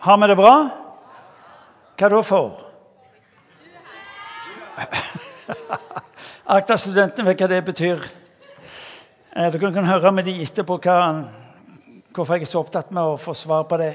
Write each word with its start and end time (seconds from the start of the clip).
Har 0.00 0.16
vi 0.16 0.26
det 0.30 0.34
bra? 0.38 0.52
Hva 2.00 2.08
da 2.08 2.18
for? 2.24 2.54
Akta-studentene 6.56 7.26
vet 7.28 7.42
hva 7.42 7.48
det 7.52 7.58
betyr. 7.66 8.06
Eh, 9.36 9.50
Dere 9.52 9.72
kan 9.74 9.84
høre 9.84 10.12
med 10.16 10.24
de 10.24 10.38
etterpå 10.40 10.78
hva, 10.86 10.94
hvorfor 12.16 12.38
jeg 12.38 12.46
er 12.46 12.48
så 12.48 12.62
opptatt 12.62 12.94
med 12.96 13.10
å 13.10 13.18
få 13.20 13.34
svar 13.36 13.66
på 13.68 13.76
det. 13.82 13.90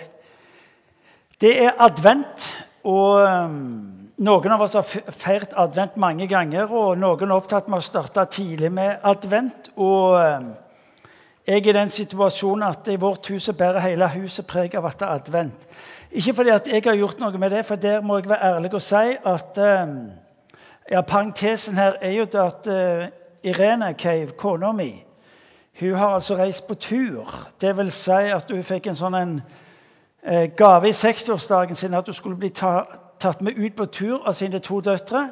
Det 1.41 1.55
er 1.63 1.81
advent, 1.87 2.45
og 2.85 3.25
um, 3.25 3.57
noen 4.29 4.53
av 4.53 4.61
oss 4.67 4.77
har 4.77 4.85
feiret 4.85 5.57
advent 5.57 5.97
mange 5.97 6.29
ganger. 6.29 6.69
Og 6.69 7.01
noen 7.01 7.25
er 7.31 7.33
opptatt 7.39 7.65
med 7.65 7.81
å 7.81 7.87
starte 7.89 8.27
tidlig 8.37 8.69
med 8.77 9.01
advent. 9.01 9.73
Og 9.73 10.21
um, 10.21 10.53
jeg 11.49 11.65
er 11.65 11.73
i 11.73 11.77
den 11.81 11.97
situasjonen 11.97 12.69
at 12.69 12.93
i 12.93 13.01
vårt 13.01 13.33
hus 13.33 13.49
bærer 13.57 13.89
hele 13.89 14.13
huset 14.19 14.45
preg 14.45 14.77
av 14.77 14.85
at 14.93 15.01
det 15.01 15.09
er 15.09 15.17
advent. 15.17 15.67
Ikke 16.15 16.33
fordi 16.33 16.49
jeg 16.49 16.81
har 16.85 16.95
gjort 16.95 17.19
noe 17.19 17.37
med 17.37 17.49
det, 17.51 17.65
for 17.67 17.75
der 17.75 18.01
må 18.01 18.17
jeg 18.17 18.29
være 18.29 18.53
ærlig 18.55 18.69
og 18.73 18.81
si 18.81 19.17
at 19.25 19.57
um, 19.59 19.95
ja, 20.91 21.01
Parentesen 21.01 21.75
her 21.75 21.97
er 22.01 22.11
jo 22.11 22.23
at 22.23 22.67
uh, 22.67 23.07
Irene 23.43 23.93
Cave, 23.99 24.31
kona 24.31 24.71
mi, 24.71 25.03
hun 25.79 25.95
har 25.95 26.07
altså 26.07 26.35
reist 26.35 26.67
på 26.67 26.73
tur. 26.73 27.35
Det 27.61 27.77
vil 27.77 27.91
si 27.91 28.11
at 28.11 28.51
hun 28.51 28.63
fikk 28.63 28.87
en 28.87 28.95
sånn 28.95 29.17
en, 29.19 29.33
eh, 30.23 30.47
gave 30.55 30.87
i 30.87 30.95
60-årsdagen 30.95 31.75
sin 31.75 31.93
at 31.93 32.07
hun 32.07 32.15
skulle 32.15 32.39
bli 32.39 32.49
ta, 32.49 32.85
tatt 33.19 33.41
med 33.41 33.59
ut 33.59 33.75
på 33.75 33.85
tur 33.85 34.23
av 34.23 34.33
sine 34.33 34.59
to 34.59 34.79
døtre 34.81 35.25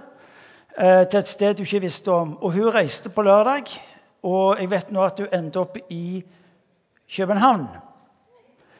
eh, 0.77 1.07
til 1.07 1.19
et 1.19 1.31
sted 1.31 1.55
hun 1.55 1.65
ikke 1.65 1.81
visste 1.87 2.11
om. 2.11 2.35
Og 2.43 2.51
hun 2.51 2.73
reiste 2.75 3.09
på 3.09 3.23
lørdag, 3.23 3.71
og 4.23 4.59
jeg 4.59 4.69
vet 4.69 4.91
nå 4.91 5.07
at 5.07 5.19
hun 5.19 5.31
endte 5.31 5.63
opp 5.63 5.79
i 5.89 6.23
København 7.15 7.67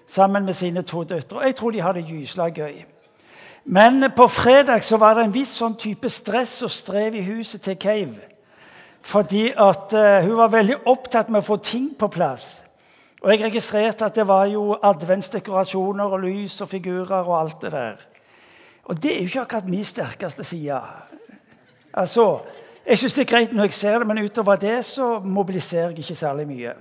sammen 0.07 0.45
med 0.45 0.53
sine 0.53 0.81
to 0.81 1.03
døtre. 1.03 1.38
Og 1.38 1.45
jeg 1.45 1.55
tror 1.55 1.71
de 1.71 1.81
hadde 1.81 2.05
gysla 2.07 2.49
gøy. 2.49 2.84
Men 3.66 4.12
på 4.16 4.27
fredag 4.27 4.84
så 4.84 4.98
var 4.98 5.16
det 5.16 5.23
en 5.23 5.34
viss 5.34 5.55
sånn 5.59 5.77
type 5.79 6.09
stress 6.12 6.62
og 6.65 6.71
strev 6.71 7.15
i 7.15 7.23
huset 7.23 7.62
til 7.63 7.77
Cave. 7.79 8.20
Fordi 9.04 9.49
at 9.51 9.93
uh, 9.96 10.24
hun 10.24 10.37
var 10.37 10.51
veldig 10.51 10.81
opptatt 10.87 11.29
med 11.31 11.43
å 11.43 11.48
få 11.48 11.57
ting 11.63 11.90
på 11.99 12.07
plass. 12.12 12.63
Og 13.24 13.31
jeg 13.31 13.43
registrerte 13.46 14.05
at 14.05 14.15
det 14.15 14.27
var 14.27 14.49
jo 14.51 14.76
adventsdekorasjoner 14.84 16.12
og 16.12 16.24
lys 16.26 16.59
og 16.63 16.70
figurer 16.71 17.24
og 17.24 17.37
alt 17.40 17.62
det 17.63 17.71
der. 17.71 18.01
Og 18.84 18.99
det 19.04 19.13
er 19.13 19.21
jo 19.21 19.31
ikke 19.31 19.46
akkurat 19.46 19.70
min 19.71 19.85
sterkeste 19.87 20.43
side. 20.43 20.81
Altså, 21.93 22.41
Jeg 22.85 22.99
syns 22.99 23.13
det 23.13 23.21
er 23.21 23.31
greit 23.31 23.54
når 23.55 23.63
jeg 23.63 23.74
ser 23.74 23.99
det, 23.99 24.07
men 24.07 24.18
utover 24.26 24.55
det 24.59 24.81
så 24.85 25.20
mobiliserer 25.20 25.93
jeg 25.93 25.99
ikke 25.99 26.15
særlig 26.15 26.48
mye. 26.48 26.74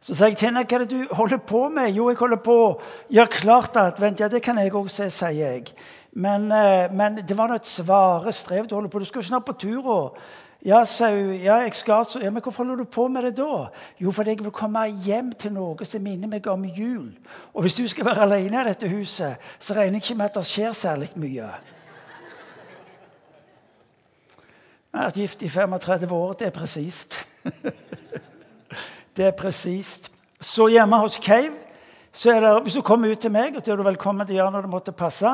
Så 0.00 0.14
sa 0.14 0.28
jeg 0.28 0.36
til 0.38 0.50
henne 0.50 0.62
hva 0.62 0.78
er 0.78 0.84
det 0.84 0.92
du 0.92 1.14
holder 1.16 1.38
på 1.42 1.68
med. 1.72 1.92
Jo, 1.96 2.08
jeg 2.10 2.20
holder 2.20 2.42
på 2.44 2.56
å 2.62 2.72
gjøre 3.12 3.32
klart 3.32 3.78
advent. 3.80 4.20
Ja, 4.20 4.28
det 4.28 4.42
kan 4.44 4.58
jeg 4.60 4.74
òg 4.74 4.90
se, 4.92 5.08
sier 5.10 5.30
jeg. 5.32 5.70
Men, 6.12 6.50
eh, 6.52 6.92
men 6.92 7.20
det 7.26 7.36
var 7.36 7.48
nå 7.48 7.56
et 7.58 7.68
svare 7.68 8.32
strev 8.32 8.68
du 8.68 8.74
holder 8.74 8.92
på. 8.92 8.98
Du 8.98 9.08
skal 9.08 9.22
jo 9.22 9.28
snart 9.28 9.44
på 9.44 9.56
tur. 9.60 9.86
og 9.86 10.18
ja, 10.66 10.84
sa 10.84 11.10
hun. 11.10 11.34
Ja, 11.34 11.60
jeg 11.62 11.74
skal 11.74 12.04
så, 12.04 12.20
Ja, 12.20 12.30
men 12.30 12.42
hvorfor 12.42 12.64
holder 12.64 12.76
du 12.76 12.84
på 12.84 13.08
med 13.08 13.22
det 13.22 13.36
da? 13.36 13.66
Jo, 14.00 14.10
fordi 14.10 14.30
jeg 14.30 14.44
vil 14.44 14.50
komme 14.50 14.86
hjem 15.04 15.32
til 15.32 15.52
noe 15.52 15.84
som 15.84 16.02
minner 16.02 16.28
meg 16.28 16.46
om 16.46 16.64
jul. 16.64 17.12
Og 17.54 17.62
hvis 17.62 17.76
du 17.76 17.86
skal 17.88 18.04
være 18.04 18.22
alene 18.22 18.60
i 18.60 18.68
dette 18.68 18.88
huset, 18.88 19.36
så 19.58 19.74
regner 19.74 20.00
jeg 20.00 20.02
ikke 20.02 20.18
med 20.18 20.24
at 20.26 20.34
det 20.34 20.46
skjer 20.46 20.72
særlig 20.72 21.10
mye. 21.14 21.50
Jeg 24.92 25.02
har 25.02 25.04
vært 25.10 25.20
gift 25.20 25.42
i 25.42 25.48
35 25.48 26.12
år. 26.12 26.32
Det 26.32 26.46
er 26.46 26.50
presist. 26.50 27.26
det 29.16 29.26
er 29.26 29.36
presist. 29.36 30.10
Så 30.40 30.68
hjemme 30.68 30.98
hos 31.00 31.20
Cave 31.22 31.52
det, 32.24 32.62
Hvis 32.62 32.74
du 32.74 32.80
kommer 32.80 33.10
ut 33.10 33.18
til 33.18 33.30
meg, 33.30 33.56
og 33.56 33.68
er 33.68 33.76
du 33.76 33.82
velkommen 33.82 34.26
til 34.26 34.36
å 34.36 34.38
gjøre 34.38 34.52
når 34.52 34.62
det 34.62 34.70
måtte 34.70 34.92
passe, 34.92 35.28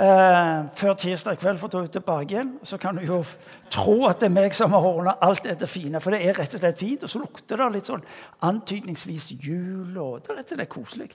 eh, 0.00 0.64
før 0.74 0.94
tirsdag 0.94 1.38
kveld 1.38 1.58
for 1.58 1.68
å 1.68 1.70
ta 1.70 1.78
ut 1.78 1.92
tilbake 1.92 2.34
igjen, 2.34 2.58
så 2.62 2.78
kan 2.78 2.96
du 2.96 3.06
jo 3.06 3.24
tro 3.70 4.06
at 4.06 4.20
det 4.20 4.26
er 4.26 4.34
meg 4.34 4.54
som 4.54 4.72
har 4.72 4.80
ordna 4.80 5.14
alt 5.22 5.44
dette 5.44 5.66
fine. 5.66 6.00
For 6.00 6.10
det 6.10 6.26
er 6.26 6.34
rett 6.34 6.54
og 6.54 6.60
slett 6.60 6.78
fint. 6.78 7.02
Og 7.02 7.10
så 7.10 7.18
lukter 7.18 7.56
det 7.56 7.72
litt 7.72 7.86
sånn 7.86 8.02
antydningsvis 8.42 9.32
jul, 9.38 9.96
og 9.98 10.22
det 10.22 10.30
er 10.30 10.36
rett 10.36 10.52
og 10.52 10.58
slett 10.58 10.68
koselig. 10.68 11.10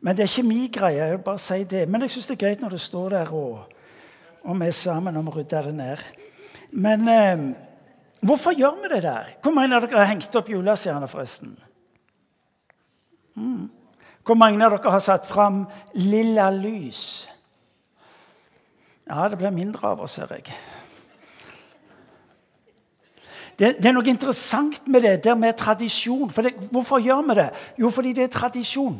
Men 0.00 0.16
det 0.16 0.22
er 0.22 0.28
ikke 0.28 0.48
min 0.48 0.70
greie. 0.70 0.96
jeg 0.96 1.10
vil 1.10 1.24
bare 1.24 1.38
si 1.38 1.64
det. 1.64 1.88
Men 1.88 2.02
jeg 2.02 2.10
syns 2.10 2.26
det 2.26 2.34
er 2.36 2.46
greit 2.46 2.60
når 2.60 2.70
du 2.70 2.78
står 2.78 3.08
der 3.10 3.32
og, 3.32 3.72
og 4.44 4.60
vi 4.60 4.66
er 4.66 4.70
sammen 4.76 5.16
om 5.16 5.28
å 5.28 5.32
rydde 5.32 5.62
det 5.64 5.74
ned. 5.74 5.98
Men 6.72 7.08
eh, 7.08 7.54
hvorfor 8.26 8.56
gjør 8.56 8.82
vi 8.82 8.90
det 8.94 9.02
der? 9.04 9.34
Hvor 9.42 9.54
mange 9.54 9.76
av 9.76 9.84
dere 9.84 10.00
har 10.02 10.10
hengt 10.10 10.36
opp 10.36 10.48
julestjerner, 10.48 11.10
forresten? 11.10 11.56
Mm. 13.34 13.70
Hvor 14.24 14.38
mange 14.40 14.64
av 14.64 14.76
dere 14.76 14.94
har 14.94 15.04
satt 15.04 15.26
fram 15.28 15.64
lilla 15.94 16.50
lys? 16.54 17.28
Ja, 19.04 19.28
det 19.28 19.38
blir 19.38 19.52
mindre 19.52 19.92
av 19.92 20.00
oss, 20.00 20.16
ser 20.16 20.32
jeg. 20.32 20.54
Det, 23.58 23.76
det 23.78 23.86
er 23.86 23.94
noe 23.94 24.10
interessant 24.10 24.88
med 24.90 25.04
det 25.04 25.18
der 25.24 25.36
med 25.38 25.54
tradisjon. 25.58 26.30
Det, 26.32 26.54
hvorfor 26.72 27.02
gjør 27.04 27.22
vi 27.28 27.36
det? 27.38 27.50
Jo, 27.78 27.90
fordi 27.90 28.14
det 28.16 28.24
er 28.24 28.32
tradisjon. 28.34 28.96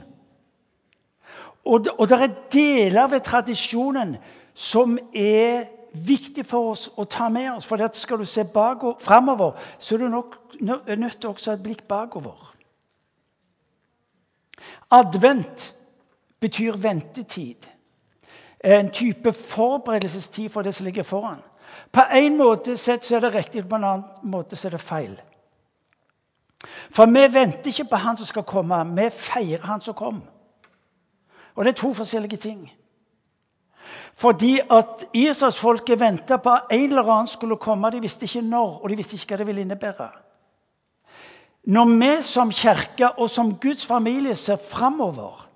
Og 1.65 1.89
og 1.99 2.09
det 2.09 2.19
er 2.21 2.37
deler 2.53 3.09
ved 3.09 3.25
tradisjonen 3.25 4.17
som 4.55 4.99
er 5.15 5.65
viktig 5.95 6.47
for 6.47 6.73
oss 6.73 6.89
å 6.97 7.05
ta 7.05 7.29
med 7.29 7.53
oss. 7.53 7.67
For 7.67 7.89
skal 7.93 8.19
du 8.19 8.25
se 8.25 8.45
framover, 9.01 9.53
så 9.79 9.95
er 9.95 9.99
du 9.99 10.09
nok 10.09 10.37
nødt 10.61 11.21
til 11.21 11.31
også 11.31 11.51
å 11.51 11.53
ha 11.53 11.59
et 11.59 11.63
blikk 11.63 11.89
bakover. 11.89 12.55
Advent 14.91 15.75
betyr 16.41 16.77
ventetid. 16.77 17.67
En 18.65 18.91
type 18.91 19.33
forberedelsestid 19.33 20.49
for 20.49 20.63
det 20.63 20.75
som 20.75 20.85
ligger 20.85 21.03
foran. 21.03 21.43
På 21.93 22.01
en 22.11 22.37
måte 22.37 22.77
sett 22.77 23.05
så 23.05 23.17
er 23.17 23.21
det 23.21 23.35
riktig, 23.35 23.69
på 23.69 23.77
en 23.77 23.85
annen 23.85 24.31
måte 24.31 24.57
så 24.57 24.69
er 24.69 24.77
det 24.77 24.81
feil. 24.81 25.17
For 26.91 27.07
vi 27.07 27.27
venter 27.33 27.71
ikke 27.71 27.91
på 27.91 27.97
han 27.97 28.17
som 28.17 28.27
skal 28.27 28.47
komme, 28.49 28.79
vi 28.97 29.11
feirer 29.11 29.67
han 29.67 29.81
som 29.81 29.95
kom. 29.95 30.23
Og 31.55 31.65
det 31.65 31.75
er 31.75 31.83
to 31.83 31.93
forskjellige 31.95 32.37
ting. 32.37 32.73
Fordi 34.15 34.61
at 34.71 35.07
Israelsfolket 35.13 36.01
venta 36.01 36.37
på 36.37 36.51
at 36.51 36.71
en 36.71 36.89
eller 36.89 37.11
annen 37.11 37.27
skulle 37.27 37.57
komme. 37.57 37.91
De 37.91 38.01
visste 38.01 38.25
ikke 38.25 38.43
når, 38.47 38.81
og 38.83 38.91
de 38.91 38.97
visste 38.97 39.17
ikke 39.17 39.35
hva 39.35 39.41
det 39.43 39.47
ville 39.47 39.65
innebære. 39.65 40.11
Når 41.65 41.85
vi 41.99 42.23
som 42.23 42.53
kirke 42.53 43.11
og 43.19 43.31
som 43.31 43.55
Guds 43.59 43.87
familie 43.87 44.35
ser 44.35 44.57
framover, 44.57 45.49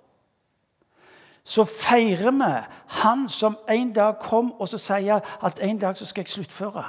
så 1.45 1.65
feirer 1.65 2.31
vi 2.31 2.55
Han 2.87 3.29
som 3.29 3.57
en 3.69 3.93
dag 3.93 4.19
kom 4.21 4.53
og 4.53 4.69
så 4.69 4.79
sier 4.79 5.21
at 5.45 5.61
en 5.63 5.79
dag 5.79 5.97
så 5.97 6.07
skal 6.07 6.23
jeg 6.23 6.29
sluttføre. 6.29 6.85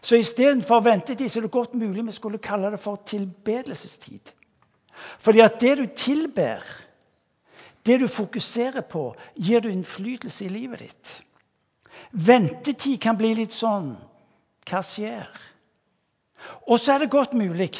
Så 0.00 0.16
istedenfor 0.16 0.80
ventetid 0.80 1.28
så 1.28 1.40
er 1.40 1.42
det 1.42 1.50
godt 1.50 1.74
mulig 1.74 2.06
vi 2.06 2.12
skulle 2.12 2.38
kalle 2.38 2.70
det 2.70 2.80
for 2.80 2.96
tilbedelsestid. 3.06 4.32
Fordi 5.18 5.40
at 5.40 5.60
det 5.60 5.78
du 5.78 5.86
tilber, 5.96 6.58
det 7.88 7.98
du 8.02 8.08
fokuserer 8.10 8.84
på, 8.84 9.10
gir 9.34 9.64
du 9.64 9.70
innflytelse 9.72 10.44
i 10.44 10.52
livet 10.52 10.84
ditt. 10.84 11.12
Ventetid 12.12 13.00
kan 13.02 13.16
bli 13.18 13.34
litt 13.40 13.54
sånn 13.54 13.94
Hva 14.68 14.82
skjer? 14.84 15.24
Og 16.68 16.76
så 16.76 16.94
er 16.94 17.02
det 17.02 17.12
godt 17.12 17.32
mulig 17.36 17.70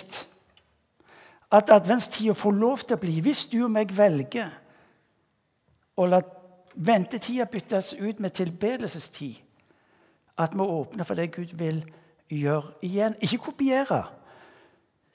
at 1.53 1.71
adventstida 1.73 2.35
får 2.37 2.57
lov 2.57 2.83
til 2.85 2.97
å 2.97 3.01
bli, 3.01 3.19
hvis 3.25 3.47
du 3.53 3.61
og 3.67 3.73
meg 3.73 3.93
velger 3.97 4.51
å 5.99 6.07
la 6.09 6.21
ventetida 6.75 7.47
byttes 7.51 7.95
ut 7.99 8.21
med 8.21 8.35
tilbedelsestid, 8.37 9.37
at 10.39 10.55
vi 10.55 10.65
åpner 10.65 11.05
for 11.05 11.19
det 11.19 11.33
Gud 11.35 11.55
vil 11.59 11.81
gjøre 12.31 12.77
igjen. 12.87 13.17
Ikke 13.21 13.51
kopiere. 13.51 14.03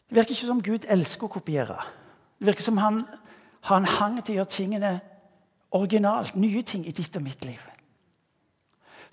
Det 0.09 0.17
virker 0.17 0.35
ikke 0.35 0.49
som 0.49 0.63
Gud 0.63 0.87
elsker 0.91 1.29
å 1.29 1.35
kopiere. 1.37 1.77
Det 2.39 2.49
virker 2.49 2.65
som 2.65 2.81
han 2.81 3.03
har 3.63 3.77
en 3.77 3.85
hang 3.87 4.17
til 4.19 4.35
å 4.35 4.37
gjøre 4.41 4.51
tingene 4.51 4.93
originalt. 5.71 6.35
Nye 6.35 6.61
ting 6.67 6.85
i 6.87 6.95
ditt 6.95 7.15
og 7.15 7.23
mitt 7.23 7.45
liv. 7.45 7.61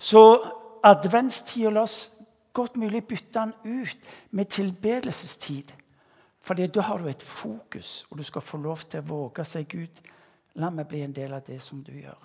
Så 0.01 0.23
adventstida, 0.83 1.69
la 1.69 1.85
oss 1.85 2.11
godt 2.53 2.75
mulig 2.77 3.03
bytte 3.07 3.39
den 3.39 3.53
ut 3.63 4.09
med 4.31 4.45
tilbedelsestid. 4.45 5.71
Fordi 6.41 6.67
da 6.67 6.81
har 6.81 6.97
du 6.97 7.07
et 7.07 7.23
fokus, 7.23 8.07
og 8.09 8.17
du 8.17 8.23
skal 8.23 8.41
få 8.41 8.57
lov 8.57 8.81
til 8.89 8.99
å 8.99 9.07
våge 9.07 9.45
seg 9.45 9.67
Gud, 9.69 10.01
la 10.55 10.71
meg 10.73 10.89
bli 10.89 11.03
en 11.05 11.13
del 11.15 11.33
av 11.33 11.45
det 11.47 11.61
som 11.61 11.83
du 11.85 11.93
gjør. 11.93 12.17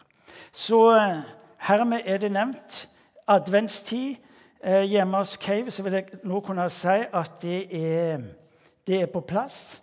Så 0.53 0.81
eh, 0.97 1.21
hermed 1.69 2.09
er 2.09 2.19
det 2.19 2.33
nevnt 2.33 2.89
adventstid. 3.29 4.17
Eh, 4.65 4.83
hjemme 4.89 5.21
hos 5.21 5.37
Cave 5.37 5.71
så 5.71 5.85
vil 5.85 5.99
jeg 6.01 6.21
nå 6.25 6.41
kunne 6.41 6.65
si 6.73 6.97
at 7.13 7.37
det 7.43 7.61
er, 7.77 8.25
det 8.87 9.03
er 9.03 9.13
på 9.13 9.21
plass. 9.21 9.83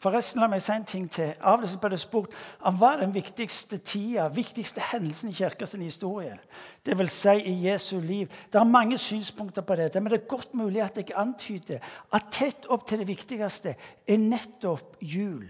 Forresten, 0.00 0.40
la 0.40 0.48
meg 0.48 0.62
si 0.64 0.72
en 0.72 0.84
ting 0.88 1.08
til. 1.12 1.34
Av 1.44 1.60
og 1.60 1.68
til 1.68 1.80
ble 1.80 1.90
det 1.92 2.00
spurt 2.00 2.32
om 2.64 2.76
hva 2.80 2.94
er 2.94 3.02
den 3.02 3.12
viktigste 3.12 3.76
tida, 3.84 4.30
viktigste 4.32 4.80
hendelsen 4.94 5.28
i 5.28 5.36
kirkas 5.36 5.74
historie. 5.84 6.38
Det 6.86 6.96
vil 6.96 7.10
si 7.12 7.34
i 7.50 7.52
Jesu 7.66 7.98
liv. 8.00 8.30
Det 8.48 8.56
er 8.56 8.64
mange 8.64 8.96
synspunkter 8.98 9.66
på 9.66 9.76
dette, 9.76 10.00
men 10.00 10.12
det 10.12 10.22
er 10.22 10.30
godt 10.30 10.54
mulig 10.56 10.80
at 10.80 10.96
jeg 10.96 11.12
antyder 11.20 11.84
at 12.16 12.30
tett 12.32 12.68
opp 12.72 12.86
til 12.88 13.02
det 13.02 13.10
viktigste 13.10 13.74
er 14.08 14.22
nettopp 14.24 14.96
jul. 15.04 15.44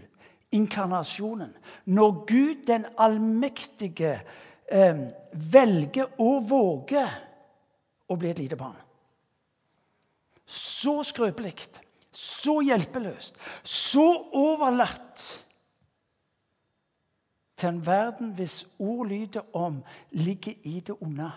Inkarnasjonen. 0.50 1.52
Når 1.86 2.10
Gud 2.26 2.64
den 2.66 2.88
allmektige 2.98 4.16
eh, 4.66 5.04
velger 5.30 6.10
og 6.18 6.50
våger 6.50 7.14
å 8.10 8.18
bli 8.18 8.32
et 8.32 8.42
lite 8.42 8.58
barn. 8.58 8.74
Så 10.50 11.04
skrøpelig 11.06 11.54
så 12.20 12.60
hjelpeløst, 12.60 13.36
så 13.64 14.04
overlatt 14.36 15.22
til 17.56 17.68
en 17.68 17.86
verden 17.86 18.34
hvis 18.36 18.66
ord 18.78 19.06
lyder 19.08 19.56
om 19.56 19.82
ligger 20.10 20.52
i 20.64 20.80
det 20.80 20.96
onde. 21.00 21.30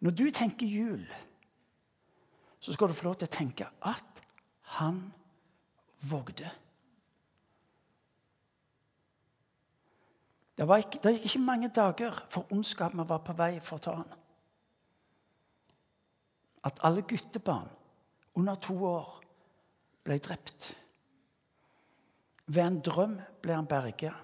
Når 0.00 0.10
du 0.10 0.30
tenker 0.30 0.66
jul, 0.66 1.02
så 2.60 2.72
skal 2.72 2.88
du 2.88 2.94
få 2.94 3.08
lov 3.08 3.18
til 3.18 3.26
å 3.26 3.36
tenke 3.38 3.66
at 3.82 4.22
han 4.76 5.00
vågde. 6.10 6.50
Det, 10.56 10.64
ikke, 10.64 11.00
det, 11.02 11.12
gikk 11.18 11.24
ikke 11.28 11.44
mange 11.44 11.68
dager 11.68 12.22
for 12.32 12.52
ondskapen 12.52 13.04
var 13.08 13.20
på 13.24 13.34
vei 13.36 13.58
for 13.60 13.76
å 13.76 13.84
ta 13.84 13.96
han. 13.98 14.14
At 16.64 16.80
alle 16.88 17.04
guttebarn 17.04 17.68
under 18.40 18.56
to 18.60 18.76
år 18.88 19.10
ble 20.06 20.16
drept. 20.22 20.70
Ved 22.46 22.62
en 22.62 22.80
drøm 22.80 23.18
ble 23.42 23.58
han 23.58 23.68
berga 23.68 24.14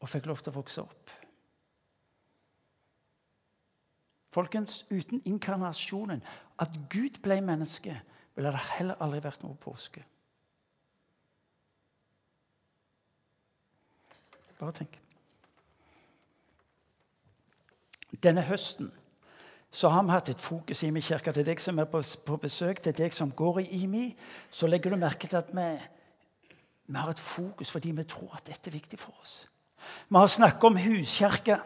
og 0.00 0.08
fikk 0.08 0.30
lov 0.30 0.40
til 0.40 0.52
å 0.52 0.58
vokse 0.60 0.84
opp. 0.84 1.16
Folkens, 4.30 4.84
uten 4.90 5.18
inkarnasjonen, 5.26 6.22
at 6.62 6.78
Gud 6.92 7.18
ble 7.24 7.40
menneske, 7.42 7.96
ville 8.36 8.54
det 8.54 8.66
heller 8.76 9.02
aldri 9.02 9.24
vært 9.24 9.42
noe 9.42 9.58
påske. 9.58 10.04
Bare 14.60 14.76
tenk. 14.76 15.00
Denne 18.22 18.42
høsten 18.44 18.90
så 19.70 19.88
har 19.88 20.02
vi 20.02 20.10
hatt 20.10 20.28
et 20.32 20.42
fokus 20.42 20.82
i 20.82 20.88
IMI 20.90 21.00
kirke. 21.00 21.32
Til 21.32 21.46
deg 21.46 21.60
som 21.62 21.78
er 21.78 21.86
på, 21.86 22.00
på, 22.26 22.36
besøk, 22.42 22.82
til 22.82 22.96
deg 22.96 23.14
som 23.14 23.30
går 23.30 23.60
i 23.62 23.84
IMI, 23.84 24.08
så 24.50 24.66
legger 24.66 24.90
du 24.90 24.98
merke 24.98 25.30
til 25.30 25.38
at 25.38 25.52
vi, 25.54 25.66
vi 26.90 26.98
har 26.98 27.12
et 27.12 27.22
fokus 27.22 27.70
fordi 27.70 27.94
vi 27.94 28.04
tror 28.10 28.34
at 28.34 28.48
dette 28.50 28.70
er 28.70 28.74
viktig 28.74 28.98
for 28.98 29.14
oss. 29.22 29.44
Vi 30.08 30.16
har 30.16 30.26
snakket 30.26 30.64
om 30.64 30.76
huskirke. 30.76 31.60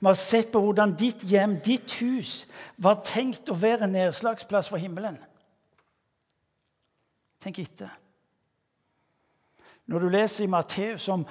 Vi 0.00 0.06
har 0.06 0.18
sett 0.18 0.50
på 0.52 0.60
hvordan 0.62 0.96
ditt 0.98 1.22
hjem, 1.26 1.60
ditt 1.62 1.94
hus, 2.00 2.46
var 2.76 3.02
tenkt 3.06 3.50
å 3.50 3.58
være 3.58 3.86
en 3.86 3.94
nedslagsplass 3.94 4.70
for 4.72 4.82
himmelen. 4.82 5.18
Tenk 7.42 7.58
etter. 7.62 7.90
Når 9.86 9.98
du 9.98 10.08
leser 10.10 10.44
i 10.44 10.50
Matteus 10.50 11.08
om 11.10 11.24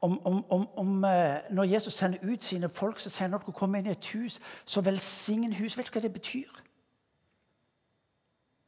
om, 0.00 0.26
om, 0.26 0.68
om, 0.76 1.04
eh, 1.04 1.36
Når 1.50 1.64
Jesus 1.64 1.94
sender 1.94 2.18
ut 2.22 2.44
sine 2.44 2.68
folk, 2.68 2.98
så 2.98 3.24
at 3.24 3.30
dere 3.30 3.52
kommer 3.52 3.78
inn 3.78 3.86
i 3.86 3.90
et 3.90 4.06
hus, 4.06 4.40
så 4.64 4.80
velsign 4.80 5.52
hus. 5.52 5.78
Vet 5.78 5.86
du 5.86 5.92
hva 5.92 6.00
det 6.00 6.12
betyr? 6.12 6.62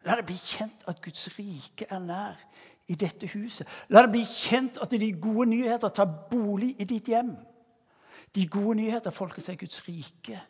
La 0.05 0.17
det 0.17 0.27
bli 0.27 0.37
kjent 0.37 0.87
at 0.89 1.03
Guds 1.03 1.29
rike 1.39 1.87
er 1.91 1.99
nær 1.99 2.41
i 2.89 2.95
dette 2.95 3.29
huset. 3.35 3.69
La 3.89 4.03
det 4.03 4.11
bli 4.11 4.25
kjent 4.25 4.81
at 4.83 4.91
de 4.91 5.13
gode 5.13 5.51
nyheter 5.51 5.89
tar 5.89 6.29
bolig 6.31 6.75
i 6.81 6.85
ditt 6.85 7.07
hjem. 7.07 7.37
De 8.35 8.47
gode 8.49 8.77
nyheter, 8.77 9.11
folkens, 9.11 9.49
er 9.49 9.59
Guds 9.61 9.89
rike 9.89 10.41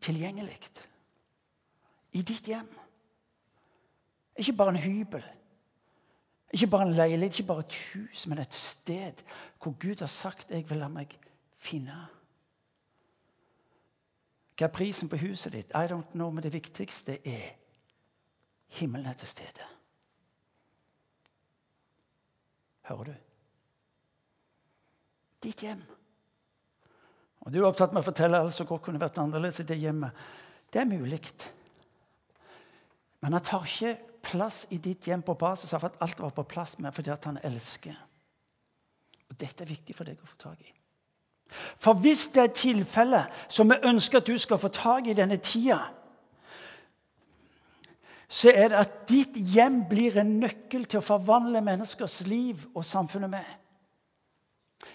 tilgjengelig 0.00 0.58
i 2.12 2.22
ditt 2.22 2.46
hjem. 2.46 2.68
Ikke 4.38 4.52
bare 4.52 4.68
en 4.68 4.82
hybel. 4.82 5.24
Ikke 6.52 6.66
bare 6.66 6.82
en 6.82 6.94
leilighet, 6.94 7.38
ikke 7.38 7.46
bare 7.46 7.58
et 7.66 7.78
hus, 7.94 8.26
men 8.26 8.38
et 8.38 8.54
sted 8.54 9.12
hvor 9.62 9.74
Gud 9.80 10.00
har 10.00 10.06
sagt 10.06 10.50
'jeg 10.50 10.70
vil 10.70 10.78
la 10.78 10.88
meg 10.88 11.18
finne'. 11.58 12.06
Hva 14.58 14.64
er 14.64 14.72
prisen 14.72 15.08
på 15.08 15.16
huset 15.16 15.52
ditt? 15.52 15.70
I 15.70 15.86
don't 15.86 16.10
know, 16.12 16.30
men 16.30 16.42
det 16.42 16.52
viktigste 16.52 17.28
er 17.28 17.54
himmelen 18.68 19.06
er 19.06 19.12
til 19.12 19.28
stede. 19.28 19.62
Hører 22.82 23.04
du? 23.04 23.14
Ditt 25.42 25.60
hjem. 25.60 25.82
Og 27.40 27.54
Du 27.54 27.60
er 27.60 27.68
opptatt 27.68 27.92
med 27.92 28.02
å 28.02 28.08
fortelle 28.08 28.40
alt 28.40 28.54
som 28.54 28.66
kunne 28.66 29.00
vært 29.00 29.18
annerledes 29.18 29.60
i 29.60 29.68
det 29.68 29.78
hjemmet. 29.78 30.10
Det 30.72 30.80
er 30.80 30.90
mulig. 30.90 31.20
Men 33.20 33.32
han 33.32 33.44
tar 33.44 33.64
ikke 33.64 33.96
plass 34.22 34.66
i 34.70 34.78
ditt 34.82 35.06
hjem 35.08 35.22
på 35.22 35.36
basis 35.38 35.74
av 35.76 35.84
at 35.88 36.00
alt 36.04 36.20
var 36.20 36.34
på 36.36 36.46
plass, 36.48 36.76
men 36.78 36.92
fordi 36.92 37.12
at 37.14 37.24
han 37.28 37.40
elsker. 37.44 37.96
Og 39.28 39.36
Dette 39.40 39.64
er 39.64 39.70
viktig 39.70 39.96
for 39.96 40.08
deg 40.08 40.20
å 40.20 40.28
få 40.28 40.38
tak 40.40 40.60
i. 40.64 40.72
For 41.80 41.96
hvis 41.96 42.26
det 42.34 42.42
er 42.42 42.56
tilfellet 42.56 43.44
som 43.48 43.70
vi 43.70 43.78
ønsker 43.88 44.20
at 44.20 44.28
du 44.28 44.36
skal 44.40 44.60
få 44.60 44.68
tak 44.72 45.08
i 45.08 45.16
denne 45.16 45.38
tida, 45.40 45.80
så 48.28 48.52
er 48.52 48.68
det 48.68 48.76
at 48.76 48.98
ditt 49.08 49.38
hjem 49.54 49.86
blir 49.88 50.18
en 50.20 50.34
nøkkel 50.42 50.84
til 50.84 51.00
å 51.00 51.06
forvandle 51.06 51.62
menneskers 51.64 52.20
liv 52.28 52.66
og 52.74 52.84
samfunnet 52.84 53.32
med. 53.32 53.54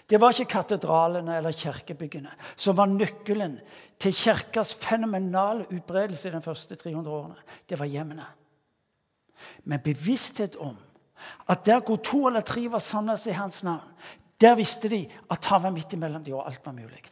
Det 0.06 0.20
var 0.20 0.30
ikke 0.30 0.52
katedralene 0.52 1.40
eller 1.40 1.56
kirkebyggene 1.56 2.30
som 2.54 2.76
var 2.78 2.92
nøkkelen 2.92 3.58
til 4.00 4.14
kirkas 4.14 4.70
fenomenale 4.78 5.66
utbredelse 5.66 6.28
i 6.28 6.34
de 6.36 6.42
første 6.44 6.78
300 6.78 7.10
årene. 7.10 7.42
Det 7.66 7.78
var 7.80 7.90
hjemmene 7.90 8.28
med 9.64 9.78
bevissthet 9.78 10.56
om 10.56 10.76
at 11.48 11.66
der 11.66 11.80
hvor 11.80 11.96
to 11.96 12.26
eller 12.26 12.40
tre 12.40 12.70
var 12.70 12.78
samlet 12.78 13.26
i 13.26 13.30
hans 13.30 13.62
navn, 13.62 13.90
der 14.40 14.54
visste 14.54 14.90
de 14.90 15.10
at 15.30 15.44
han 15.44 15.62
var 15.62 15.70
midt 15.70 15.92
imellom 15.92 16.24
dem, 16.24 16.34
og 16.34 16.46
alt 16.46 16.66
var 16.66 16.72
mulig. 16.72 17.04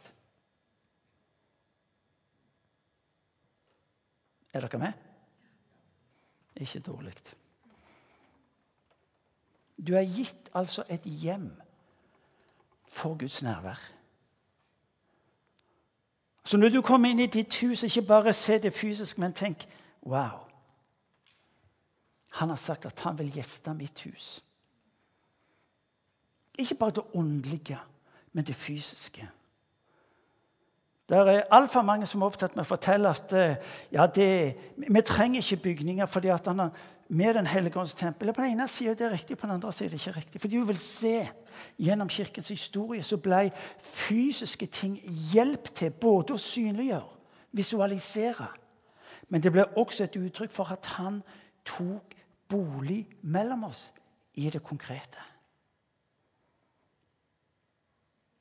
Er 4.53 4.61
dere 4.61 4.79
med? 4.79 4.93
Ikke 6.55 6.79
dårlig. 6.79 7.13
Du 9.87 9.93
er 9.93 10.05
gitt 10.05 10.49
altså 10.53 10.83
et 10.89 11.01
hjem 11.01 11.61
for 12.87 13.17
Guds 13.17 13.41
nærvær. 13.41 13.91
Så 16.43 16.57
når 16.57 16.69
du 16.69 16.81
kommer 16.81 17.09
inn 17.09 17.19
i 17.19 17.25
ditt 17.25 17.55
hus, 17.61 17.83
ikke 17.83 18.01
bare 18.01 18.33
se 18.33 18.59
det 18.59 18.73
fysisk, 18.73 19.17
men 19.17 19.33
tenk 19.33 19.67
Wow. 20.05 20.42
Han 22.39 22.49
har 22.49 22.59
sagt 22.59 22.85
at 22.85 22.99
han 23.05 23.17
vil 23.17 23.31
gjeste 23.33 23.73
mitt 23.77 24.03
hus. 24.07 24.43
Ikke 26.57 26.75
bare 26.75 26.91
det 26.97 27.03
åndelige, 27.13 27.79
men 28.33 28.45
det 28.45 28.55
fysiske. 28.55 29.29
Det 31.09 31.17
er 31.17 31.41
altfor 31.51 31.81
mange 31.81 32.05
som 32.07 32.21
er 32.21 32.31
opptatt 32.31 32.55
med 32.55 32.63
å 32.63 32.69
fortelle 32.69 33.09
at 33.11 33.33
eh, 33.35 33.55
ja, 33.91 34.05
det, 34.07 34.27
vi 34.77 35.01
trenger 35.05 35.43
ikke 35.43 35.63
bygninger 35.67 36.07
fordi 36.09 36.31
at 36.33 36.47
han 36.47 36.63
har 36.63 36.71
med 37.13 37.33
Den 37.33 37.47
hellige 37.47 37.79
ånds 37.79 37.93
tempel. 37.93 38.33
På 38.33 38.41
den 38.41 38.51
ene 38.51 38.67
sida 38.67 38.93
det 38.93 39.11
riktig, 39.11 39.37
på 39.37 39.47
den 39.47 39.55
andre 39.55 39.71
sida 39.71 39.89
det 39.89 39.99
ikke 39.99 40.17
riktig. 40.17 40.41
Fordi 40.41 40.57
du 40.57 40.65
vil 40.65 40.79
se 40.79 41.29
gjennom 41.77 42.09
kirkens 42.09 42.47
historie 42.49 43.03
så 43.03 43.17
ble 43.17 43.51
fysiske 43.77 44.65
ting 44.65 44.95
hjelp 45.33 45.69
til 45.75 45.91
både 45.91 46.33
å 46.33 46.41
synliggjøre, 46.41 47.09
visualisere, 47.51 48.47
men 49.29 49.43
det 49.43 49.51
ble 49.51 49.65
også 49.77 50.07
et 50.07 50.17
uttrykk 50.17 50.51
for 50.51 50.71
at 50.73 50.85
han 50.97 51.21
tok 51.65 52.15
bolig 52.53 53.03
mellom 53.21 53.63
oss 53.69 53.87
i 54.33 54.49
det 54.49 54.61
konkrete. 54.63 55.21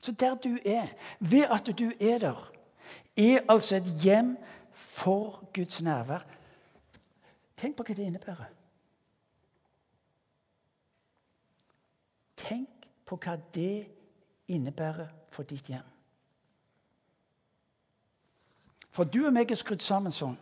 Så 0.02 0.12
der 0.12 0.35
du 0.35 0.59
er, 0.64 0.88
ved 1.21 1.45
at 1.50 1.78
du 1.78 1.92
er 2.00 2.19
der, 2.19 2.52
er 3.16 3.40
altså 3.49 3.76
et 3.76 4.00
hjem 4.02 4.37
for 4.73 5.49
Guds 5.54 5.83
nærvær. 5.83 6.26
Tenk 7.57 7.76
på 7.76 7.87
hva 7.87 7.95
det 7.95 8.07
innebærer. 8.07 8.50
Tenk 12.37 12.88
på 13.07 13.16
hva 13.23 13.37
det 13.54 13.87
innebærer 14.49 15.09
for 15.31 15.47
ditt 15.47 15.71
hjem. 15.71 15.87
For 18.92 19.04
du 19.04 19.23
og 19.26 19.33
meg 19.33 19.50
er 19.50 19.61
skrudd 19.61 19.85
sammen 19.85 20.12
sånn 20.12 20.37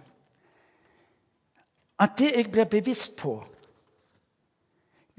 at 2.00 2.16
det 2.18 2.30
jeg 2.32 2.48
blir 2.48 2.64
bevisst 2.64 3.12
på 3.20 3.34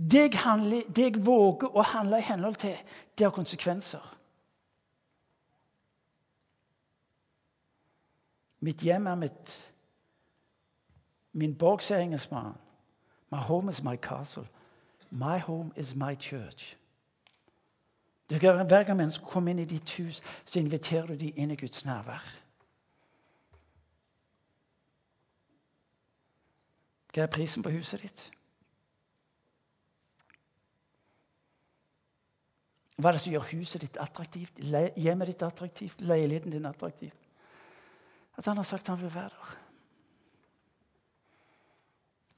det 0.09 0.19
jeg, 0.19 0.39
handler, 0.39 0.81
det 0.95 1.03
jeg, 1.03 1.25
våger 1.25 1.75
å 1.77 1.81
handle 1.81 2.17
i 2.17 2.25
henhold 2.25 2.55
til, 2.55 2.77
det 3.17 3.25
har 3.25 3.33
konsekvenser. 3.35 4.17
Mitt 8.61 8.81
hjem 8.81 9.07
er 9.07 9.15
mitt 9.15 9.57
Min 11.33 11.53
borg, 11.55 11.79
sier 11.79 12.01
engelskmannen. 12.03 12.57
My 13.31 13.37
home 13.37 13.69
is 13.69 13.83
my 13.83 13.95
castle. 13.95 14.43
My 15.09 15.37
home 15.37 15.71
is 15.77 15.95
my 15.95 16.15
church. 16.15 16.77
Hver 18.27 18.83
gang 18.83 18.97
mennesker 18.97 19.25
kommer 19.25 19.51
inn 19.51 19.59
i 19.59 19.65
ditt 19.65 19.89
hus, 19.97 20.21
så 20.45 20.59
inviterer 20.59 21.07
du 21.07 21.15
dem 21.15 21.31
inn 21.35 21.51
i 21.51 21.55
Guds 21.55 21.85
nærvær. 21.85 22.23
Hva 27.13 27.23
er 27.23 27.31
prisen 27.31 27.63
på 27.63 27.69
huset 27.69 28.01
ditt? 28.01 28.31
Hva 33.01 33.09
er 33.09 33.17
det 33.17 33.21
som 33.23 33.33
gjør 33.33 33.47
huset 33.55 33.81
ditt 33.81 33.97
attraktivt, 33.97 34.59
hjemmet 34.61 35.31
ditt 35.31 35.41
attraktivt, 35.41 36.01
leiligheten 36.05 36.53
din 36.53 36.67
attraktiv? 36.69 37.13
At 38.37 38.45
han 38.45 38.57
har 38.57 38.67
sagt 38.67 38.87
han 38.87 39.01
vil 39.01 39.13
være 39.13 39.29
der. 39.29 39.55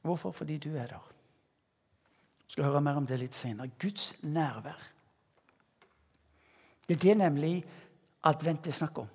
Hvorfor? 0.02 0.32
Fordi 0.32 0.58
du 0.58 0.70
er 0.76 0.88
der. 0.88 1.12
Jeg 2.40 2.56
skal 2.56 2.64
høre 2.64 2.82
mer 2.82 3.00
om 3.00 3.08
det 3.08 3.20
litt 3.20 3.36
senere. 3.36 3.72
Guds 3.80 4.14
nærvær. 4.24 4.88
Det 6.88 6.96
er 6.96 7.02
det 7.02 7.18
nemlig 7.18 7.64
advent 8.24 8.68
er 8.68 8.72
snakk 8.72 8.98
om. 8.98 9.08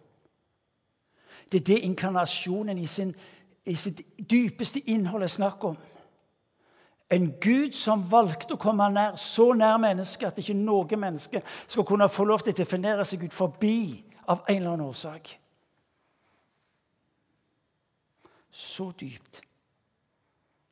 Det 1.53 1.61
er 1.61 1.65
det 1.65 1.79
inkarnasjonen 1.79 2.79
i, 2.79 2.87
sin, 2.87 3.15
i 3.65 3.75
sitt 3.75 4.01
dypeste 4.31 4.81
innhold 4.81 5.23
er 5.23 5.33
snakk 5.33 5.65
om. 5.65 5.77
En 7.11 7.31
Gud 7.41 7.73
som 7.73 8.03
valgte 8.11 8.55
å 8.55 8.61
komme 8.61 8.85
nær, 8.93 9.17
så 9.17 9.53
nær 9.57 9.79
mennesket 9.81 10.29
at 10.29 10.41
ikke 10.43 10.57
noe 10.59 10.99
menneske 11.01 11.41
skal 11.67 11.87
kunne 11.89 12.09
få 12.13 12.27
lov 12.29 12.45
til 12.45 12.53
å 12.53 12.59
definere 12.59 13.07
seg 13.09 13.25
ut 13.25 13.37
forbi 13.37 14.05
av 14.29 14.43
en 14.45 14.57
eller 14.57 14.75
annen 14.75 14.89
årsak. 14.91 15.31
Så 18.51 18.91
dypt, 19.01 19.41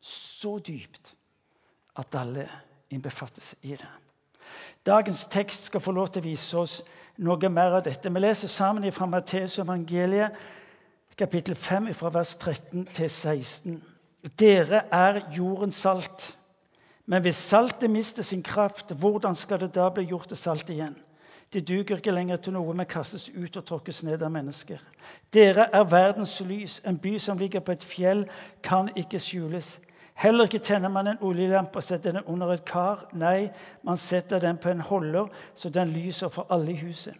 så 0.00 0.58
dypt 0.58 1.14
at 1.96 2.20
alle 2.20 2.48
innbefattes 2.92 3.54
i 3.62 3.72
det. 3.76 3.88
Dagens 4.86 5.24
tekst 5.24 5.70
skal 5.70 5.80
få 5.80 5.92
lov 5.92 6.12
til 6.12 6.22
å 6.22 6.28
vise 6.28 6.58
oss 6.58 6.76
noe 7.16 7.48
mer 7.48 7.78
av 7.78 7.84
dette. 7.84 8.12
Vi 8.12 8.20
leser 8.20 8.48
sammen 8.48 8.92
fra 8.92 9.08
Matteus 9.08 9.58
evangeliet, 9.58 10.36
kapittel 11.16 11.56
5, 11.56 11.94
fra 11.94 12.12
vers 12.12 12.34
13 12.36 12.84
til 12.92 13.10
16. 13.10 13.95
Dere 14.38 14.82
er 14.90 15.20
jordens 15.36 15.74
salt. 15.74 16.32
Men 17.06 17.22
hvis 17.22 17.36
saltet 17.36 17.90
mister 17.90 18.22
sin 18.22 18.42
kraft, 18.42 18.90
hvordan 18.90 19.34
skal 19.34 19.60
det 19.60 19.74
da 19.74 19.88
bli 19.94 20.08
gjort 20.10 20.28
til 20.28 20.36
salt 20.36 20.70
igjen? 20.70 20.96
Det 21.52 21.68
duger 21.68 21.96
ikke 21.96 22.10
lenger 22.10 22.36
til 22.36 22.56
noe, 22.56 22.74
men 22.74 22.88
kastes 22.90 23.28
ut 23.30 23.56
og 23.56 23.64
tråkkes 23.64 24.02
ned 24.02 24.22
av 24.26 24.32
mennesker. 24.34 24.80
Dere 25.32 25.68
er 25.72 25.84
verdens 25.86 26.40
lys. 26.42 26.80
En 26.84 26.98
by 26.98 27.14
som 27.22 27.38
ligger 27.38 27.62
på 27.62 27.76
et 27.76 27.84
fjell, 27.86 28.24
kan 28.62 28.90
ikke 28.96 29.20
skjules. 29.22 29.76
Heller 30.16 30.48
ikke 30.48 30.64
tenner 30.64 30.90
man 30.90 31.06
en 31.06 31.22
oljelampe 31.22 31.78
og 31.78 31.84
setter 31.84 32.16
den 32.16 32.26
under 32.26 32.50
et 32.50 32.64
kar. 32.66 33.06
Nei, 33.12 33.50
man 33.84 34.00
setter 34.00 34.42
den 34.42 34.58
på 34.58 34.72
en 34.72 34.80
holder, 34.80 35.30
så 35.54 35.70
den 35.70 35.92
lyser 35.94 36.32
for 36.32 36.50
alle 36.50 36.72
i 36.72 36.80
huset. 36.80 37.14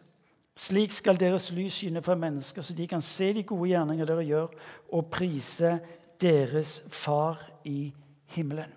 Slik 0.57 0.93
skal 0.97 1.21
deres 1.21 1.51
lys 1.53 1.75
skinne 1.77 2.01
for 2.03 2.17
mennesker, 2.17 2.65
så 2.65 2.75
de 2.75 2.87
kan 2.89 3.03
se 3.05 3.29
de 3.37 3.43
gode 3.45 3.69
gjerninger 3.69 4.09
dere 4.09 4.25
gjør, 4.25 4.55
og 4.93 5.11
prise 5.13 5.75
deres 6.21 6.83
Far 6.91 7.51
i 7.65 7.95
himmelen. 8.27 8.73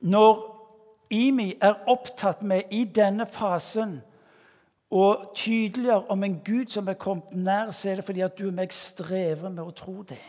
Når 0.00 0.56
Imi 1.10 1.54
er 1.62 1.74
opptatt 1.86 2.42
med 2.42 2.62
i 2.70 2.84
denne 2.84 3.26
fasen 3.26 4.00
å 4.90 5.32
tydeliggjøre 5.34 6.10
om 6.10 6.24
en 6.24 6.40
Gud 6.44 6.70
som 6.70 6.88
er 6.88 6.98
kommet 6.98 7.34
nær, 7.34 7.70
så 7.70 7.90
er 7.90 8.00
det 8.00 8.06
fordi 8.06 8.24
at 8.26 8.38
du 8.38 8.46
og 8.48 8.54
meg 8.54 8.74
strever 8.74 9.50
med 9.50 9.64
å 9.64 9.74
tro 9.74 10.02
det. 10.06 10.22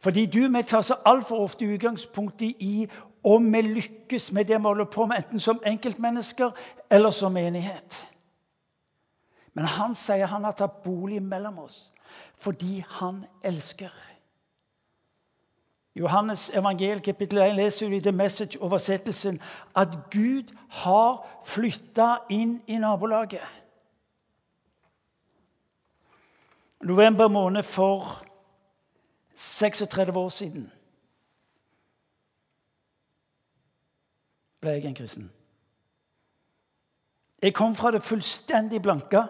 Fordi 0.00 0.26
du 0.26 0.44
og 0.44 0.52
meg 0.52 0.66
tar 0.66 0.82
så 0.82 0.98
altfor 1.06 1.44
ofte 1.44 1.68
utgangspunkt 1.68 2.42
i 2.42 2.88
om 3.24 3.52
vi 3.52 3.62
lykkes 3.62 4.32
med 4.32 4.48
det 4.48 4.58
vi 4.58 4.68
holder 4.68 4.84
på 4.90 5.06
med, 5.06 5.16
enten 5.16 5.40
som 5.40 5.60
enkeltmennesker 5.66 6.50
eller 6.90 7.10
som 7.10 7.32
menighet. 7.32 8.08
Men 9.58 9.66
han 9.66 9.94
sier 9.98 10.30
han 10.30 10.44
har 10.46 10.54
tatt 10.54 10.84
bolig 10.84 11.18
mellom 11.22 11.56
oss 11.64 11.88
fordi 12.38 12.84
han 13.00 13.24
elsker. 13.42 13.90
Johannes 15.98 16.44
evangel 16.54 17.00
kapittel 17.02 17.40
1 17.42 17.56
leser 17.56 17.90
vi 17.90 17.98
i 17.98 18.04
The 18.06 18.12
Message-oversettelsen 18.14 19.40
at 19.74 19.96
Gud 20.14 20.52
har 20.84 21.24
flytta 21.42 22.06
inn 22.30 22.60
i 22.70 22.78
nabolaget. 22.78 23.42
November 26.86 27.26
måned 27.28 27.66
for 27.66 28.22
36 29.34 30.14
år 30.16 30.28
siden 30.28 30.70
ble 34.62 34.76
jeg 34.78 34.86
en 34.86 34.94
kristen. 35.02 35.28
Jeg 37.42 37.54
kom 37.54 37.74
fra 37.74 37.90
det 37.90 38.02
fullstendig 38.06 38.82
blanke. 38.82 39.26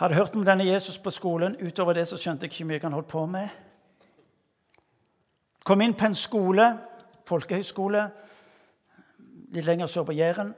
Hadde 0.00 0.14
hørt 0.14 0.36
om 0.36 0.44
denne 0.44 0.64
Jesus 0.64 0.98
på 0.98 1.10
skolen. 1.12 1.58
Utover 1.60 1.92
det 1.92 2.06
så 2.08 2.16
skjønte 2.16 2.46
jeg 2.46 2.54
ikke 2.54 2.64
mye 2.70 2.80
han 2.80 2.94
holdt 2.96 3.08
på 3.10 3.26
med. 3.28 3.50
Kom 5.64 5.84
inn 5.84 5.92
på 5.92 6.08
en 6.08 6.16
skole, 6.16 6.70
folkehøyskole, 7.28 8.06
litt 9.52 9.68
lenger 9.68 9.90
sør 9.92 10.06
på 10.08 10.16
Jæren. 10.16 10.54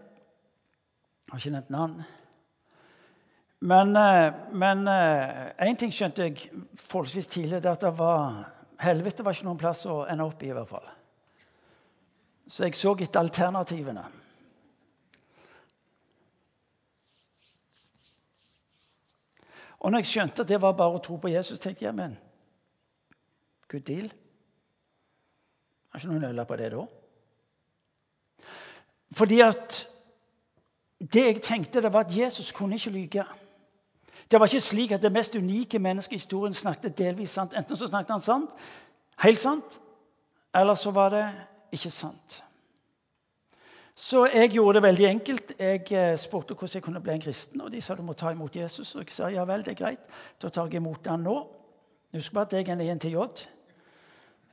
Har 1.33 1.43
ikke 1.43 1.55
nevnt 1.57 1.75
navn. 1.75 1.99
Men 3.67 3.97
én 3.99 4.87
eh, 4.95 5.51
eh, 5.59 5.77
ting 5.79 5.91
skjønte 5.91 6.29
jeg 6.29 6.47
forholdsvis 6.79 7.27
tidlig. 7.27 7.65
Det 7.65 7.75
at 7.75 7.83
det 7.83 7.95
var, 7.99 8.39
helvete 8.79 9.27
var 9.27 9.35
ikke 9.35 9.51
noen 9.51 9.59
plass 9.59 9.83
å 9.91 10.05
ende 10.07 10.23
opp 10.23 10.43
i. 10.43 10.53
i 10.53 10.55
hvert 10.55 10.71
fall. 10.71 10.87
Så 12.47 12.71
jeg 12.71 12.79
så 12.79 12.95
etter 12.95 13.27
alternativene. 13.27 14.07
Og 19.83 19.91
når 19.91 19.99
jeg 19.99 20.07
skjønte 20.07 20.45
at 20.45 20.49
det 20.49 20.61
var 20.63 20.77
bare 20.79 20.99
å 20.99 21.03
tro 21.03 21.17
på 21.19 21.31
Jesus, 21.33 21.59
tenkte 21.59 21.85
jeg 21.85 21.95
men 21.99 22.15
good 23.73 23.83
deal. 23.89 24.11
Har 25.91 26.01
ikke 26.01 26.13
noen 26.13 26.29
øl 26.29 26.45
på 26.47 26.59
det 26.61 26.69
da. 26.73 26.85
Fordi 29.13 29.41
at 29.45 29.79
det 31.13 31.25
jeg 31.25 31.43
tenkte, 31.43 31.83
det 31.83 31.93
var 31.93 32.07
at 32.07 32.17
Jesus 32.17 32.53
kunne 32.53 32.79
ikke 32.79 32.91
lyge. 32.95 33.25
Det 34.31 34.41
var 34.41 34.47
ikke 34.47 34.61
slik 34.61 34.93
at 34.95 35.03
det 35.03 35.13
mest 35.13 35.35
unike 35.37 35.79
mennesket 35.79 36.15
i 36.15 36.21
historien 36.21 36.55
snakket 36.55 36.99
delvis 36.99 37.35
sant. 37.35 37.57
Enten 37.59 37.77
så 37.77 37.89
snakket 37.91 38.15
han 38.15 38.23
sant, 38.25 38.51
helt 39.25 39.39
sant, 39.39 39.81
eller 40.55 40.75
så 40.75 40.91
var 40.91 41.11
det 41.13 41.27
ikke 41.73 41.91
sant. 41.91 42.39
Så 43.95 44.25
jeg 44.33 44.51
gjorde 44.55 44.79
det 44.79 44.83
veldig 44.83 45.07
enkelt. 45.07 45.53
Jeg 45.59 45.93
eh, 45.93 46.19
spurte 46.19 46.55
hvordan 46.55 46.75
jeg 46.75 46.83
kunne 46.83 47.01
bli 47.01 47.13
en 47.13 47.21
kristen. 47.21 47.61
og 47.61 47.73
De 47.73 47.81
sa 47.81 47.95
du 47.95 48.03
må 48.03 48.13
ta 48.13 48.31
imot 48.33 48.57
Jesus. 48.57 48.95
Og 48.95 49.05
jeg 49.05 49.13
sa 49.13 49.29
ja 49.29 49.45
vel, 49.45 49.65
det 49.65 49.75
er 49.75 49.85
greit. 49.85 50.07
Da 50.43 50.49
tar 50.49 50.71
jeg 50.71 50.81
imot 50.81 51.07
han 51.07 51.27
nå. 51.27 51.37
Husk 52.13 52.33
bare 52.33 52.49
at 52.49 52.53
jeg 52.53 52.69
er 52.69 52.73
en 52.73 52.81
INTJ. 52.81 53.17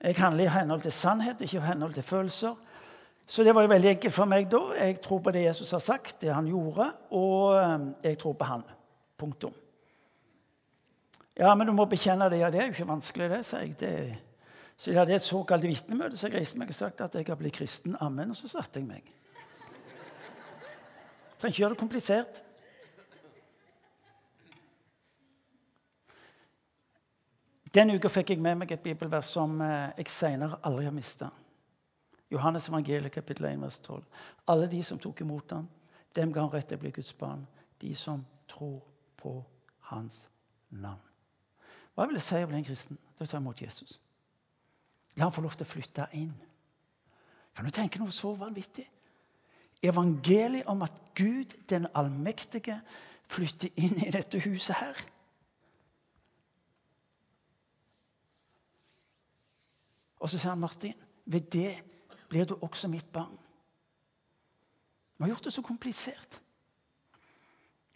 Jeg 0.01 0.15
handler 0.15 0.43
i 0.43 0.51
henhold 0.53 0.81
til 0.81 0.91
sannhet, 0.91 1.41
ikke 1.41 1.57
i 1.57 1.67
henhold 1.67 1.93
til 1.93 2.03
følelser. 2.03 2.55
Så 3.27 3.43
det 3.43 3.55
var 3.55 3.61
jo 3.61 3.69
veldig 3.69 3.89
enkelt 3.89 4.15
for 4.15 4.25
meg 4.25 4.47
da. 4.51 4.61
Jeg 4.79 5.01
tror 5.01 5.19
på 5.21 5.31
det 5.31 5.43
Jesus 5.43 5.71
har 5.71 5.79
sagt, 5.79 6.21
det 6.21 6.33
han 6.33 6.47
gjorde, 6.47 6.91
og 7.11 7.57
eh, 7.59 7.89
jeg 8.03 8.17
tror 8.19 8.33
på 8.33 8.47
han. 8.47 8.63
Punktum. 9.17 9.53
Ja, 11.39 11.53
men 11.55 11.67
du 11.67 11.73
må 11.75 11.85
bekjenne 11.85 12.29
det. 12.31 12.39
Ja, 12.39 12.49
det 12.49 12.59
er 12.59 12.65
jo 12.67 12.73
ikke 12.73 12.87
vanskelig, 12.87 13.29
det, 13.29 13.45
sa 13.45 13.61
jeg. 13.63 13.75
Det, 13.79 13.91
så 14.79 14.91
jeg 14.91 14.99
hadde 14.99 15.15
et 15.15 15.23
såkalt 15.23 15.67
vitnemøte, 15.67 16.17
så 16.17 16.27
jeg 16.27 16.39
reiste 16.39 16.59
meg 16.59 16.71
og 16.71 16.75
sagt 16.75 17.01
at 17.03 17.15
jeg 17.15 17.27
har 17.27 17.39
blitt 17.39 17.55
kristen. 17.59 17.95
Amen. 17.99 18.31
Og 18.31 18.39
så 18.39 18.47
satte 18.51 18.79
jeg 18.79 18.87
meg. 18.87 19.13
Trenger 21.39 21.53
ikke 21.53 21.61
gjøre 21.61 21.73
det 21.73 21.79
komplisert. 21.79 22.43
Den 27.73 27.93
uka 27.95 28.09
fikk 28.09 28.33
jeg 28.33 28.41
med 28.41 28.57
meg 28.59 28.71
et 28.73 28.81
bibelvers 28.83 29.29
som 29.29 29.59
eh, 29.61 29.91
jeg 30.01 30.09
senere 30.11 30.57
aldri 30.65 30.87
har 30.87 30.95
mista. 30.95 31.29
Johannes 32.33 32.67
evangeliet 32.69 33.13
kapittel 33.13 33.45
1, 33.45 33.61
vers 33.61 33.79
12. 33.79 34.03
Alle 34.51 34.67
de 34.71 34.81
som 34.83 34.99
tok 34.99 35.21
imot 35.21 35.53
ham, 35.53 35.69
dem 36.15 36.33
ga 36.33 36.43
han 36.43 36.51
rett 36.51 36.67
til 36.67 36.79
å 36.79 36.81
bli 36.81 36.91
Guds 36.97 37.13
barn. 37.13 37.45
De 37.79 37.93
som 37.95 38.25
tror 38.49 38.81
på 39.17 39.37
hans 39.91 40.25
navn. 40.69 41.05
Hva 41.93 42.07
vil 42.07 42.17
det 42.17 42.25
si 42.25 42.41
å 42.41 42.49
bli 42.49 42.59
en 42.59 42.67
kristen? 42.67 42.99
Det 43.15 43.23
er 43.23 43.29
å 43.29 43.31
ta 43.31 43.39
imot 43.39 43.61
Jesus. 43.61 43.99
La 45.15 45.27
han 45.27 45.33
få 45.35 45.45
lov 45.45 45.55
til 45.55 45.67
å 45.67 45.69
flytte 45.69 46.09
inn. 46.17 46.33
Kan 47.55 47.65
du 47.65 47.71
tenke 47.75 48.01
noe 48.01 48.11
så 48.11 48.33
vanvittig? 48.39 48.89
Evangeliet 49.83 50.65
om 50.65 50.81
at 50.81 50.91
Gud, 51.15 51.55
den 51.69 51.87
allmektige, 51.95 52.81
flytter 53.29 53.69
inn 53.77 53.99
i 54.01 54.11
dette 54.11 54.41
huset 54.43 54.75
her. 54.79 54.97
Og 60.19 60.29
så 60.29 60.39
sier 60.39 60.51
han 60.51 60.59
Martin, 60.59 60.97
ved 61.25 61.47
det 61.53 61.71
blir 62.29 62.45
du 62.45 62.57
også 62.61 62.89
mitt 62.91 63.07
barn. 63.13 63.37
Vi 65.17 65.23
har 65.23 65.33
gjort 65.33 65.47
det 65.47 65.53
så 65.53 65.63
komplisert. 65.65 66.39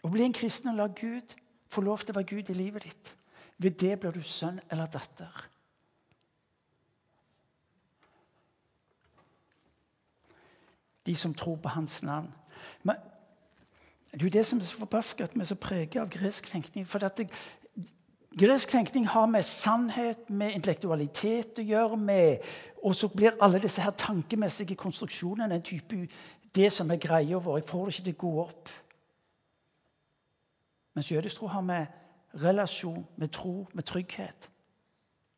Å 0.04 0.10
bli 0.12 0.24
en 0.24 0.36
kristen 0.36 0.72
og 0.72 0.78
la 0.78 0.88
Gud 0.92 1.34
få 1.72 1.84
lov 1.84 2.04
til 2.04 2.12
å 2.12 2.18
være 2.18 2.30
Gud 2.32 2.50
i 2.52 2.56
livet 2.56 2.84
ditt. 2.84 3.12
Ved 3.58 3.78
det 3.80 3.94
blir 4.00 4.12
du 4.12 4.22
sønn 4.22 4.60
eller 4.70 4.90
datter. 4.92 5.48
De 11.06 11.14
som 11.16 11.34
tror 11.34 11.56
på 11.56 11.68
hans 11.68 12.02
navn. 12.02 12.32
Men 12.82 12.96
det 14.12 14.20
er 14.20 14.24
jo 14.24 14.30
det 14.38 14.46
som 14.46 14.58
er 14.58 14.64
så 14.64 14.76
forbaska 14.76 15.24
at 15.24 15.34
vi 15.34 15.40
er 15.40 15.44
så 15.44 15.54
preget 15.54 15.96
av 15.96 16.10
gresk 16.10 16.46
tenkning. 16.46 16.86
For 16.86 16.98
det, 16.98 17.28
gresk 18.38 18.70
tenkning 18.70 19.08
har 19.08 19.26
med 19.26 19.42
sannhet, 19.42 20.30
med 20.30 20.54
intellektualitet 20.54 21.58
å 21.58 21.66
gjøre. 21.66 21.96
med, 21.96 22.38
Og 22.84 22.94
så 22.94 23.08
blir 23.08 23.36
alle 23.40 23.58
disse 23.58 23.82
her 23.82 23.90
tankemessige 23.90 24.74
konstruksjonene 24.74 25.54
en 25.54 25.62
type 25.62 26.08
det 26.54 26.72
som 26.72 26.90
er 26.90 26.96
greia 26.96 27.36
vår. 27.36 27.58
Jeg 27.58 27.68
får 27.68 27.84
det 27.84 27.94
ikke 27.94 28.04
til 28.04 28.14
å 28.14 28.22
gå 28.22 28.32
opp. 28.40 28.68
Mens 30.94 31.10
jødisk 31.10 31.36
tro 31.36 31.46
har 31.46 31.60
med 31.60 31.86
relasjon, 32.42 33.06
med 33.16 33.28
tro, 33.28 33.66
med 33.72 33.84
trygghet. 33.84 34.50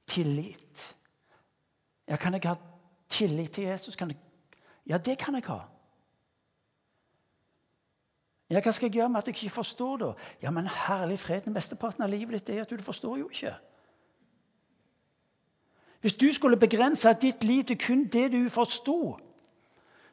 Tillit. 0.07 0.97
Ja, 2.09 2.17
kan 2.17 2.35
jeg 2.35 2.45
ha 2.45 2.57
tillit 3.09 3.51
til 3.51 3.65
Jesus? 3.65 3.97
Kan 3.97 4.11
Jeg... 4.11 4.26
Ja, 4.87 4.99
det 4.99 5.19
kan 5.19 5.35
jeg 5.35 5.45
ha. 5.47 5.61
Ja, 8.51 8.61
Hva 8.61 8.73
skal 8.73 8.87
jeg 8.87 9.01
gjøre 9.01 9.09
med 9.09 9.19
at 9.19 9.27
jeg 9.27 9.35
ikke 9.35 9.55
forstår 9.55 9.97
da? 9.97 10.13
Ja, 10.43 10.51
men 10.51 10.67
herlig 10.71 11.19
fred, 11.19 11.47
Mesteparten 11.51 12.03
av 12.03 12.11
livet 12.11 12.39
ditt 12.39 12.55
er 12.55 12.63
at 12.63 12.71
du 12.71 12.83
forstår 12.83 13.17
jo 13.19 13.29
ikke. 13.29 13.57
Hvis 16.01 16.15
du 16.15 16.33
skulle 16.33 16.57
begrense 16.57 17.13
ditt 17.21 17.45
liv 17.45 17.65
til 17.65 17.79
kun 17.79 18.05
det 18.07 18.33
du 18.33 18.49
forsto, 18.49 19.19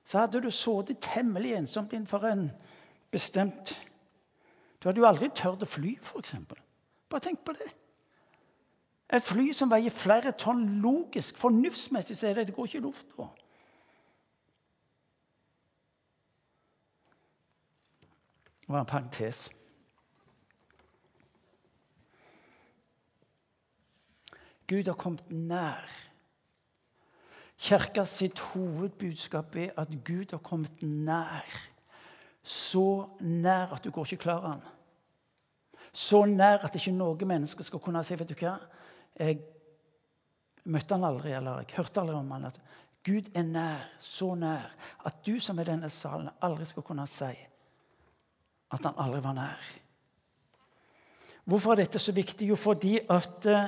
så 0.03 0.20
hadde 0.20 0.42
du 0.42 0.50
sittet 0.51 0.98
temmelig 1.00 1.53
ensomt 1.53 1.94
innenfor 1.94 2.25
en 2.27 2.51
bestemt 3.12 3.77
Du 4.82 4.89
hadde 4.89 5.00
jo 5.00 5.08
aldri 5.08 5.30
tørt 5.30 5.62
å 5.63 5.65
fly, 5.70 5.94
f.eks. 6.01 6.34
Bare 7.10 7.24
tenk 7.24 7.39
på 7.46 7.53
det. 7.56 7.70
Et 9.13 9.24
fly 9.24 9.53
som 9.53 9.72
veier 9.72 9.94
flere 9.96 10.34
tonn 10.36 10.82
logisk, 10.84 11.38
fornuftsmessig, 11.38 12.18
så 12.18 12.27
er 12.27 12.34
det 12.34 12.48
det 12.48 12.56
går 12.56 12.65
ikke 12.65 12.77
i 12.77 12.82
lufta. 12.82 13.30
Det 18.63 18.72
var 18.72 18.79
en 18.79 18.86
parentes. 18.86 19.50
Gud 24.67 24.88
har 24.88 24.96
kommet 24.96 25.32
nær. 25.32 25.89
Kirka 27.60 28.05
sitt 28.08 28.39
hovedbudskap 28.39 29.55
er 29.55 29.75
at 29.77 29.91
Gud 30.08 30.32
har 30.32 30.39
kommet 30.39 30.82
nær. 30.82 31.60
Så 32.43 33.10
nær 33.20 33.75
at 33.75 33.84
du 33.84 33.91
går 33.91 34.08
ikke 34.08 34.24
klar 34.24 34.48
han. 34.48 34.63
Så 35.93 36.24
nær 36.25 36.63
at 36.63 36.75
ikke 36.75 36.96
noe 36.96 37.27
menneske 37.27 37.63
skal 37.63 37.84
kunne 37.84 38.01
si 38.03 38.15
vet 38.15 38.32
du 38.32 38.36
hva, 38.39 38.55
jeg 39.20 39.43
møtte 40.65 40.96
han 40.96 41.05
aldri, 41.05 41.36
eller 41.36 41.62
jeg 41.62 41.75
hørte 41.77 42.01
aldri 42.01 42.15
om 42.15 42.32
han. 42.32 42.48
At 42.50 42.62
Gud 43.05 43.27
er 43.36 43.43
nær, 43.43 43.89
så 44.00 44.34
nær, 44.39 44.72
at 45.05 45.25
du 45.27 45.36
som 45.43 45.60
er 45.60 45.67
i 45.67 45.74
denne 45.75 45.91
salen, 45.91 46.32
aldri 46.41 46.65
skal 46.65 46.88
kunne 46.88 47.05
si 47.12 47.36
at 48.74 48.86
han 48.88 48.98
aldri 48.98 49.22
var 49.24 49.38
nær. 49.38 49.72
Hvorfor 51.46 51.74
er 51.74 51.84
dette 51.84 52.00
så 52.00 52.13
viktig? 52.15 52.48
Jo, 52.50 52.56
fordi 52.56 52.98
at 53.10 53.48
uh, 53.51 53.68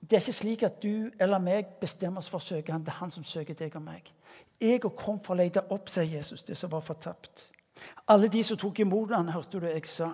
det 0.00 0.16
er 0.16 0.22
ikke 0.22 0.32
slik 0.32 0.62
at 0.62 0.82
du 0.82 1.10
eller 1.20 1.40
meg 1.42 1.74
bestemmer 1.80 2.22
oss 2.22 2.28
for 2.30 2.40
å 2.40 2.44
søke 2.44 2.72
ham. 2.72 2.84
Det 2.84 2.92
er 2.92 3.00
han 3.00 3.12
som 3.12 3.24
søker 3.26 3.56
deg 3.56 3.74
og 3.76 3.84
meg. 3.84 4.12
Jeg 4.60 4.82
kom 4.82 5.18
for 5.22 5.34
å 5.34 5.38
lete 5.40 5.64
opp, 5.74 5.88
sier 5.90 6.06
Jesus, 6.18 6.44
det 6.46 6.56
som 6.58 6.70
var 6.70 6.84
fortapt. 6.86 7.48
Alle 8.10 8.30
de 8.30 8.42
som 8.44 8.58
tok 8.58 8.80
imot 8.82 9.12
ham, 9.14 9.30
hørte 9.32 9.60
du 9.60 9.66
jeg 9.68 9.86
sa. 9.86 10.12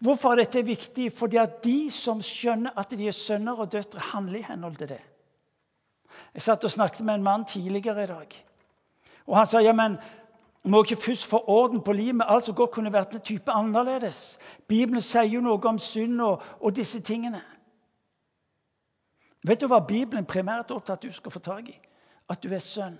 Hvorfor 0.00 0.32
er 0.32 0.44
dette 0.44 0.64
viktig? 0.64 1.10
Fordi 1.12 1.40
at 1.40 1.58
de 1.64 1.90
som 1.92 2.22
skjønner 2.24 2.76
at 2.78 2.92
de 2.96 3.08
er 3.08 3.16
sønner 3.16 3.58
og 3.60 3.72
døtre, 3.72 4.00
handler 4.12 4.40
i 4.40 4.46
henhold 4.48 4.78
til 4.80 4.92
det. 4.94 5.00
Jeg 6.34 6.44
satt 6.44 6.64
og 6.64 6.72
snakket 6.72 7.04
med 7.04 7.18
en 7.18 7.26
mann 7.26 7.44
tidligere 7.48 8.04
i 8.04 8.10
dag. 8.10 8.38
Og 9.28 9.36
Han 9.36 9.46
sa 9.46 9.60
ja, 9.60 9.72
men 9.76 9.98
må 10.68 10.82
ikke 10.82 10.96
først 10.96 11.26
få 11.26 11.44
orden 11.46 11.80
på 11.80 11.92
livet. 11.92 12.26
Alt 12.28 12.44
som 12.44 12.54
godt 12.54 12.70
kunne 12.70 12.92
vært 12.92 13.14
en 13.14 13.20
type 13.20 13.52
annerledes. 13.52 14.38
Bibelen 14.68 15.00
sier 15.00 15.28
jo 15.28 15.40
noe 15.40 15.60
om 15.68 15.78
synd 15.78 16.20
og, 16.20 16.42
og, 16.60 16.76
disse 16.76 17.00
tingene. 17.00 17.40
Vet 19.46 19.60
du 19.60 19.68
hva 19.70 19.78
Bibelen 19.86 20.26
primært 20.26 20.70
er 20.70 20.76
opptatt 20.76 20.98
at 20.98 21.06
du 21.06 21.14
skal 21.14 21.32
få 21.32 21.38
tak 21.38 21.68
i? 21.68 21.76
At 22.28 22.42
du 22.42 22.50
er 22.52 22.62
sønn. 22.62 22.98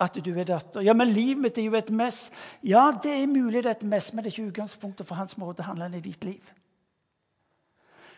At 0.00 0.18
du 0.24 0.30
er 0.38 0.44
datter. 0.44 0.80
Ja, 0.80 0.92
men 0.92 1.08
livet 1.08 1.42
mitt 1.42 1.58
er 1.58 1.66
jo 1.66 1.74
et 1.74 1.90
mess. 1.90 2.30
Ja, 2.62 2.90
det 3.02 3.12
er 3.12 3.26
mulig 3.26 3.64
det 3.64 3.72
er 3.72 3.80
et 3.80 3.82
mess, 3.82 4.12
men 4.12 4.24
det 4.24 4.30
er 4.30 4.36
ikke 4.36 4.50
utgangspunktet 4.52 5.08
for 5.08 5.16
hans 5.16 5.38
måte 5.38 5.64
å 5.64 5.70
handle 5.72 5.90
i 5.96 6.04
ditt 6.04 6.24
liv. 6.24 6.52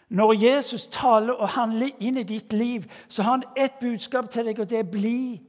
Når 0.08 0.32
Jesus 0.32 0.86
taler 0.86 1.32
og 1.32 1.48
handler 1.48 1.90
inn 2.00 2.16
i 2.16 2.24
ditt 2.24 2.52
liv, 2.52 2.84
så 3.08 3.22
har 3.22 3.30
han 3.30 3.48
ett 3.56 3.78
budskap 3.80 4.30
til 4.30 4.48
deg, 4.48 4.60
og 4.60 4.70
det 4.70 4.78
er 4.78 4.90
bli 4.90 5.40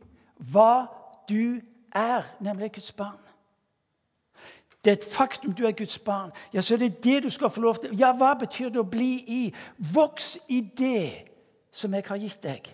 hva 0.52 0.88
du 1.30 1.62
er, 1.96 2.24
nemlig 2.40 2.72
Guds 2.74 2.92
barn. 2.92 3.20
Det 4.84 4.92
er 4.92 4.98
et 4.98 5.14
faktum 5.14 5.54
du 5.54 5.66
er 5.68 5.72
Guds 5.72 6.00
barn. 6.00 6.32
Ja, 6.54 6.62
så 6.62 6.74
er 6.74 6.78
det 6.78 7.04
det 7.04 7.24
du 7.24 7.30
skal 7.30 7.50
få 7.50 7.62
lov 7.62 7.76
til. 7.76 7.98
Ja, 8.00 8.14
hva 8.16 8.34
betyr 8.40 8.70
det 8.70 8.80
å 8.80 8.88
bli 8.88 9.12
i? 9.28 9.42
Voks 9.94 10.38
i 10.48 10.62
det 10.78 11.26
som 11.72 11.94
jeg 11.94 12.08
har 12.08 12.22
gitt 12.22 12.44
deg. 12.44 12.70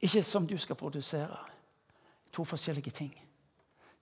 Ikke 0.00 0.22
som 0.22 0.46
du 0.48 0.56
skal 0.58 0.76
produsere. 0.76 1.36
To 2.32 2.44
forskjellige 2.48 2.90
ting. 2.90 3.12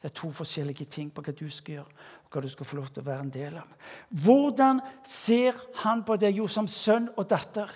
Det 0.01 0.09
er 0.09 0.15
to 0.17 0.31
forskjellige 0.33 0.87
ting 0.89 1.11
på 1.13 1.21
hva 1.21 1.33
du 1.37 1.49
skal 1.53 1.75
gjøre, 1.75 1.99
og 2.25 2.33
hva 2.33 2.41
du 2.41 2.49
skal 2.49 2.67
få 2.67 2.79
lov 2.79 2.89
til 2.89 3.03
å 3.03 3.09
være 3.11 3.25
en 3.27 3.33
del 3.35 3.57
av. 3.61 3.91
Hvordan 4.23 4.81
ser 5.05 5.59
han 5.83 6.05
på 6.07 6.17
deg? 6.17 6.39
Jo, 6.39 6.47
som 6.49 6.69
sønn 6.69 7.11
og 7.17 7.27
datter. 7.29 7.69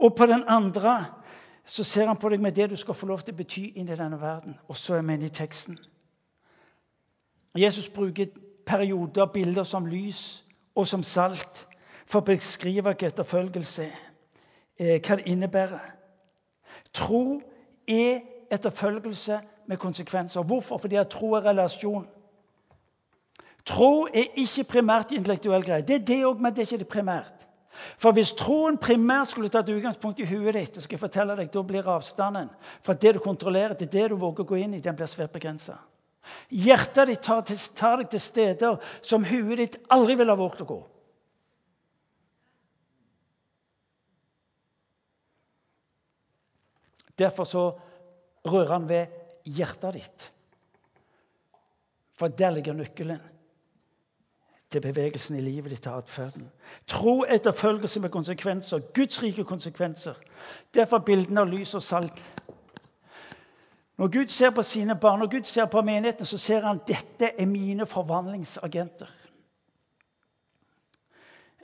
Og 0.00 0.14
på 0.16 0.26
den 0.30 0.46
andre 0.48 0.94
så 1.68 1.84
ser 1.84 2.06
han 2.06 2.16
på 2.16 2.30
deg 2.32 2.40
med 2.40 2.56
det 2.56 2.70
du 2.70 2.76
skal 2.80 2.96
få 2.96 3.06
lov 3.06 3.20
til 3.20 3.34
å 3.34 3.36
bety 3.36 3.62
inn 3.76 3.90
i 3.92 3.96
denne 3.96 4.16
verden. 4.20 4.54
Og 4.72 4.76
så 4.76 4.96
er 4.96 5.02
vi 5.04 5.18
inne 5.18 5.28
i 5.28 5.34
teksten. 5.34 5.76
Jesus 7.58 7.88
bruker 7.92 8.30
perioder, 8.66 9.26
bilder 9.26 9.66
som 9.68 9.86
lys 9.86 10.44
og 10.74 10.88
som 10.88 11.02
salt 11.04 11.66
for 12.08 12.22
å 12.22 12.28
beskrive 12.30 12.86
hva 12.88 12.94
etterfølgelse 12.96 13.84
eh, 13.84 14.96
hva 14.96 15.18
det 15.18 15.28
innebærer. 15.28 15.94
Tro 16.96 17.40
er 17.84 18.22
etterfølgelse 18.48 19.40
med 19.68 19.76
konsekvenser. 19.76 20.42
Hvorfor? 20.42 20.80
Fordi 20.80 20.96
at 20.96 21.12
tro 21.12 21.34
er 21.36 21.50
relasjon. 21.50 22.06
Tro 23.68 24.06
er 24.08 24.32
ikke 24.40 24.64
primært 24.64 25.12
intellektuell 25.12 25.64
greie. 25.64 25.84
Det 25.84 26.00
er 26.00 26.06
det 26.14 26.22
òg, 26.24 26.40
men 26.40 26.54
det 26.54 26.64
er 26.64 26.70
ikke 26.70 26.84
det 26.84 26.88
primært. 26.88 27.37
For 28.00 28.14
hvis 28.16 28.34
troen 28.38 28.78
primært 28.80 29.30
skulle 29.32 29.50
tatt 29.52 29.68
utgangspunkt 29.70 30.20
i 30.22 30.26
huet 30.28 30.56
ditt, 30.56 30.74
så 30.74 30.84
skal 30.84 30.96
jeg 30.96 31.04
fortelle 31.04 31.36
deg, 31.38 31.50
da 31.54 31.62
blir 31.66 31.90
avstanden 31.90 32.50
fra 32.84 32.96
det 32.98 33.14
du 33.16 33.20
kontrollerer, 33.22 33.76
til 33.78 33.90
det 33.92 34.08
du 34.10 34.16
våger 34.18 34.44
å 34.44 34.48
gå 34.48 34.58
inn 34.60 34.76
i, 34.78 34.82
den 34.82 34.98
blir 34.98 35.10
svært 35.10 35.34
begrensa. 35.34 35.78
Hjertet 36.52 37.08
ditt 37.08 37.22
tar, 37.24 37.42
til, 37.46 37.58
tar, 37.76 38.02
deg 38.02 38.10
til 38.12 38.22
steder 38.22 38.94
som 39.00 39.24
huet 39.24 39.58
ditt 39.62 39.78
aldri 39.94 40.18
ville 40.18 40.34
ha 40.34 40.40
våget 40.40 40.64
å 40.64 40.68
gå. 40.68 40.80
Derfor 47.18 47.48
så 47.48 47.64
rører 48.46 48.74
han 48.76 48.86
ved 48.90 49.14
hjertet 49.48 49.96
ditt. 49.96 50.28
For 52.18 52.30
der 52.34 52.54
ligger 52.54 52.76
nøkkelen 52.78 53.22
til 54.70 54.80
bevegelsen 54.80 55.36
i 55.36 55.40
livet 55.40 55.70
ditt, 55.70 55.86
og 55.86 55.96
atferden. 55.96 56.50
Tro 56.86 57.24
etterfølgelse 57.24 58.00
med 58.00 58.10
konsekvenser, 58.10 58.78
Guds 58.94 59.22
rike 59.22 59.44
konsekvenser. 59.44 60.14
Derfor 60.74 60.98
bildene 60.98 61.40
av 61.40 61.48
lys 61.48 61.74
og 61.74 61.82
salt. 61.82 62.24
Når 63.98 64.08
Gud 64.08 64.28
ser 64.28 64.50
på 64.50 64.62
sine 64.62 64.94
barn, 64.94 65.18
når 65.18 65.26
Gud 65.26 65.44
ser 65.44 65.66
på 65.66 65.82
menigheten, 65.82 66.26
så 66.26 66.38
ser 66.38 66.60
han 66.60 66.80
dette 66.86 67.32
er 67.38 67.46
mine 67.46 67.86
forvandlingsagenter. 67.86 69.14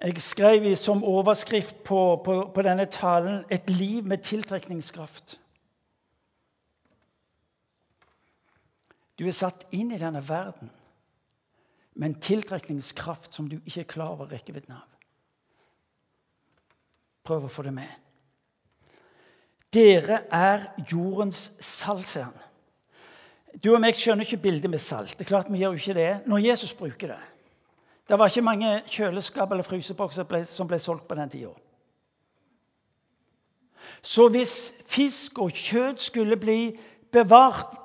Jeg 0.04 0.22
skrev 0.22 0.76
som 0.76 1.04
overskrift 1.04 1.84
på, 1.84 2.22
på, 2.24 2.50
på 2.54 2.62
denne 2.62 2.84
talen 2.84 3.44
'Et 3.50 3.70
liv 3.70 4.04
med 4.04 4.18
tiltrekningskraft'. 4.18 5.38
Du 9.18 9.26
er 9.26 9.30
satt 9.30 9.66
inn 9.72 9.92
i 9.92 9.98
denne 9.98 10.28
verden 10.28 10.70
med 11.94 12.10
en 12.10 12.20
tiltrekningskraft 12.20 13.34
som 13.34 13.48
du 13.48 13.58
ikke 13.62 13.84
er 13.84 13.90
klar 13.90 14.14
over 14.16 14.32
rekkevidden 14.32 14.74
av. 14.74 14.86
Prøv 17.24 17.46
å 17.46 17.52
få 17.52 17.64
det 17.64 17.74
med. 17.76 17.90
Dere 19.74 20.24
er 20.30 20.66
jordens 20.90 21.48
salt, 21.62 22.06
sier 22.06 22.28
han. 22.28 22.40
Du 23.62 23.70
og 23.72 23.80
meg 23.82 23.96
skjønner 23.98 24.26
ikke 24.26 24.42
bildet 24.42 24.70
med 24.70 24.82
salt. 24.82 25.14
Det 25.14 25.24
er 25.24 25.30
klart 25.30 25.50
vi 25.50 25.62
gjør 25.62 25.76
jo 25.76 25.82
ikke 25.82 25.98
det 25.98 26.10
når 26.30 26.46
Jesus 26.48 26.74
bruker 26.76 27.14
det. 27.14 27.20
Det 28.04 28.18
var 28.20 28.28
ikke 28.28 28.44
mange 28.44 28.70
kjøleskap 28.90 29.52
eller 29.54 29.64
frysebokser 29.64 30.26
som 30.50 30.68
ble 30.68 30.78
solgt 30.82 31.06
på 31.08 31.16
den 31.16 31.30
tida. 31.32 31.54
Så 34.04 34.26
hvis 34.32 34.74
fisk 34.88 35.38
og 35.40 35.54
kjøtt 35.56 36.02
skulle 36.02 36.36
bli 36.40 36.74
bevart, 37.12 37.78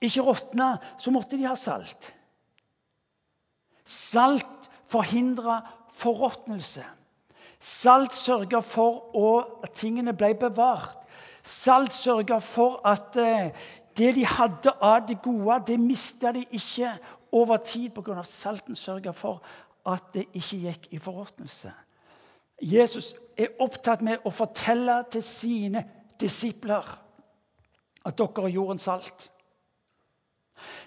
ikke 0.00 0.24
råtne, 0.24 0.72
så 0.98 1.12
måtte 1.12 1.36
de 1.36 1.46
ha 1.46 1.54
salt. 1.58 2.10
Salt 3.90 4.70
forhindrer 4.86 5.66
forråtnelse. 5.92 6.84
Salt 7.60 8.14
sørger 8.14 8.60
for 8.60 9.10
at 9.64 9.74
tingene 9.76 10.14
ble 10.16 10.34
bevart. 10.38 10.96
Salt 11.42 11.92
sørger 11.92 12.38
for 12.38 12.80
at 12.86 13.16
eh, 13.18 13.50
det 13.98 14.14
de 14.14 14.24
hadde 14.26 14.72
av 14.80 15.02
det 15.08 15.18
gode, 15.22 15.58
det 15.66 15.80
mista 15.80 16.32
de 16.32 16.44
ikke 16.50 16.92
over 17.32 17.56
tid 17.56 17.90
pga. 17.90 18.22
salten 18.22 18.76
sørga 18.76 19.10
for 19.10 19.42
at 19.86 20.12
det 20.14 20.26
ikke 20.34 20.56
gikk 20.56 20.88
i 20.90 20.98
forråtnelse. 20.98 21.72
Jesus 22.60 23.14
er 23.36 23.56
opptatt 23.60 24.02
med 24.04 24.24
å 24.24 24.30
fortelle 24.30 25.02
til 25.10 25.22
sine 25.24 25.84
disipler 26.20 26.86
at 28.04 28.16
dere 28.16 28.44
er 28.44 28.54
jordens 28.54 28.84
salt. 28.88 29.30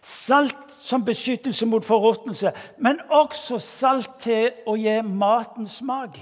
Salt 0.01 0.71
som 0.71 1.05
beskyttelse 1.05 1.65
mot 1.65 1.85
forråtnelse, 1.85 2.51
men 2.77 2.99
også 3.09 3.59
salt 3.59 4.19
til 4.19 4.51
å 4.67 4.75
gi 4.75 4.97
maten 5.07 5.67
smak. 5.67 6.17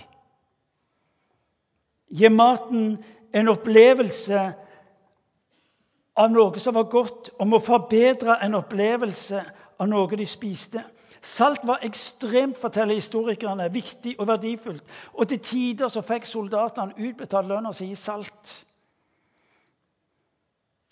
Gi 2.12 2.30
maten 2.30 2.98
en 3.34 3.52
opplevelse 3.52 4.42
av 6.16 6.32
noe 6.32 6.60
som 6.60 6.76
var 6.76 6.90
godt, 6.92 7.32
om 7.40 7.56
å 7.56 7.64
forbedre 7.64 8.38
en 8.44 8.60
opplevelse 8.60 9.44
av 9.80 9.90
noe 9.90 10.18
de 10.20 10.28
spiste. 10.28 10.84
Salt 11.22 11.62
var 11.68 11.84
ekstremt, 11.86 12.58
forteller 12.58 12.98
historikerne, 12.98 13.70
viktig 13.74 14.16
og 14.20 14.28
verdifullt. 14.28 14.84
Og 15.14 15.30
til 15.30 15.40
tider 15.40 15.90
så 15.90 16.02
fikk 16.02 16.26
soldatene 16.26 16.98
utbetalt 16.98 17.50
lønna 17.50 17.74
si 17.74 17.92
i 17.92 17.98
salt. 17.98 18.56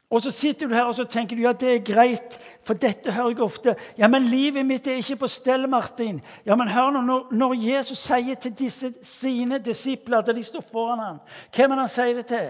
Og 0.10 0.22
så 0.22 0.32
sitter 0.32 0.68
du 0.68 0.74
her 0.74 0.84
og 0.84 0.96
så 0.96 1.04
tenker 1.04 1.36
du, 1.36 1.42
ja, 1.42 1.52
det 1.54 1.76
er 1.76 1.84
greit, 1.94 2.40
for 2.66 2.74
dette 2.74 3.12
hører 3.14 3.30
jeg 3.30 3.42
ofte. 3.46 3.76
Ja, 3.98 4.08
men 4.08 4.24
livet 4.24 4.66
mitt 4.66 4.88
er 4.88 4.98
ikke 4.98 5.16
på 5.22 5.28
stell, 5.30 5.70
Martin. 5.70 6.22
Ja, 6.46 6.56
men 6.56 6.68
hør 6.68 6.90
nå, 6.96 7.02
når, 7.02 7.28
når 7.32 7.54
Jesus 7.54 8.02
sier 8.02 8.36
til 8.42 8.56
disse 8.58 8.94
sine 9.06 9.60
disipler, 9.62 10.26
da 10.26 10.34
de 10.34 10.44
står 10.44 10.66
foran 10.72 11.00
ham, 11.00 11.20
hvem 11.56 11.72
er 11.72 11.84
han 11.84 11.92
sier 11.94 12.18
det 12.18 12.26
til? 12.26 12.50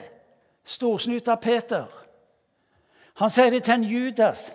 Storsnuta 0.63 1.36
Peter. 1.36 1.86
Han 3.19 3.30
sier 3.30 3.52
det 3.52 3.63
til 3.63 3.74
en 3.74 3.84
Judas. 3.84 4.48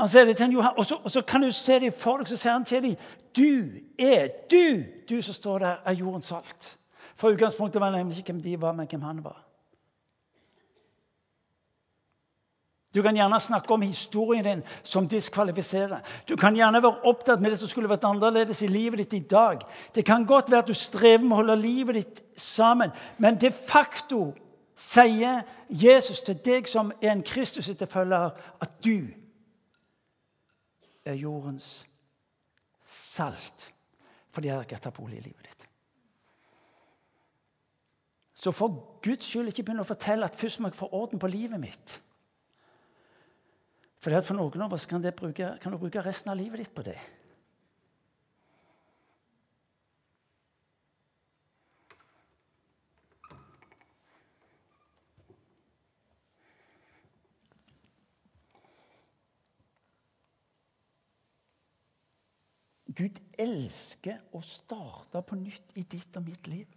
Han 0.00 0.08
sier 0.08 0.24
det 0.24 0.36
til 0.36 0.48
en 0.48 0.56
Johan, 0.56 0.78
og 0.78 0.86
så, 0.86 0.96
og 1.04 1.10
så 1.10 1.22
kan 1.22 1.44
du 1.44 1.52
se 1.52 1.76
det 1.80 1.92
for 1.94 2.22
deg, 2.22 2.28
så 2.28 2.40
sier 2.40 2.56
han 2.56 2.64
til 2.64 2.88
dem 2.88 2.96
Du 3.36 3.68
er 3.98 4.30
du, 4.50 4.84
du 5.08 5.20
som 5.22 5.34
står 5.34 5.58
der, 5.58 5.76
er 5.84 5.92
jordens 5.92 6.32
salt. 6.32 6.76
For 7.16 7.34
utgangspunktet 7.34 7.80
var 7.80 7.90
nemlig 7.90 8.18
ikke 8.18 8.32
hvem 8.32 8.42
de 8.42 8.60
var, 8.60 8.72
men 8.72 8.86
hvem 8.90 9.02
han 9.02 9.24
var. 9.24 9.43
Du 12.94 13.02
kan 13.02 13.16
gjerne 13.16 13.40
snakke 13.40 13.74
om 13.74 13.82
historien 13.82 14.44
din 14.44 14.62
som 14.82 15.08
diskvalifiserer. 15.08 16.00
Du 16.28 16.36
kan 16.36 16.54
gjerne 16.54 16.82
være 16.82 17.02
opptatt 17.10 17.40
med 17.42 17.50
det 17.50 17.58
som 17.58 17.68
skulle 17.68 17.90
vært 17.90 18.06
annerledes 18.06 18.62
i 18.62 18.70
livet 18.70 19.02
ditt 19.02 19.16
i 19.18 19.26
dag. 19.30 19.64
Det 19.94 20.04
kan 20.06 20.26
godt 20.26 20.50
være 20.50 20.62
at 20.62 20.70
du 20.70 20.78
strever 20.78 21.24
med 21.24 21.34
å 21.34 21.40
holde 21.42 21.58
livet 21.58 21.98
ditt 21.98 22.22
sammen, 22.38 22.94
men 23.18 23.38
de 23.40 23.50
facto 23.50 24.28
sier 24.78 25.42
Jesus 25.68 26.22
til 26.22 26.38
deg 26.44 26.70
som 26.70 26.92
er 27.02 27.12
en 27.12 27.26
Kristus-etterfølger, 27.26 28.30
at 28.62 28.78
du 28.84 29.10
er 31.04 31.18
jordens 31.18 31.84
salt. 32.86 33.70
For 34.30 34.42
de 34.42 34.50
har 34.50 34.62
ikke 34.62 34.78
tatt 34.78 34.94
bolig 34.94 35.18
i 35.18 35.26
livet 35.28 35.50
ditt. 35.50 35.68
Så 38.34 38.52
for 38.52 38.98
Guds 39.02 39.26
skyld 39.26 39.50
ikke 39.50 39.62
begynne 39.62 39.82
å 39.82 39.88
fortelle 39.88 40.26
at 40.26 40.36
først 40.36 40.60
må 40.60 40.68
jeg 40.68 40.78
få 40.78 40.90
orden 40.92 41.18
på 41.18 41.30
livet 41.30 41.58
mitt. 41.58 42.00
For, 44.04 44.12
for 44.20 44.36
noen 44.36 44.66
av 44.66 44.74
oss 44.76 44.84
kan, 44.84 45.00
bruke, 45.16 45.54
kan 45.62 45.72
du 45.72 45.78
bruke 45.80 46.02
resten 46.04 46.28
av 46.28 46.36
livet 46.36 46.60
ditt 46.60 46.74
på 46.76 46.82
det. 46.84 46.98
Gud 62.94 63.16
elsker 63.40 64.20
å 64.36 64.44
starte 64.44 65.24
på 65.24 65.40
nytt 65.40 65.72
i 65.80 65.86
ditt 65.88 66.20
og 66.20 66.28
mitt 66.28 66.44
liv. 66.46 66.68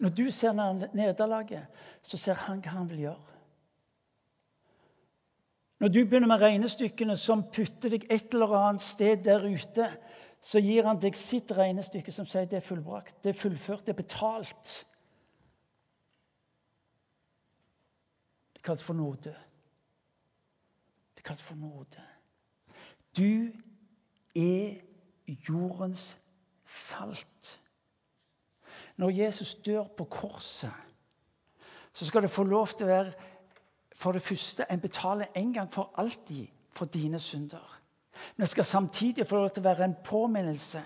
Når 0.00 0.16
du 0.16 0.24
ser 0.32 0.56
nederlaget, 0.56 1.68
så 2.02 2.18
ser 2.18 2.40
han 2.48 2.64
hva 2.64 2.78
han 2.80 2.88
vil 2.90 3.04
gjøre. 3.04 3.33
Når 5.80 5.88
du 5.88 6.04
begynner 6.04 6.30
med 6.30 6.42
regnestykkene 6.42 7.16
som 7.18 7.42
putter 7.52 7.96
deg 7.96 8.06
et 8.12 8.34
eller 8.34 8.54
annet 8.56 8.82
sted 8.84 9.24
der 9.26 9.42
ute, 9.42 9.88
så 10.44 10.60
gir 10.60 10.86
han 10.86 11.00
deg 11.00 11.16
sitt 11.18 11.50
regnestykke 11.56 12.12
som 12.12 12.28
sier 12.28 12.46
det 12.48 12.60
er 12.60 12.66
fullbrakt, 12.66 13.16
det 13.24 13.32
er 13.32 13.38
fullført, 13.38 13.86
det 13.86 13.94
er 13.94 14.00
betalt. 14.02 14.72
Det 18.54 18.62
kalles 18.62 18.84
for 18.84 18.96
nåde. 18.96 19.34
Det 21.16 21.24
kalles 21.24 21.42
for 21.42 21.58
nåde. 21.58 22.04
Du 23.16 23.50
er 24.36 24.80
jordens 25.48 26.18
salt. 26.64 27.60
Når 28.96 29.10
Jesus 29.10 29.54
dør 29.54 29.88
på 29.96 30.04
korset, 30.04 30.72
så 31.92 32.06
skal 32.06 32.22
det 32.22 32.30
få 32.30 32.44
lov 32.44 32.68
til 32.74 32.86
å 32.86 32.92
være 32.92 33.33
for 33.94 34.12
det 34.12 34.22
første 34.22 34.66
en 34.70 34.80
betaler 34.80 35.26
en 35.36 35.52
gang 35.54 35.70
for 35.72 35.90
alltid 35.98 36.46
for 36.70 36.84
dine 36.84 37.18
synder. 37.18 37.80
Men 38.36 38.44
det 38.44 38.48
skal 38.48 38.64
samtidig 38.64 39.26
få 39.26 39.36
lov 39.36 39.50
til 39.50 39.62
å 39.62 39.68
være 39.68 39.84
en 39.84 39.96
påminnelse 40.04 40.82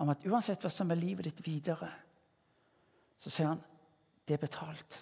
om 0.00 0.08
at 0.08 0.24
uansett 0.26 0.62
hva 0.64 0.70
som 0.72 0.90
er 0.90 1.00
livet 1.00 1.28
ditt 1.28 1.42
videre, 1.44 1.90
så 3.20 3.30
sier 3.30 3.50
han 3.52 3.60
det 4.28 4.36
er 4.38 4.40
betalt. 4.40 4.96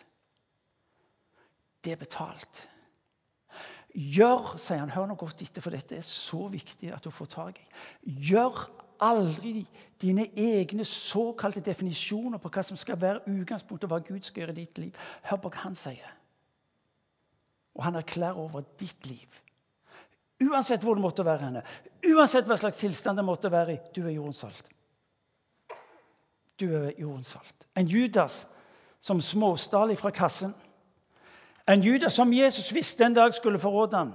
Det 1.84 1.92
er 1.92 2.00
betalt. 2.00 2.64
Gjør, 3.94 4.56
sier 4.58 4.82
han, 4.82 4.90
hør 4.92 5.06
nå 5.10 5.16
godt 5.18 5.42
etter, 5.42 5.62
for 5.62 5.74
dette 5.74 5.96
er 5.96 6.06
så 6.06 6.48
viktig 6.50 6.90
at 6.94 7.04
du 7.04 7.10
får 7.14 7.30
tak 7.34 7.60
i. 7.62 7.66
Gjør 8.30 8.66
aldri 9.04 9.62
dine 10.02 10.26
egne 10.34 10.84
såkalte 10.84 11.62
definisjoner 11.64 12.42
på 12.42 12.50
hva 12.52 12.64
som 12.66 12.78
skal 12.78 12.98
være 13.00 13.22
utgangspunktet, 13.30 13.88
hva 13.90 14.00
Gud 14.02 14.26
skal 14.26 14.42
gjøre 14.44 14.56
i 14.56 14.60
ditt 14.64 14.80
liv. 14.82 15.04
Hør 15.30 15.42
på 15.44 15.52
hva 15.54 15.68
han 15.68 15.78
sier. 15.78 16.17
Og 17.78 17.84
han 17.86 17.96
erklærer 17.98 18.38
over 18.38 18.66
ditt 18.80 19.06
liv. 19.06 19.40
Uansett 20.42 20.82
hvor 20.82 20.94
det 20.94 21.02
måtte 21.02 21.24
være 21.26 21.48
henne, 21.48 21.62
uansett 22.06 22.46
hva 22.46 22.56
slags 22.58 22.78
tilstand 22.78 23.18
det 23.18 23.24
måtte 23.26 23.50
være 23.50 23.74
i. 23.74 23.78
Du 23.94 24.04
er 24.04 24.14
jordens 24.14 24.44
salt. 24.44 24.68
Du 26.60 26.68
er 26.74 26.92
jordens 26.98 27.32
salt. 27.34 27.66
En 27.78 27.86
Judas 27.90 28.44
som 29.00 29.20
småstal 29.22 29.96
fra 29.98 30.10
kassen 30.14 30.54
en 31.68 31.82
Judas 31.82 32.14
som 32.14 32.32
Jesus 32.32 32.72
visste 32.72 33.04
en 33.04 33.14
dag 33.14 33.34
skulle 33.34 33.58
forråde 33.58 33.96
ham. 33.96 34.12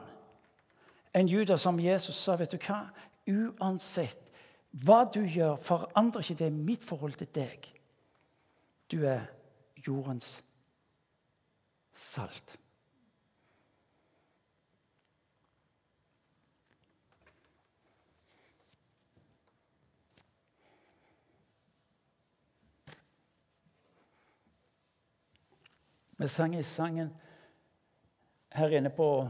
En 1.13 1.27
Judas 1.27 1.61
som 1.61 1.79
Jesus 1.79 2.15
sa, 2.15 2.35
'Vet 2.35 2.51
du 2.51 2.57
hva? 2.57 2.89
Uansett 3.27 4.31
hva 4.71 5.05
du 5.13 5.21
gjør, 5.21 5.55
forandrer 5.61 6.21
ikke 6.21 6.43
det 6.43 6.53
mitt 6.53 6.83
forhold 6.83 7.13
til 7.13 7.27
deg.' 7.27 7.73
Du 8.91 9.05
er 9.05 9.21
jordens 9.87 10.43
salt. 11.93 12.57
Vi 26.17 26.27
sang 26.27 26.55
i 26.55 26.63
sangen 26.63 27.09
her 28.53 28.69
inne 28.69 28.89
på 28.89 29.27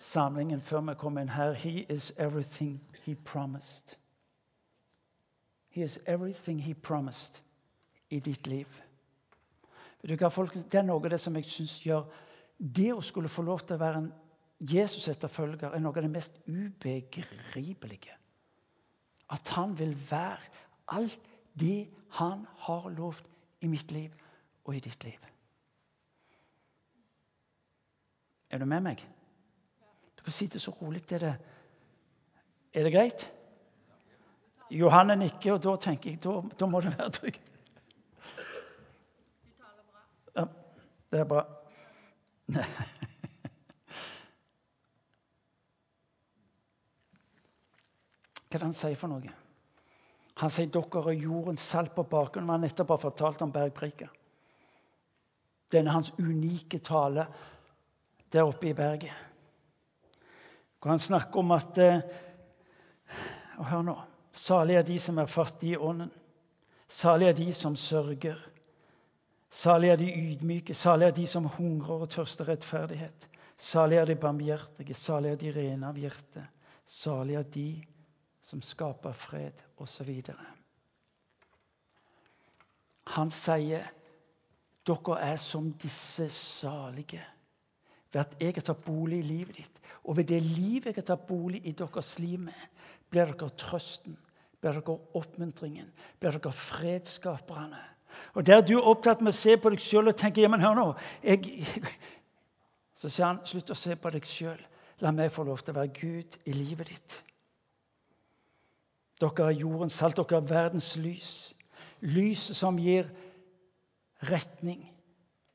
samlingen 0.00 0.60
før 0.60 0.80
vi 0.80 0.94
kom 0.98 1.18
inn 1.18 1.28
her 1.28 1.52
He 1.52 1.84
is 1.88 2.12
everything 2.16 2.80
he 3.04 3.14
promised. 3.14 3.96
He 5.68 5.82
is 5.82 5.98
everything 6.06 6.62
he 6.62 6.74
promised 6.74 7.42
i 8.10 8.18
ditt 8.18 8.46
liv. 8.46 8.66
Du 10.08 10.28
folk, 10.28 10.54
Det 10.54 10.74
er 10.74 10.82
noe 10.82 10.96
av 10.96 11.10
det 11.10 11.20
som 11.20 11.36
jeg 11.36 11.44
syns 11.44 11.80
gjør 11.84 12.04
Det 12.58 12.92
å 12.92 13.00
skulle 13.00 13.28
få 13.28 13.42
lov 13.42 13.60
til 13.60 13.76
å 13.76 13.80
være 13.80 13.98
en 13.98 14.12
Jesus-etterfølger 14.60 15.72
er 15.72 15.80
noe 15.80 15.96
av 15.96 16.04
det 16.04 16.12
mest 16.12 16.34
ubegripelige. 16.46 18.16
At 19.32 19.48
han 19.56 19.78
vil 19.78 19.94
være 20.10 20.50
alt 20.88 21.20
det 21.60 21.88
han 22.20 22.46
har 22.66 22.90
lovt 22.90 23.24
i 23.60 23.66
mitt 23.66 23.92
liv 23.92 24.12
og 24.64 24.76
i 24.76 24.82
ditt 24.84 25.04
liv. 25.04 25.29
Er 28.50 28.58
du 28.58 28.66
med 28.66 28.82
meg? 28.82 29.02
Du 30.18 30.24
kan 30.24 30.32
sitte 30.34 30.60
så 30.60 30.70
rolig. 30.74 31.04
Er 31.12 31.18
det, 31.18 31.34
er 32.74 32.82
det 32.82 32.92
greit? 32.92 33.30
Johanne 34.70 35.16
nikker, 35.16 35.52
og 35.56 35.62
da 35.62 35.76
tenker 35.82 36.10
jeg 36.10 36.20
da, 36.22 36.36
da 36.58 36.66
må 36.70 36.80
det 36.82 36.92
være 36.98 37.10
trygt. 37.14 37.46
Ja, 40.36 40.44
det 41.10 41.22
er 41.22 41.26
bra. 41.30 41.42
Hva 48.50 48.58
er 48.58 48.58
det 48.58 48.66
han 48.66 48.74
sier 48.74 48.98
for 48.98 49.10
noe? 49.10 49.34
Han 50.40 50.50
sier 50.50 50.70
dere 50.72 51.02
er 51.12 51.18
jordens 51.22 51.62
salt 51.62 51.92
på 51.94 52.02
bakgrunn. 52.10 52.50
Nettopp 52.62 52.94
har 52.94 53.02
fortalt 53.02 53.42
om 53.44 53.52
bergprika. 53.54 54.08
Denne 55.70 55.94
hans 55.94 56.10
unike 56.18 56.80
tale 56.82 57.26
der 58.32 58.46
oppe 58.46 58.68
i 58.68 58.72
berget. 58.72 59.12
Hvor 60.80 60.90
han 60.90 60.98
snakker 60.98 61.38
om 61.38 61.50
at 61.50 61.78
eh, 61.78 62.00
og 63.60 63.66
Hør 63.66 63.82
nå. 63.82 63.96
Salig 64.32 64.76
er 64.78 64.82
de 64.86 64.98
som 64.98 65.18
er 65.18 65.26
fattige 65.26 65.74
i 65.74 65.76
ånden. 65.76 66.10
Salig 66.88 67.28
er 67.28 67.32
de 67.36 67.52
som 67.52 67.76
sørger. 67.76 68.38
Salig 69.50 69.90
er 69.90 69.96
de 69.96 70.06
ydmyke. 70.14 70.74
Salig 70.74 71.06
er 71.06 71.10
de 71.10 71.26
som 71.26 71.44
hungrer 71.44 72.06
og 72.06 72.08
tørster 72.08 72.48
rettferdighet. 72.48 73.28
Salig 73.56 73.98
er 73.98 74.04
de 74.04 74.16
barmhjertige. 74.16 74.94
Salig 74.94 75.32
er 75.32 75.36
de 75.36 75.52
rene 75.56 75.88
av 75.90 75.98
hjerte. 75.98 76.46
Salig 76.84 77.36
er 77.36 77.42
de 77.42 77.68
som 78.40 78.62
skaper 78.62 79.12
fred, 79.12 79.60
osv. 79.76 80.22
Han 83.16 83.30
sier, 83.30 83.90
'Dere 84.86 85.18
er 85.20 85.36
som 85.36 85.72
disse 85.72 86.28
salige' 86.28 87.39
ved 88.12 88.20
at 88.20 88.34
jeg 88.40 88.54
har 88.56 88.66
tatt 88.66 88.84
bolig 88.84 89.20
i 89.20 89.28
livet 89.28 89.60
ditt. 89.60 89.80
Og 90.04 90.16
ved 90.16 90.30
det 90.30 90.42
livet 90.42 90.90
jeg 90.90 90.98
har 91.02 91.08
tatt 91.12 91.26
bolig 91.28 91.62
i 91.66 91.74
deres 91.76 92.18
liv 92.18 92.38
med, 92.38 92.66
blir 93.10 93.30
dere 93.30 93.50
trøsten, 93.58 94.16
blir 94.60 94.78
dere 94.78 94.98
oppmuntringen, 95.18 95.90
blir 96.20 96.38
dere 96.38 96.52
fredsskaperne. 96.52 97.82
Og 98.34 98.46
Der 98.46 98.60
du 98.60 98.78
er 98.78 98.88
opptatt 98.90 99.20
med 99.20 99.32
å 99.32 99.36
se 99.36 99.56
på 99.56 99.70
deg 99.70 99.82
sjøl 99.82 100.10
og 100.10 100.16
tenke 100.18 100.42
ja, 100.42 100.48
men 100.50 100.62
hør 100.62 100.74
nå, 100.74 100.86
jeg, 101.22 101.66
Så 103.00 103.08
sier 103.08 103.30
han, 103.30 103.40
slutt 103.48 103.70
å 103.72 103.78
se 103.78 103.94
på 103.96 104.10
deg 104.12 104.26
sjøl. 104.28 104.58
La 105.00 105.08
meg 105.16 105.32
få 105.32 105.46
lov 105.48 105.62
til 105.64 105.72
å 105.72 105.78
være 105.78 105.92
Gud 105.96 106.36
i 106.44 106.52
livet 106.52 106.90
ditt. 106.92 107.14
Dere 109.20 109.46
er 109.46 109.56
jordens 109.56 109.96
salt, 109.96 110.18
dere 110.18 110.36
er 110.42 110.50
verdens 110.50 110.90
lys. 111.00 111.30
Lys 112.04 112.42
som 112.58 112.76
gir 112.80 113.08
retning. 114.28 114.82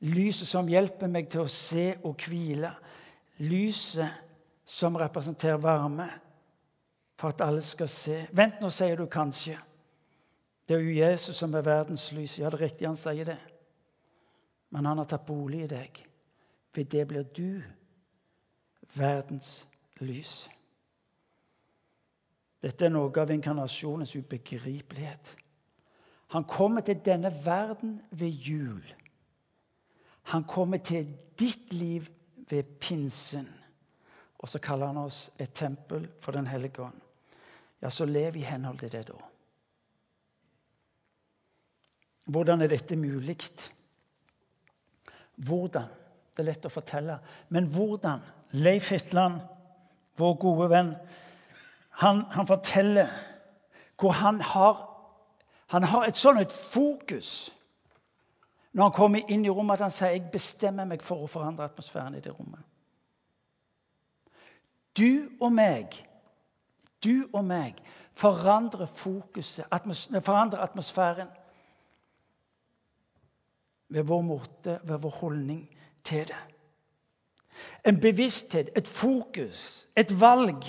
Lyset 0.00 0.48
som 0.48 0.68
hjelper 0.68 1.08
meg 1.08 1.30
til 1.32 1.46
å 1.46 1.50
se 1.50 1.94
og 2.04 2.20
hvile. 2.26 2.72
Lyset 3.40 4.24
som 4.66 4.96
representerer 4.98 5.60
varme, 5.62 6.08
for 7.16 7.32
at 7.32 7.40
alle 7.46 7.62
skal 7.64 7.88
se. 7.88 8.26
Vent, 8.36 8.60
nå 8.60 8.68
sier 8.72 8.98
du 8.98 9.06
kanskje. 9.08 9.56
Det 10.68 10.76
er 10.76 10.82
jo 10.82 10.98
Jesus 10.98 11.38
som 11.38 11.54
er 11.54 11.64
verdens 11.64 12.10
lys. 12.12 12.38
Ja, 12.38 12.50
det 12.50 12.58
er 12.58 12.66
riktig, 12.66 12.88
han 12.88 12.98
sier 12.98 13.24
det. 13.24 13.38
Men 14.74 14.84
han 14.90 14.98
har 14.98 15.08
tatt 15.08 15.24
bolig 15.24 15.62
i 15.64 15.70
deg. 15.70 16.02
Ved 16.74 16.90
det 16.92 17.06
blir 17.08 17.24
du 17.32 17.62
verdens 18.96 19.62
lys. 20.04 20.42
Dette 22.60 22.84
er 22.84 22.92
noe 22.92 23.12
av 23.22 23.30
inkarnasjonens 23.30 24.16
ubegripelighet. 24.18 25.32
Han 26.34 26.44
kommer 26.44 26.82
til 26.82 26.98
denne 27.04 27.30
verden 27.44 28.00
ved 28.10 28.28
jul. 28.28 28.82
Han 30.32 30.44
kommer 30.44 30.78
til 30.78 31.06
ditt 31.38 31.72
liv 31.72 32.06
ved 32.50 32.78
pinsen. 32.80 33.48
Og 34.38 34.48
så 34.48 34.58
kaller 34.62 34.90
han 34.90 35.00
oss 35.00 35.30
et 35.38 35.54
tempel 35.54 36.08
for 36.20 36.32
Den 36.32 36.46
hellige 36.46 36.82
ånd. 36.82 37.00
Ja, 37.82 37.90
så 37.90 38.04
lev 38.04 38.36
i 38.36 38.44
henhold 38.46 38.78
til 38.78 38.92
det, 38.92 39.06
da. 39.08 39.18
Hvordan 42.26 42.62
er 42.62 42.66
dette 42.66 42.96
mulig? 42.96 43.36
Hvordan? 45.36 45.86
Det 46.34 46.42
er 46.42 46.48
lett 46.50 46.66
å 46.66 46.72
fortelle. 46.72 47.18
Men 47.48 47.68
hvordan? 47.70 48.24
Leif 48.56 48.90
Hetland, 48.90 49.40
vår 50.16 50.34
gode 50.40 50.68
venn, 50.72 50.94
han, 52.00 52.24
han 52.32 52.48
forteller 52.48 53.12
hvor 54.00 54.12
han 54.12 54.40
har, 54.40 54.80
han 55.72 55.82
har 55.82 56.04
et 56.06 56.16
sånt 56.16 56.52
fokus 56.52 57.50
når 58.76 58.82
han 58.82 58.92
kommer 58.92 59.30
inn 59.32 59.44
i 59.44 59.50
rommet, 59.50 59.78
at 59.78 59.86
han 59.86 59.94
sier 59.94 60.12
jeg 60.12 60.28
bestemmer 60.32 60.84
meg 60.84 61.04
for 61.04 61.24
å 61.24 61.30
forandre 61.30 61.64
atmosfæren 61.64 62.18
i 62.18 62.20
det 62.20 62.34
rommet. 62.36 62.60
Du 64.96 65.28
og 65.40 65.52
meg, 65.52 65.96
du 67.04 67.24
og 67.32 67.44
meg 67.44 67.80
forandrer 68.16 68.88
fokuset, 68.88 69.64
atmos 69.72 70.06
forandrer 70.20 70.60
atmosfæren 70.64 71.32
ved 73.88 74.04
vår 74.04 74.22
måte, 74.24 74.78
ved 74.84 75.00
vår 75.00 75.16
holdning 75.22 75.64
til 76.04 76.28
det. 76.28 76.42
En 77.88 78.00
bevissthet, 78.00 78.70
et 78.76 78.88
fokus, 78.88 79.88
et 79.96 80.12
valg 80.20 80.64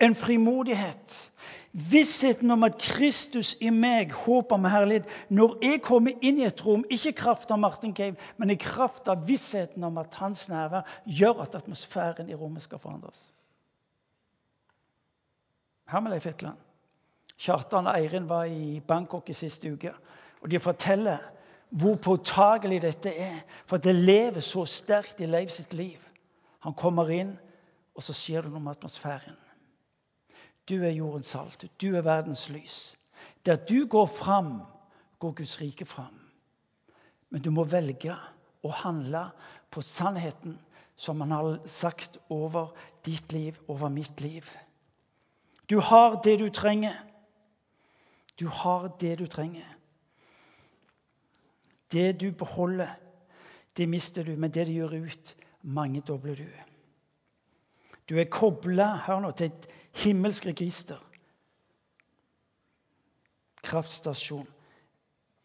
en 0.00 0.14
frimodighet. 0.14 1.29
Vissheten 1.72 2.50
om 2.50 2.64
at 2.66 2.80
Kristus 2.82 3.52
i 3.62 3.70
meg, 3.70 4.10
håp 4.24 4.50
om 4.52 4.64
herlighet 4.66 5.06
Når 5.30 5.52
jeg 5.62 5.82
kommer 5.86 6.16
inn 6.18 6.40
i 6.40 6.46
et 6.48 6.64
rom, 6.66 6.82
ikke 6.90 7.12
i 7.12 7.18
kraft 7.20 7.52
av 7.54 7.60
Martin 7.62 7.94
Cave, 7.94 8.18
men 8.36 8.50
i 8.50 8.58
kraft 8.58 9.08
av 9.08 9.22
vissheten 9.26 9.84
om 9.86 10.00
at 10.02 10.16
hans 10.18 10.48
nærvær 10.50 10.88
gjør 11.06 11.44
at 11.44 11.54
atmosfæren 11.60 12.30
i 12.30 12.34
rommet 12.34 12.66
skal 12.66 12.82
forandres. 12.82 13.28
Her 15.90 16.02
med 16.02 16.10
Leif 16.10 16.26
Etland. 16.26 16.58
Kjartan 17.40 17.86
og 17.86 17.96
Eirin 17.98 18.28
var 18.28 18.50
i 18.50 18.80
Bangkok 18.86 19.30
i 19.30 19.34
siste 19.34 19.70
uke. 19.72 19.92
og 20.42 20.50
De 20.50 20.60
forteller 20.60 21.18
hvor 21.70 21.96
påtagelig 21.96 22.82
dette 22.82 23.12
er. 23.14 23.40
For 23.66 23.78
det 23.78 23.94
lever 23.94 24.40
så 24.40 24.64
sterkt 24.64 25.20
i 25.20 25.26
Leif 25.26 25.50
sitt 25.50 25.72
liv. 25.72 25.98
Han 26.60 26.74
kommer 26.74 27.10
inn, 27.14 27.38
og 27.94 28.02
så 28.02 28.14
skjer 28.14 28.42
det 28.42 28.52
noe 28.52 28.62
med 28.62 28.76
atmosfæren. 28.76 29.38
Du 30.70 30.84
er 30.84 30.94
jordens 30.94 31.34
salt. 31.34 31.66
Du 31.80 31.96
er 31.96 32.06
verdens 32.06 32.48
lys. 32.50 32.94
Der 33.46 33.56
du 33.56 33.86
går 33.86 34.06
fram, 34.06 34.60
går 35.18 35.32
Guds 35.32 35.60
rike 35.60 35.86
fram. 35.86 36.14
Men 37.30 37.42
du 37.42 37.50
må 37.50 37.64
velge 37.64 38.14
å 38.62 38.70
handle 38.82 39.24
på 39.70 39.82
sannheten 39.82 40.58
som 41.00 41.20
han 41.24 41.32
har 41.32 41.58
sagt 41.66 42.18
over 42.28 42.74
ditt 43.06 43.32
liv, 43.32 43.58
over 43.68 43.88
mitt 43.88 44.20
liv. 44.20 44.46
Du 45.70 45.80
har 45.80 46.20
det 46.24 46.38
du 46.38 46.48
trenger. 46.50 46.96
Du 48.38 48.46
har 48.46 48.88
det 49.00 49.18
du 49.18 49.26
trenger. 49.26 49.76
Det 51.92 52.20
du 52.20 52.30
beholder, 52.32 52.94
det 53.76 53.88
mister 53.88 54.24
du, 54.24 54.36
men 54.36 54.50
det 54.50 54.66
du 54.66 54.72
gjør 54.72 55.06
ut, 55.06 55.36
mangedobler 55.62 56.36
du. 56.36 56.50
Du 58.08 58.18
er 58.18 58.30
kobla 58.30 58.98
til 59.36 59.46
et 59.46 59.68
himmelsk 59.92 60.46
register. 60.46 60.98
Kraftstasjon 63.62 64.48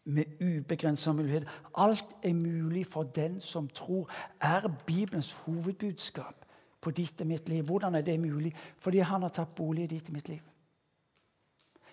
med 0.04 0.24
ubegrensa 0.40 1.12
muligheter. 1.12 1.48
Alt 1.74 2.04
er 2.22 2.34
mulig 2.34 2.86
for 2.86 3.02
den 3.02 3.40
som 3.40 3.68
tror, 3.68 4.10
er 4.40 4.68
Bibelens 4.86 5.32
hovedbudskap 5.32 6.46
på 6.80 6.90
ditt 6.90 7.20
og 7.20 7.26
mitt 7.26 7.48
liv. 7.48 7.64
Hvordan 7.64 7.94
er 7.94 8.00
det 8.00 8.20
mulig? 8.20 8.54
Fordi 8.78 8.98
han 8.98 9.22
har 9.22 9.28
tatt 9.34 9.54
bolig 9.54 9.84
i 9.84 9.94
ditt 9.96 10.08
og 10.08 10.14
mitt 10.14 10.28
liv. 10.28 10.42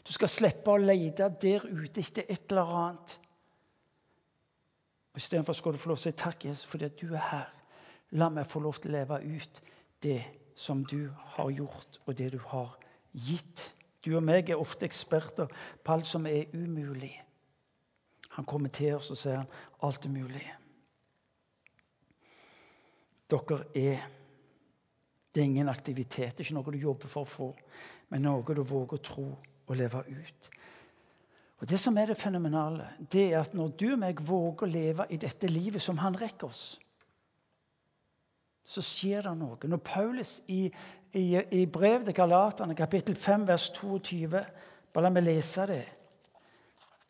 Du 0.08 0.12
skal 0.14 0.30
slippe 0.30 0.72
å 0.72 0.78
lete 0.78 1.30
der 1.42 1.66
ute 1.66 2.02
etter 2.02 2.28
et 2.30 2.52
eller 2.52 2.76
annet. 2.78 3.20
Istedenfor 5.16 5.54
skal 5.54 5.74
du 5.74 5.78
få 5.78 5.90
lov 5.90 5.98
til 6.02 6.10
å 6.10 6.12
si 6.12 6.18
takk, 6.18 6.46
Jesus, 6.46 6.66
fordi 6.66 6.90
du 7.00 7.14
er 7.14 7.28
her. 7.30 7.52
La 8.18 8.30
meg 8.30 8.50
få 8.50 8.60
lov 8.60 8.78
til 8.82 8.92
å 8.92 8.98
leve 8.98 9.20
ut 9.24 9.62
det 10.04 10.20
som 10.56 10.84
du 10.86 11.10
har 11.36 11.52
gjort, 11.52 12.00
og 12.06 12.18
det 12.18 12.32
du 12.34 12.40
har 12.52 12.76
gitt. 13.14 13.74
Du 14.06 14.16
og 14.18 14.24
meg 14.26 14.50
er 14.50 14.60
ofte 14.60 14.86
eksperter 14.86 15.52
på 15.84 15.94
alt 15.94 16.08
som 16.08 16.26
er 16.28 16.52
umulig. 16.54 17.14
Han 18.34 18.46
kommer 18.46 18.74
til 18.74 18.96
oss 18.98 19.12
og 19.14 19.20
sier 19.20 19.40
han, 19.42 19.52
alt 19.86 20.06
er 20.06 20.14
mulig. 20.14 20.44
Dere 23.30 23.64
er 23.76 24.10
Det 25.34 25.42
er 25.42 25.46
ingen 25.46 25.70
aktivitet, 25.70 26.38
det 26.38 26.44
er 26.44 26.46
ikke 26.46 26.54
noe 26.54 26.72
du 26.72 26.78
jobber 26.78 27.10
for 27.10 27.26
å 27.26 27.30
få, 27.30 27.46
men 28.14 28.22
noe 28.22 28.54
du 28.54 28.60
våger 28.62 29.00
å 29.00 29.02
tro 29.02 29.24
og 29.66 29.76
leve 29.80 30.04
ut. 30.06 30.50
Og 31.58 31.70
Det 31.70 31.80
som 31.80 31.98
er 31.98 32.12
det 32.12 32.18
fenomenale, 32.22 32.86
det 33.00 33.32
er 33.32 33.40
at 33.40 33.56
når 33.58 33.72
du 33.80 33.88
og 33.94 34.00
meg 34.04 34.22
våger 34.22 34.68
å 34.68 34.70
leve 34.70 35.08
i 35.10 35.18
dette 35.18 35.48
livet 35.48 35.82
som 35.82 35.98
han 35.98 36.14
rekker 36.14 36.52
oss, 36.52 36.78
så 38.74 38.84
skjer 38.86 39.28
det 39.28 39.34
noe. 39.38 39.58
Når 39.70 39.82
Paulus 39.86 40.40
i, 40.48 40.66
i, 41.14 41.26
i 41.38 41.66
brev 41.66 42.06
til 42.08 42.16
Galaterne, 42.18 42.76
kapittel 42.76 43.16
5, 43.16 43.48
vers 43.48 43.70
22 43.76 44.46
Bare 44.94 45.08
la 45.08 45.10
meg 45.10 45.26
lese 45.26 45.64
det. 45.66 45.84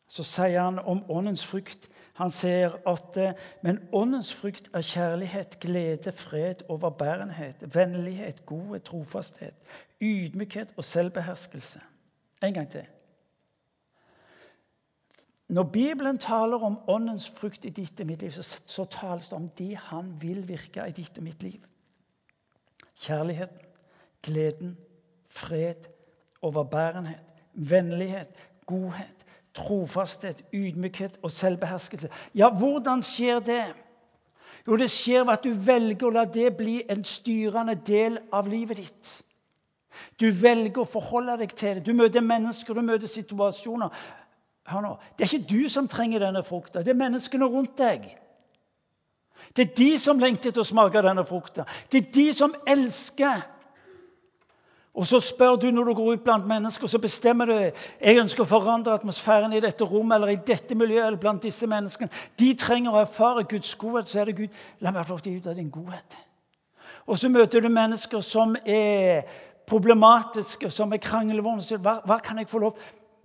Så 0.07 0.23
sier 0.23 0.61
han 0.61 0.77
om 0.79 1.01
åndens 1.11 1.43
frukt. 1.43 1.89
Han 2.15 2.31
sier 2.31 2.77
at 2.87 3.17
men 3.65 3.81
åndens 3.91 4.29
frukt 4.37 4.69
er 4.71 4.85
kjærlighet, 4.85 5.57
glede, 5.59 6.13
fred, 6.15 6.63
overbærenhet, 6.69 7.65
vennlighet, 7.75 8.45
godhet, 8.45 8.85
trofasthet, 8.87 9.57
ydmykhet 9.99 10.71
og 10.77 10.87
selvbeherskelse. 10.87 11.81
En 12.43 12.53
gang 12.53 12.69
til. 12.71 12.85
Når 15.53 15.63
Bibelen 15.63 16.17
taler 16.17 16.63
om 16.65 16.79
åndens 16.89 17.27
frukt 17.29 17.65
i 17.65 17.69
ditt 17.69 17.99
og 18.01 18.07
mitt 18.09 18.23
liv, 18.25 18.31
så, 18.33 18.59
så 18.65 18.85
tales 18.89 19.27
det 19.29 19.37
om 19.37 19.49
det 19.57 19.75
han 19.91 20.15
vil 20.21 20.41
virke 20.47 20.85
i 20.89 20.95
ditt 20.97 21.17
og 21.17 21.27
mitt 21.27 21.43
liv. 21.43 21.59
Kjærligheten, 23.03 23.67
gleden, 24.25 24.77
fred, 25.29 25.85
overbærenhet, 26.41 27.43
vennlighet, 27.53 28.41
godhet, 28.65 29.25
trofasthet, 29.53 30.41
ydmykhet 30.53 31.19
og 31.21 31.31
selvbeherskelse. 31.31 32.09
Ja, 32.35 32.49
hvordan 32.49 33.03
skjer 33.05 33.39
det? 33.39 33.65
Jo, 34.67 34.77
det 34.79 34.89
skjer 34.89 35.27
ved 35.27 35.33
at 35.33 35.45
du 35.45 35.53
velger 35.53 36.07
å 36.07 36.15
la 36.15 36.25
det 36.25 36.49
bli 36.57 36.79
en 36.89 37.03
styrende 37.05 37.75
del 37.85 38.17
av 38.33 38.49
livet 38.49 38.81
ditt. 38.81 39.13
Du 40.17 40.31
velger 40.31 40.81
å 40.81 40.89
forholde 40.89 41.37
deg 41.43 41.53
til 41.53 41.77
det. 41.77 41.85
Du 41.85 41.93
møter 41.93 42.25
mennesker, 42.25 42.73
du 42.73 42.81
møter 42.81 43.11
situasjoner. 43.11 43.93
Hør 44.71 44.81
nå, 44.81 44.97
Det 45.17 45.25
er 45.25 45.33
ikke 45.33 45.49
du 45.49 45.69
som 45.69 45.87
trenger 45.87 46.19
denne 46.23 46.43
frukta, 46.43 46.79
det 46.79 46.93
er 46.93 46.99
menneskene 46.99 47.45
rundt 47.45 47.77
deg. 47.77 48.05
Det 49.55 49.69
er 49.69 49.75
de 49.75 49.99
som 49.99 50.19
lengter 50.19 50.51
til 50.51 50.63
å 50.63 50.65
smake 50.65 51.01
denne 51.01 51.25
frukta. 51.25 51.65
Det 51.91 51.99
er 51.99 52.11
de 52.13 52.33
som 52.33 52.55
elsker 52.67 53.43
og 54.93 55.07
så 55.07 55.17
spør 55.19 55.55
du 55.55 55.71
når 55.71 55.83
du 55.83 55.93
går 55.93 56.13
ut 56.13 56.23
blant 56.23 56.45
mennesker, 56.47 56.87
så 56.87 56.99
bestemmer 57.01 57.49
du 57.49 57.53
jeg 57.53 58.19
ønsker 58.21 58.43
å 58.43 58.49
forandre 58.49 58.93
atmosfæren 58.93 59.53
i 59.57 59.61
dette 59.61 59.85
rommet 59.89 60.19
eller 60.19 60.35
i 60.35 60.41
dette 60.45 60.77
miljøet 60.77 61.07
eller 61.07 61.21
blant 61.21 61.41
disse 61.43 61.67
menneskene. 61.67 62.13
De 62.39 62.51
trenger 62.53 62.93
å 62.93 63.01
erfare 63.01 63.47
Guds 63.49 63.73
godhet. 63.75 64.07
Så 64.07 64.21
er 64.21 64.29
det 64.29 64.37
Gud. 64.37 64.59
La 64.85 64.93
meg 64.93 65.07
få 65.07 65.15
lov 65.15 65.23
til 65.25 65.33
å 65.33 65.39
gi 65.39 65.49
av 65.49 65.57
din 65.57 65.71
godhet. 65.73 66.17
Og 67.09 67.17
så 67.19 67.29
møter 67.29 67.65
du 67.65 67.71
mennesker 67.73 68.21
som 68.21 68.53
er 68.65 69.25
problematiske, 69.67 70.69
som 70.69 70.93
er 70.93 71.01
kranglevåne. 71.01 71.65
Hva, 71.81 71.97
hva 72.05 72.19
kan 72.21 72.37
jeg 72.37 72.51
få 72.51 72.61
lov 72.61 72.77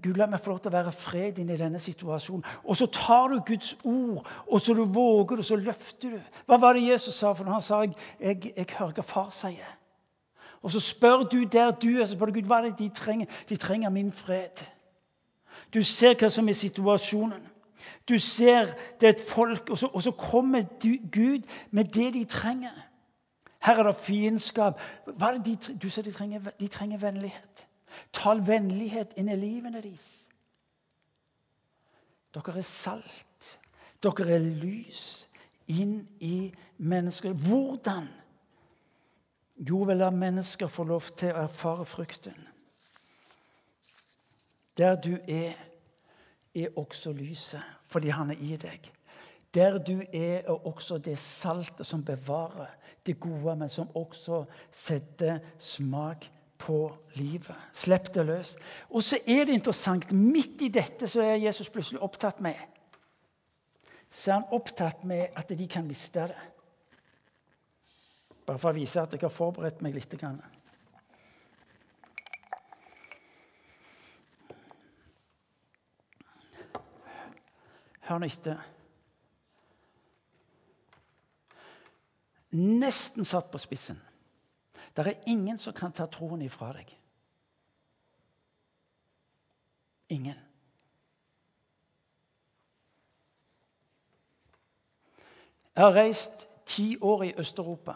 Gud, 0.02 0.14
la 0.14 0.28
meg 0.30 0.38
få 0.38 0.52
lov 0.52 0.60
til 0.62 0.70
å 0.70 0.76
være 0.76 0.92
fred 0.94 1.40
inn 1.42 1.50
i 1.50 1.58
denne 1.58 1.80
situasjonen. 1.82 2.44
Og 2.70 2.76
så 2.78 2.86
tar 2.94 3.32
du 3.32 3.40
Guds 3.46 3.72
ord, 3.82 4.22
og 4.46 4.60
så 4.62 4.74
du 4.74 4.84
våger 4.84 5.40
og 5.42 5.44
så 5.44 5.58
løfter 5.58 6.14
du. 6.14 6.36
Hva 6.46 6.58
var 6.62 6.78
det 6.78 6.86
Jesus 6.86 7.18
sa? 7.18 7.32
For 7.34 7.50
han 7.50 7.64
sa 7.64 7.80
jeg, 7.82 7.96
jeg, 8.20 8.52
jeg 8.54 8.68
hører 8.78 8.94
hva 8.94 9.06
far 9.06 9.32
sier. 9.34 9.74
Og 10.62 10.70
så 10.70 10.80
spør 10.82 11.26
du 11.26 11.42
der 11.50 11.70
du 11.70 11.88
er, 11.96 12.06
så 12.06 12.14
spør 12.14 12.30
du 12.30 12.38
Gud, 12.38 12.46
hva 12.50 12.60
er 12.62 12.70
det 12.70 12.78
de 12.78 12.88
trenger. 12.94 13.26
De 13.48 13.58
trenger 13.58 13.90
min 13.90 14.12
fred. 14.14 14.62
Du 15.74 15.82
ser 15.82 16.14
hva 16.18 16.30
som 16.30 16.48
er 16.48 16.58
situasjonen. 16.58 17.42
Du 18.08 18.18
ser 18.22 18.70
det 19.00 19.06
er 19.06 19.16
et 19.16 19.24
folk, 19.28 19.70
og 19.70 19.78
så, 19.78 19.90
og 19.92 20.02
så 20.02 20.10
kommer 20.10 20.62
du, 20.82 20.94
Gud 21.12 21.42
med 21.70 21.90
det 21.94 22.14
de 22.14 22.24
trenger. 22.24 22.74
Her 23.66 23.82
er 23.82 23.82
det 23.82 23.96
fiendskap. 23.96 24.80
De, 25.44 25.56
du 25.82 25.90
ser 25.90 26.02
de 26.02 26.12
trenger, 26.12 26.40
de 26.60 26.68
trenger 26.68 26.98
vennlighet. 26.98 27.67
Tal 28.12 28.42
vennlighet 28.46 29.14
inn 29.20 29.30
i 29.30 29.36
livene 29.38 29.82
deres. 29.82 30.28
Dere 32.34 32.58
er 32.60 32.66
salt. 32.66 33.50
Dere 34.02 34.36
er 34.36 34.44
lys 34.62 35.28
inn 35.68 36.00
i 36.24 36.48
mennesker. 36.78 37.32
Hvordan 37.32 38.08
jo, 39.58 39.82
vel 39.82 39.98
la 39.98 40.10
mennesker 40.14 40.70
få 40.70 40.84
lov 40.86 41.10
til 41.18 41.34
å 41.34 41.42
erfare 41.48 41.86
frukten. 41.88 42.36
Der 44.78 44.94
du 44.94 45.16
er, 45.26 45.56
er 46.54 46.78
også 46.78 47.12
lyset, 47.12 47.62
fordi 47.84 48.12
han 48.14 48.30
er 48.30 48.38
i 48.38 48.54
deg. 48.60 48.86
Der 49.54 49.78
du 49.82 49.96
er, 50.12 50.44
er 50.46 50.66
også 50.66 51.00
det 51.02 51.18
saltet 51.18 51.86
som 51.86 52.04
bevarer 52.04 52.70
det 53.06 53.18
gode, 53.20 53.56
men 53.56 53.68
som 53.68 53.90
også 53.96 54.44
setter 54.70 55.40
smak 55.58 56.28
på 56.58 56.96
livet. 57.14 57.56
Slipp 57.72 58.10
det 58.14 58.26
løs. 58.26 58.56
Og 58.90 59.02
så 59.02 59.20
er 59.26 59.44
det 59.46 59.56
interessant. 59.56 60.12
Midt 60.12 60.62
i 60.62 60.68
dette 60.74 61.08
så 61.08 61.22
er 61.22 61.40
Jesus 61.42 61.70
plutselig 61.70 62.02
opptatt 62.02 62.40
med 62.40 62.54
Så 64.10 64.30
er 64.30 64.34
han 64.34 64.52
opptatt 64.56 65.04
med 65.04 65.34
at 65.36 65.48
de 65.48 65.66
kan 65.68 65.84
miste 65.86 66.20
det. 66.20 66.36
Bare 68.46 68.58
for 68.58 68.72
å 68.72 68.78
vise 68.78 69.02
at 69.02 69.12
jeg 69.12 69.20
har 69.20 69.32
forberedt 69.32 69.82
meg 69.84 69.94
litt. 69.94 70.14
Hør 78.08 78.18
nå 78.22 78.26
etter. 78.26 78.62
Nesten 82.56 83.28
satt 83.28 83.50
på 83.52 83.60
spissen. 83.60 84.00
Det 84.98 85.06
er 85.06 85.30
ingen 85.30 85.58
som 85.58 85.72
kan 85.72 85.92
ta 85.94 86.08
troen 86.10 86.40
ifra 86.42 86.72
deg. 86.74 86.90
Ingen. 90.10 90.34
Jeg 95.76 95.84
har 95.84 95.94
reist 95.94 96.48
ti 96.66 96.96
år 97.00 97.22
i 97.22 97.34
Øst-Europa. 97.38 97.94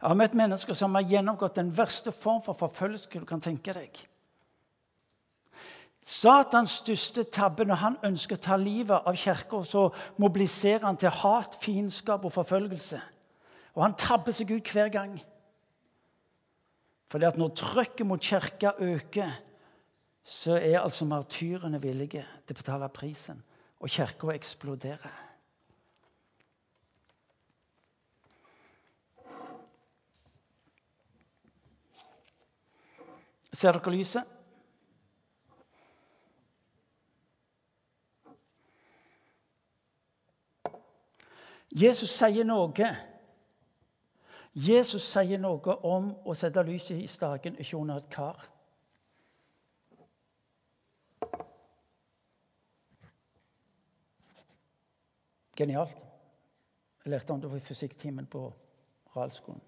Jeg 0.00 0.08
har 0.08 0.14
møtt 0.14 0.34
mennesker 0.38 0.76
som 0.78 0.94
har 0.94 1.02
gjennomgått 1.02 1.56
den 1.58 1.72
verste 1.74 2.12
form 2.12 2.38
for 2.42 2.54
forfølgelse 2.54 3.18
du 3.18 3.26
kan 3.26 3.42
tenke 3.42 3.74
deg. 3.74 3.98
Satans 6.02 6.76
største 6.78 7.24
tabbe 7.24 7.66
når 7.66 7.80
han 7.82 7.96
ønsker 8.06 8.38
å 8.38 8.44
ta 8.44 8.56
livet 8.56 9.02
av 9.02 9.16
kirka, 9.18 9.64
så 9.66 9.88
mobiliserer 10.16 10.86
han 10.86 10.96
til 10.96 11.10
hat, 11.10 11.58
fiendskap 11.58 12.24
og 12.24 12.32
forfølgelse. 12.32 13.00
Og 13.74 13.82
han 13.82 13.98
tabber 13.98 14.32
seg 14.32 14.54
ut 14.54 14.70
hver 14.72 14.94
gang. 14.94 15.18
Fordi 17.08 17.24
at 17.24 17.38
når 17.40 17.54
trykket 17.56 18.06
mot 18.06 18.20
kirka 18.20 18.72
øker, 18.78 19.30
så 20.24 20.58
er 20.58 20.80
altså 20.80 21.04
martyrene 21.08 21.80
villige 21.80 22.26
til 22.46 22.56
å 22.56 22.58
betale 22.60 22.88
prisen. 22.92 23.40
Og 23.80 23.88
kirka 23.88 24.34
eksploderer. 24.34 25.24
Ser 33.52 33.72
dere 33.72 33.90
lyset? 33.90 34.34
Jesus 41.72 42.12
sier 42.12 42.46
noe. 42.48 42.90
Jesus 44.58 45.04
sier 45.06 45.38
noe 45.38 45.74
om 45.86 46.08
å 46.26 46.34
sette 46.34 46.64
lyset 46.66 46.98
i 46.98 47.06
staken, 47.06 47.58
ikke 47.62 47.78
under 47.78 48.00
et 48.00 48.08
kar. 48.10 48.40
Genialt. 55.58 55.94
Jeg 57.04 57.12
lærte 57.12 57.32
om 57.32 57.40
det 57.40 57.54
i 57.54 57.62
fysikktimen 57.62 58.26
på 58.26 58.42
realskolen. 59.14 59.62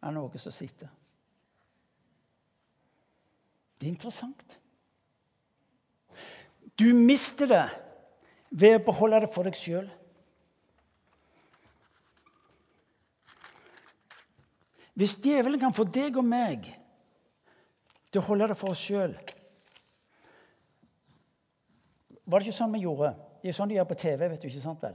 Det 0.00 0.08
er 0.08 0.16
noe 0.16 0.40
som 0.40 0.52
sitter. 0.56 0.88
Det 3.76 3.86
er 3.86 3.92
interessant. 3.92 4.58
Du 6.78 6.88
mister 6.96 7.46
det 7.50 7.66
ved 8.50 8.78
å 8.80 8.84
beholde 8.88 9.20
det 9.26 9.30
for 9.34 9.46
deg 9.46 9.58
sjøl. 9.58 9.90
Hvis 14.98 15.16
djevelen 15.24 15.60
kan 15.60 15.72
få 15.72 15.86
deg 15.88 16.18
og 16.20 16.26
meg 16.28 16.66
til 18.12 18.20
å 18.20 18.26
holde 18.26 18.50
det 18.50 18.58
for 18.60 18.74
oss 18.74 18.82
sjøl 18.84 19.14
Var 22.22 22.38
det 22.38 22.46
ikke 22.46 22.56
sånn 22.58 22.74
vi 22.76 22.82
gjorde? 22.84 23.14
Det 23.42 23.50
er 23.50 23.56
sånn 23.56 23.72
de 23.72 23.74
gjør 23.74 23.88
på 23.90 23.98
TV. 23.98 24.28
vet 24.28 24.42
du, 24.42 24.46
ikke 24.46 24.62
sant 24.62 24.84
vel? 24.84 24.94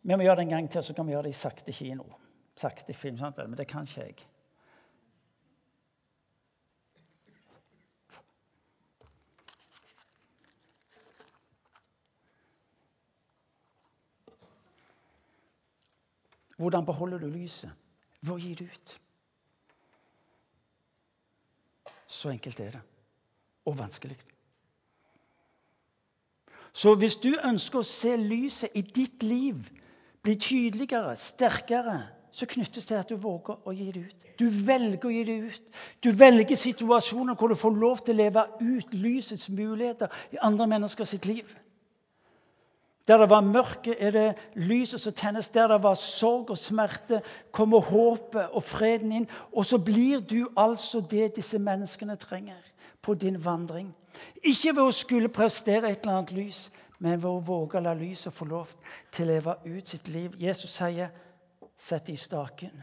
Vi 0.00 0.16
må 0.16 0.24
gjøre 0.24 0.40
det 0.40 0.44
en 0.46 0.54
gang 0.54 0.68
til, 0.72 0.82
så 0.82 0.94
kan 0.96 1.06
vi 1.06 1.12
gjøre 1.12 1.28
det 1.28 1.34
i 1.34 1.36
sakte 1.36 1.74
kino. 1.76 2.06
Sakte 2.56 2.96
film, 2.96 3.18
sant 3.20 3.36
vel? 3.36 3.50
Men 3.50 3.58
det 3.60 3.68
kan 3.68 3.84
ikke 3.84 4.06
jeg. 4.06 4.24
Hvordan 16.56 16.86
beholder 16.86 17.18
du 17.18 17.26
lyset? 17.28 17.70
Ved 18.24 18.34
å 18.34 18.40
gi 18.40 18.54
det 18.56 18.70
ut. 18.72 18.98
Så 22.14 22.30
enkelt 22.30 22.60
er 22.60 22.70
det. 22.76 22.80
Og 23.66 23.78
vanskelig. 23.78 24.16
Så 26.72 26.94
hvis 26.98 27.16
du 27.16 27.32
ønsker 27.44 27.80
å 27.80 27.86
se 27.86 28.16
lyset 28.18 28.74
i 28.74 28.82
ditt 28.82 29.22
liv 29.22 29.62
bli 30.24 30.34
tydeligere, 30.40 31.16
sterkere, 31.16 31.98
så 32.34 32.46
knyttes 32.50 32.82
det 32.82 32.88
til 32.88 32.98
at 32.98 33.10
du 33.10 33.18
våger 33.22 33.60
å 33.62 33.72
gi 33.74 33.90
det 33.94 34.00
ut. 34.08 34.24
Du 34.38 34.46
velger 34.66 35.06
å 35.06 35.12
gi 35.14 35.20
det 35.26 35.36
ut. 35.46 35.74
Du 36.02 36.10
velger 36.18 36.58
situasjoner 36.58 37.38
hvor 37.38 37.52
du 37.52 37.58
får 37.58 37.76
lov 37.78 38.02
til 38.02 38.16
å 38.16 38.22
leve 38.24 38.46
ut 38.60 38.94
lysets 38.94 39.46
muligheter 39.54 40.10
i 40.34 40.40
andre 40.42 40.66
mennesker 40.74 41.06
sitt 41.06 41.28
liv. 41.30 41.46
Der 43.08 43.18
det 43.18 43.30
var 43.30 43.40
mørke, 43.40 44.00
er 44.00 44.10
det 44.10 44.36
lyset 44.54 45.00
som 45.00 45.12
tennes. 45.12 45.48
Der 45.48 45.68
det 45.68 45.82
var 45.82 45.94
sorg 45.94 46.50
og 46.50 46.58
smerte, 46.58 47.22
kommer 47.52 47.80
håpet 47.80 48.48
og 48.48 48.62
freden 48.62 49.12
inn. 49.12 49.28
Og 49.52 49.66
så 49.66 49.78
blir 49.78 50.20
du 50.20 50.48
altså 50.56 51.00
det 51.10 51.36
disse 51.36 51.58
menneskene 51.58 52.16
trenger 52.16 52.62
på 53.02 53.14
din 53.14 53.44
vandring. 53.44 53.94
Ikke 54.42 54.72
ved 54.76 54.82
å 54.82 54.94
skulle 54.94 55.28
prestere 55.28 55.90
et 55.90 56.00
eller 56.00 56.16
annet 56.16 56.32
lys, 56.32 56.70
men 56.98 57.20
ved 57.20 57.28
å 57.28 57.42
våge 57.44 57.78
å 57.78 57.84
la 57.84 57.92
lyset 57.98 58.32
få 58.32 58.46
lov 58.48 58.72
til 59.12 59.26
å 59.26 59.32
leve 59.32 59.56
ut 59.66 59.88
sitt 59.88 60.08
liv. 60.08 60.32
Jesus 60.38 60.70
sier, 60.70 61.08
'Sett 61.76 62.08
i 62.08 62.16
staken', 62.16 62.82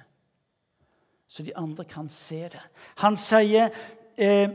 så 1.28 1.44
de 1.44 1.56
andre 1.56 1.86
kan 1.86 2.10
se 2.10 2.50
det. 2.50 2.62
Han 2.96 3.18
sier 3.18 3.70
eh, 4.18 4.50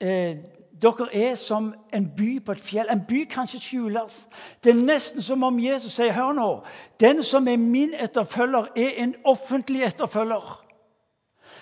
eh, 0.00 0.36
dere 0.82 1.08
er 1.12 1.34
som 1.34 1.74
en 1.94 2.06
by 2.16 2.44
på 2.44 2.52
et 2.52 2.60
fjell. 2.60 2.90
En 2.90 3.04
by 3.08 3.24
kan 3.30 3.48
ikke 3.48 3.64
skjules. 3.64 4.28
Det 4.64 4.70
er 4.70 4.82
nesten 4.82 5.22
som 5.22 5.42
om 5.42 5.58
Jesus 5.60 5.96
sier 5.96 6.12
hør 6.12 6.34
nå, 6.36 6.50
den 7.00 7.22
som 7.24 7.48
er 7.48 7.56
min 7.56 7.94
etterfølger, 7.94 8.68
er 8.76 9.02
en 9.02 9.14
offentlig 9.24 9.86
etterfølger. 9.86 10.62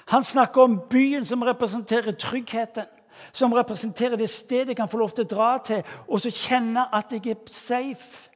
Han 0.06 0.22
snakker 0.22 0.62
om 0.62 0.80
byen 0.90 1.24
som 1.24 1.42
representerer 1.42 2.12
tryggheten, 2.12 2.90
som 3.32 3.52
representerer 3.52 4.16
det 4.16 4.30
stedet 4.30 4.68
jeg 4.68 4.76
kan 4.76 4.88
få 4.88 4.98
lov 4.98 5.14
til 5.14 5.24
å 5.24 5.30
dra 5.36 5.50
til, 5.64 5.82
og 6.08 6.20
så 6.20 6.30
kjenne 6.34 6.88
at 6.92 7.12
jeg 7.12 7.26
er 7.30 7.40
safe. 7.46 8.30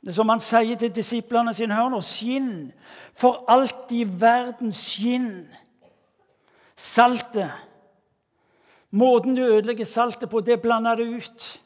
Det 0.00 0.08
er 0.08 0.16
som 0.16 0.28
han 0.32 0.40
sier 0.40 0.78
til 0.80 0.94
disiplene 0.96 1.52
sine. 1.54 1.76
Hør 1.76 1.90
nå, 1.92 2.00
skinn. 2.00 2.70
For 3.12 3.44
alt 3.52 3.92
i 3.92 4.06
verden 4.08 4.72
skinn. 4.72 5.44
Saltet 6.76 7.52
Måten 8.90 9.36
du 9.36 9.42
ødelegger 9.42 9.84
saltet 9.84 10.30
på, 10.30 10.40
det 10.40 10.62
blander 10.62 10.94
du 10.94 11.02
ut. 11.02 11.62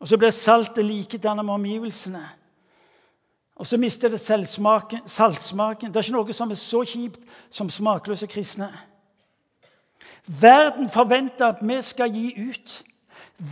Og 0.00 0.08
så 0.08 0.18
blir 0.18 0.30
saltet 0.30 0.84
likedannet 0.84 1.44
med 1.44 1.54
omgivelsene. 1.54 2.22
Og 3.60 3.66
så 3.66 3.76
mister 3.76 4.08
det 4.08 4.20
saltsmaken. 4.20 5.02
Det 5.92 5.96
er 5.96 6.02
ikke 6.02 6.16
noe 6.16 6.32
som 6.32 6.50
er 6.50 6.58
så 6.58 6.80
kjipt 6.88 7.20
som 7.52 7.70
smakløse 7.70 8.26
kristne. 8.26 8.70
Verden 10.40 10.88
forventer 10.88 11.46
at 11.46 11.60
vi 11.60 11.82
skal 11.82 12.12
gi 12.12 12.32
ut. 12.48 12.82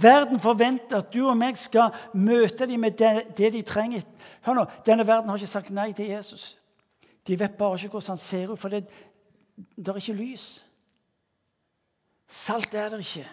Verden 0.00 0.40
forventer 0.40 0.96
at 0.96 1.12
du 1.14 1.26
og 1.28 1.36
meg 1.36 1.56
skal 1.56 1.92
møte 2.14 2.66
dem 2.66 2.80
med 2.80 2.96
det, 2.96 3.36
det 3.36 3.52
de 3.52 3.62
trenger. 3.62 4.02
Hør 4.44 4.54
nå, 4.54 4.64
Denne 4.86 5.06
verden 5.06 5.28
har 5.28 5.36
ikke 5.36 5.50
sagt 5.50 5.70
nei 5.70 5.92
til 5.92 6.08
Jesus. 6.08 6.56
De 7.26 7.38
vet 7.40 7.56
bare 7.58 7.76
ikke 7.76 7.88
hvordan 7.98 8.16
han 8.16 8.20
ser 8.22 8.52
ut, 8.52 8.60
for 8.60 8.68
det, 8.68 8.86
det 9.76 9.88
er 9.88 10.00
ikke 10.00 10.16
lys. 10.16 10.64
Salt 12.28 12.74
er 12.74 12.88
det 12.88 12.98
ikke. 12.98 13.28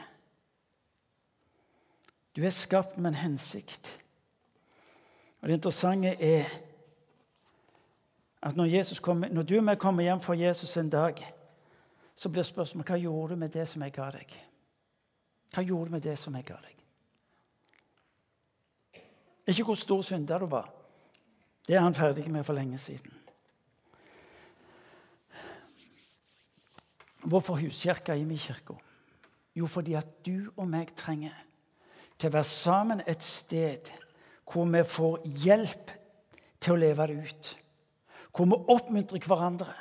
Du 2.36 2.44
er 2.44 2.50
skapt 2.50 2.98
med 2.98 3.12
en 3.12 3.16
hensikt. 3.16 4.00
Og 5.42 5.48
Det 5.48 5.54
interessante 5.54 6.16
er 6.24 6.46
at 8.42 8.56
når, 8.56 9.00
kommer, 9.02 9.30
når 9.30 9.42
du 9.42 9.60
og 9.60 9.68
jeg 9.68 9.80
kommer 9.80 10.04
hjem 10.04 10.22
fra 10.22 10.34
Jesus 10.34 10.78
en 10.78 10.90
dag, 10.90 11.34
så 12.16 12.30
blir 12.30 12.44
spørsmålet 12.44 12.90
hva 12.90 12.98
gjorde 12.98 13.34
du 13.34 13.40
med 13.40 13.50
det 13.50 13.68
som 13.68 13.82
jeg 13.82 13.92
ga 13.92 14.10
deg? 14.12 14.36
Hva 15.54 15.64
gjorde 15.64 15.86
du 15.86 15.92
med 15.92 16.02
det 16.02 16.18
som 16.20 16.36
jeg 16.36 16.46
ga 16.46 16.56
deg? 16.62 16.76
Ikke 19.48 19.64
hvor 19.64 19.76
stor 19.76 20.02
synder 20.02 20.40
du 20.40 20.46
var. 20.46 20.72
Det 21.68 21.76
er 21.76 21.82
han 21.82 21.96
ferdig 21.96 22.32
med 22.32 22.44
for 22.44 22.54
lenge 22.54 22.78
siden. 22.78 23.14
Hvorfor 27.26 27.56
huskirka 27.56 28.14
i 28.14 28.24
min 28.24 28.38
kirke? 28.38 28.78
Jo, 29.56 29.68
fordi 29.72 29.96
at 29.96 30.08
du 30.26 30.52
og 30.58 30.68
meg 30.68 30.92
trenger 30.98 31.36
til 32.20 32.30
å 32.30 32.36
være 32.38 32.50
sammen 32.50 33.04
et 33.08 33.24
sted 33.24 33.92
hvor 34.46 34.68
vi 34.70 34.84
får 34.88 35.24
hjelp 35.46 35.94
til 36.62 36.76
å 36.76 36.80
leve 36.80 37.08
det 37.10 37.16
ut. 37.30 37.52
Hvor 38.36 38.50
vi 38.52 38.60
oppmuntrer 38.76 39.28
hverandre 39.28 39.74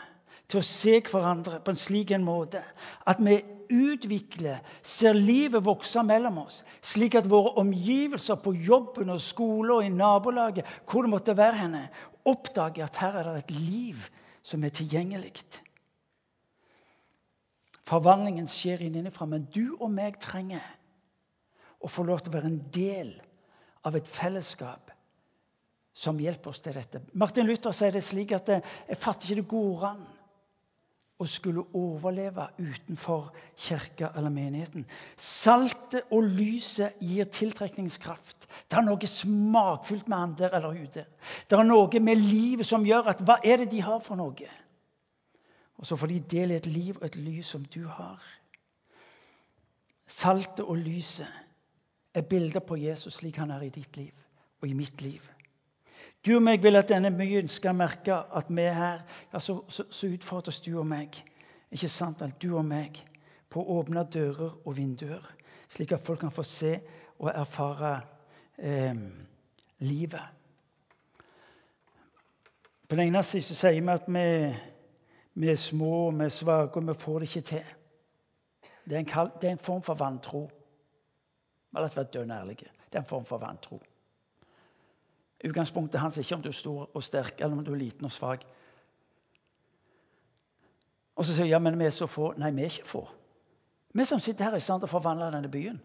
til 0.49 0.61
å 0.61 0.67
se 0.67 0.99
hverandre 1.09 1.61
på 1.65 1.73
en 1.73 1.81
slik 1.81 2.13
en 2.15 2.25
måte 2.25 2.63
at 3.09 3.21
vi 3.25 3.39
utvikler, 3.73 4.61
ser 4.85 5.17
livet 5.17 5.65
vokse 5.65 6.03
mellom 6.05 6.43
oss, 6.45 6.61
slik 6.85 7.17
at 7.19 7.29
våre 7.31 7.55
omgivelser 7.63 8.37
på 8.45 8.53
jobben 8.67 9.13
og 9.15 9.23
skolen 9.25 9.79
og 9.79 9.87
i 9.87 9.93
nabolaget, 9.93 10.69
hvor 10.85 11.07
det 11.07 11.15
måtte 11.15 11.37
være 11.37 11.63
henne, 11.63 11.87
oppdager 12.29 12.87
at 12.87 13.01
her 13.01 13.21
er 13.21 13.31
det 13.31 13.45
et 13.45 13.55
liv 13.57 14.05
som 14.45 14.65
er 14.65 14.75
tilgjengelig. 14.77 15.33
Forvandlingen 17.85 18.49
skjer 18.49 18.83
innenfra. 18.87 19.29
Men 19.29 19.47
du 19.53 19.77
og 19.79 19.91
meg 19.93 20.19
trenger 20.23 20.65
å 21.85 21.91
få 21.91 22.07
lov 22.09 22.23
til 22.25 22.33
å 22.33 22.37
være 22.39 22.51
en 22.53 22.61
del 22.73 23.15
av 23.85 23.97
et 23.99 24.09
fellesskap 24.09 24.93
som 25.95 26.19
hjelper 26.19 26.51
oss 26.51 26.63
til 26.65 26.75
dette. 26.75 27.05
Martin 27.15 27.47
Luther 27.47 27.75
sier 27.77 27.95
det 27.95 28.03
slik 28.03 28.33
at 28.35 28.49
jeg 28.51 28.99
fatter 28.99 29.31
ikke 29.31 29.43
det 29.43 29.51
går 29.53 29.89
an 29.93 30.05
å 31.23 31.27
skulle 31.31 31.63
overleve 31.79 32.49
utenfor 32.59 33.29
kirka 33.67 34.11
eller 34.19 34.33
menigheten. 34.35 34.83
Saltet 35.15 36.11
og 36.11 36.27
lyset 36.27 36.99
gir 37.05 37.29
tiltrekningskraft. 37.31 38.49
Det 38.67 38.81
er 38.81 38.87
noe 38.87 39.09
smakfullt 39.09 40.11
med 40.11 40.19
han 40.19 40.35
der 40.41 40.57
eller 40.59 40.75
hun 40.75 40.91
der. 40.97 41.07
Det 41.47 41.59
er 41.59 41.69
noe 41.69 42.03
med 42.03 42.19
livet 42.25 42.67
som 42.67 42.87
gjør 42.87 43.13
at 43.15 43.23
Hva 43.23 43.39
er 43.45 43.63
det 43.63 43.71
de 43.77 43.85
har 43.87 44.03
for 44.03 44.19
noe? 44.19 44.51
Og 45.79 45.87
så 45.87 45.97
får 45.97 46.07
de 46.07 46.21
dele 46.31 46.57
et 46.57 46.67
liv 46.67 46.97
og 47.01 47.07
et 47.07 47.17
lys 47.17 47.47
som 47.47 47.65
du 47.65 47.87
har. 47.89 48.23
Saltet 50.07 50.65
og 50.65 50.77
lyset 50.77 51.29
er 52.15 52.23
bilder 52.23 52.61
på 52.61 52.77
Jesus 52.77 53.15
slik 53.15 53.37
han 53.37 53.51
er 53.51 53.63
i 53.67 53.73
ditt 53.75 53.97
liv 53.97 54.13
og 54.63 54.69
i 54.69 54.73
mitt 54.73 55.03
liv. 55.03 55.21
Du 56.27 56.37
og 56.37 56.43
meg 56.43 56.63
vil 56.63 56.77
at 56.77 56.89
denne 56.89 57.11
myen 57.13 57.49
skal 57.49 57.77
merke 57.77 58.17
at 58.17 58.49
vi 58.49 58.63
er 58.63 58.73
her. 58.73 59.01
Ja, 59.33 59.39
så, 59.39 59.61
så, 59.69 59.85
så 59.91 60.09
utfordres 60.09 60.61
du 60.65 60.79
og 60.79 60.87
meg, 60.89 61.19
ikke 61.71 61.89
sant 61.89 62.21
vel, 62.21 62.33
du 62.41 62.55
og 62.57 62.65
meg, 62.65 63.03
på 63.51 63.61
å 63.61 63.81
åpne 63.81 64.07
dører 64.09 64.55
og 64.65 64.77
vinduer, 64.77 65.27
slik 65.69 65.93
at 65.93 66.03
folk 66.03 66.23
kan 66.25 66.33
få 66.33 66.43
se 66.49 66.79
og 67.19 67.29
erfare 67.35 67.93
eh, 68.57 68.97
livet. 69.85 70.25
På 72.89 72.97
den 72.97 73.09
ene 73.11 73.23
siden 73.23 73.57
sier 73.57 73.81
vi 73.81 73.93
at 73.93 74.09
vi 74.09 74.25
vi 75.35 75.51
er 75.51 75.57
små, 75.57 76.11
vi 76.11 76.25
er 76.25 76.29
svake, 76.29 76.77
og 76.77 76.87
vi 76.89 76.95
får 76.99 77.19
det 77.19 77.29
ikke 77.37 77.49
til. 77.49 77.65
Det 78.85 78.95
er 78.95 78.99
en, 78.99 79.09
kald, 79.09 79.31
det 79.41 79.49
er 79.49 79.53
en 79.53 79.59
form 79.59 79.83
for 79.83 79.95
vantro. 79.95 80.51
La 81.73 81.83
oss 81.83 81.97
være 81.97 82.13
dønn 82.15 82.31
ærlige. 82.31 82.71
Det 82.87 82.95
er 82.95 83.03
en 83.03 83.09
form 83.09 83.25
for 83.25 83.39
vantro. 83.39 83.81
Utgangspunktet 85.45 86.01
hans 86.01 86.19
er 86.19 86.23
ikke 86.23 86.35
om 86.35 86.43
du 86.43 86.49
er 86.49 86.57
stor 86.57 86.91
og 86.95 87.03
sterk, 87.03 87.41
eller 87.41 87.57
om 87.57 87.65
du 87.65 87.73
er 87.73 87.81
liten 87.81 88.05
og 88.05 88.13
svak. 88.13 88.45
Og 91.17 91.25
så 91.25 91.35
sier 91.35 91.51
ja, 91.51 91.59
men 91.59 91.79
vi 91.79 91.87
er 91.87 91.95
så 91.95 92.07
få. 92.07 92.33
Nei, 92.39 92.53
vi 92.55 92.63
er 92.63 92.71
ikke 92.71 92.89
få. 92.89 93.03
Vi 93.95 94.05
som 94.05 94.21
sitter 94.21 94.45
her, 94.45 94.53
er 94.53 94.63
i 94.63 94.65
stand 94.65 94.83
til 94.83 94.91
å 94.91 94.95
forvandle 94.95 95.33
denne 95.35 95.51
byen. 95.51 95.83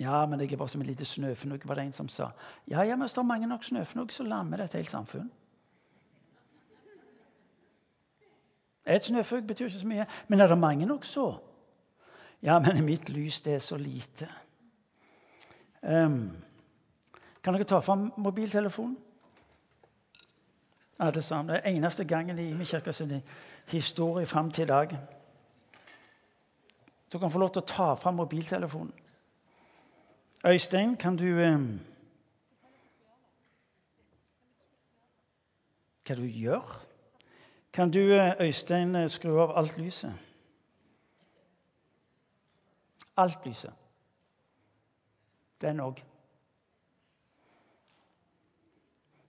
Ja, 0.00 0.24
men 0.26 0.40
jeg 0.40 0.52
er 0.52 0.58
bare 0.58 0.68
som 0.68 0.80
en 0.82 0.86
liten 0.86 1.06
snøfnugg, 1.06 1.66
var 1.68 1.78
det 1.78 1.84
en 1.84 1.94
som 1.94 2.08
sa. 2.08 2.32
Ja, 2.66 2.82
ja, 2.82 2.96
men 2.96 3.06
hvis 3.06 3.14
det 3.14 3.22
er 3.22 3.28
mange 3.28 3.46
nok 3.46 3.64
snøfnugg, 3.64 4.10
så 4.12 4.26
lammer 4.26 4.58
det 4.58 4.70
et 4.70 4.80
helt 4.80 4.90
samfunn. 4.90 5.30
Et 8.86 9.04
snøfugl 9.04 9.42
betyr 9.42 9.64
ikke 9.64 9.78
så 9.78 9.86
mye. 9.86 10.06
Men 10.28 10.40
er 10.40 10.46
det 10.46 10.58
mange 10.58 10.86
nok 10.86 11.04
så? 11.04 11.38
Ja, 12.42 12.58
men 12.58 12.84
mitt 12.84 13.08
lys 13.08 13.40
det 13.40 13.54
er 13.54 13.58
så 13.58 13.76
lite. 13.76 14.28
Um, 15.82 16.30
kan 17.42 17.54
dere 17.54 17.64
ta 17.64 17.78
fram 17.78 18.12
mobiltelefonen? 18.16 18.96
Alle 20.98 21.22
sammen. 21.22 21.54
Det 21.54 21.60
er 21.64 21.70
eneste 21.70 22.04
gangen 22.04 22.38
i 22.38 22.52
min 22.52 22.66
kirke 22.66 22.92
sin 22.92 23.22
historie 23.66 24.26
fram 24.26 24.50
til 24.50 24.62
i 24.62 24.66
dag. 24.66 24.98
Du 27.12 27.18
kan 27.18 27.30
få 27.30 27.38
lov 27.38 27.50
til 27.50 27.62
å 27.62 27.66
ta 27.66 27.94
fram 27.94 28.14
mobiltelefonen. 28.14 28.92
Øystein, 30.46 30.96
kan 30.96 31.16
du 31.16 31.24
um, 31.24 31.80
Hva 36.02 36.16
du 36.18 36.24
gjør 36.26 36.80
kan 37.72 37.90
du, 37.90 38.12
eh, 38.12 38.40
Øystein, 38.40 38.94
eh, 38.94 39.08
skru 39.08 39.40
av 39.40 39.58
alt 39.58 39.78
lyset? 39.78 40.12
Alt 43.16 43.46
lyset. 43.46 43.72
Den 45.60 45.80
òg. 45.80 46.02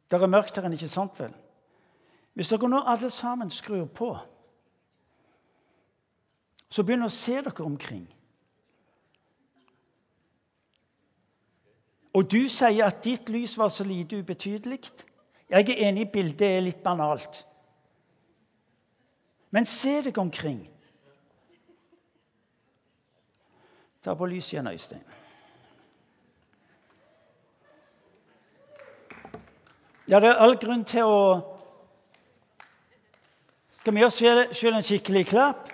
Det 0.09 0.21
er 0.21 0.27
mørkt 0.27 0.55
her 0.55 0.65
inne, 0.65 0.75
ikke 0.75 0.87
sant 0.87 1.19
vel? 1.19 1.33
Hvis 2.33 2.49
dere 2.49 2.69
nå 2.69 2.81
alle 2.85 3.09
sammen 3.09 3.49
skrur 3.49 3.85
på, 3.85 4.17
så 6.69 6.83
begynner 6.83 7.05
å 7.05 7.13
se 7.13 7.35
dere 7.41 7.65
omkring. 7.65 8.07
Og 12.13 12.31
du 12.31 12.49
sier 12.49 12.85
at 12.85 13.03
ditt 13.03 13.29
lys 13.29 13.57
var 13.57 13.69
så 13.73 13.83
lite 13.83 14.19
ubetydelig. 14.21 14.79
Jeg 15.49 15.69
er 15.69 15.89
enig 15.89 16.11
bildet 16.11 16.41
er 16.41 16.61
litt 16.61 16.83
banalt. 16.83 17.45
Men 19.53 19.65
se 19.69 19.99
deg 20.01 20.17
omkring. 20.17 20.63
Ta 24.01 24.15
på 24.17 24.25
lyset 24.25 24.55
igjen, 24.55 24.67
Øystein. 24.67 25.03
Ja, 30.09 30.19
det 30.19 30.31
er 30.33 30.41
all 30.41 30.57
grunn 30.59 30.83
til 30.83 31.05
å 31.07 31.19
Skal 33.77 33.93
vi 33.93 33.99
gjøre 33.99 34.09
oss 34.09 34.57
selv 34.57 34.77
en 34.77 34.85
skikkelig 34.85 35.25
klapp? 35.27 35.69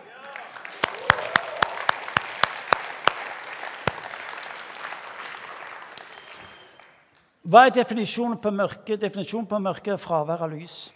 Hva 7.49 7.67
er 7.67 7.73
definisjonen 7.73 8.41
på 8.41 8.51
mørke? 8.53 8.97
Definisjonen 8.97 9.47
på 9.49 9.59
mørke 9.61 9.93
er 9.93 10.01
fravær 10.01 10.41
av 10.45 10.51
lys. 10.53 10.89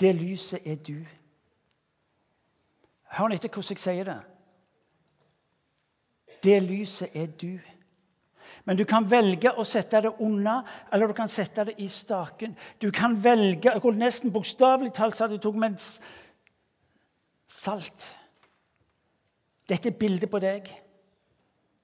Det 0.00 0.14
lyset 0.14 0.66
er 0.66 0.76
du. 0.76 0.98
Hør 3.14 3.34
etter 3.34 3.48
hvordan 3.52 3.76
jeg 3.76 3.82
sier 3.84 4.08
det. 4.08 4.20
Det 6.42 6.56
lyset 6.62 7.14
er 7.16 7.30
du. 7.40 7.58
Men 8.64 8.78
du 8.78 8.84
kan 8.88 9.04
velge 9.10 9.52
å 9.52 9.64
sette 9.68 10.00
det 10.06 10.12
unna, 10.24 10.62
eller 10.92 11.10
du 11.10 11.16
kan 11.16 11.28
sette 11.28 11.66
det 11.68 11.76
i 11.84 11.88
staken. 11.88 12.56
Du 12.80 12.90
kan 12.94 13.16
velge 13.24 13.70
jeg 13.70 13.82
går 13.84 13.98
Nesten 14.00 14.32
bokstavelig 14.32 14.94
talt 14.96 15.16
sa 15.16 15.28
du 15.28 15.36
tok 15.38 15.58
med 15.60 15.78
salt. 17.46 18.06
Dette 19.68 19.92
er 19.92 19.98
bildet 20.00 20.30
på 20.32 20.40
deg 20.42 20.68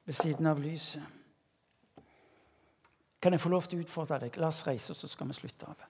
ved 0.09 0.17
siden 0.17 0.49
av 0.51 0.61
lyset. 0.61 1.05
Kan 3.21 3.37
jeg 3.37 3.41
få 3.41 3.53
lov 3.53 3.69
til 3.69 3.81
å 3.81 3.85
utfordre 3.85 4.19
deg? 4.23 4.37
La 4.41 4.49
oss 4.49 4.65
reise, 4.67 4.97
så 4.97 5.09
skal 5.09 5.29
vi 5.29 5.37
slutte 5.37 5.69
av. 5.69 5.90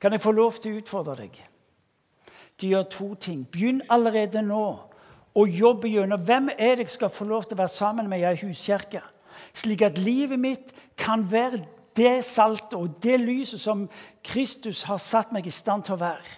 Kan 0.00 0.12
jeg 0.12 0.20
få 0.20 0.32
lov 0.36 0.58
til 0.60 0.74
å 0.74 0.82
utfordre 0.82 1.16
deg 1.22 1.38
De 2.60 2.68
gjør 2.72 2.86
to 2.92 3.14
ting? 3.14 3.44
Begynn 3.52 3.82
allerede 3.92 4.42
nå 4.42 4.66
å 5.36 5.44
jobbe 5.46 5.88
gjennom 5.92 6.22
hvem 6.24 6.48
er 6.56 6.76
det 6.76 6.86
jeg 6.86 6.94
skal 6.96 7.12
få 7.12 7.26
lov 7.28 7.44
til 7.44 7.56
å 7.56 7.62
være 7.62 7.74
sammen 7.74 8.08
med 8.08 8.22
i 8.22 8.28
ei 8.28 8.38
huskirke. 8.40 9.02
Slik 9.56 9.82
at 9.84 9.98
livet 10.00 10.40
mitt 10.40 10.72
kan 10.96 11.24
være 11.30 11.64
det 11.96 12.24
saltet 12.24 12.76
og 12.76 12.96
det 13.02 13.18
lyset 13.20 13.60
som 13.60 13.86
Kristus 14.24 14.82
har 14.88 15.00
satt 15.00 15.32
meg 15.32 15.46
i 15.46 15.52
stand 15.52 15.84
til 15.84 15.96
å 15.96 16.00
være. 16.00 16.34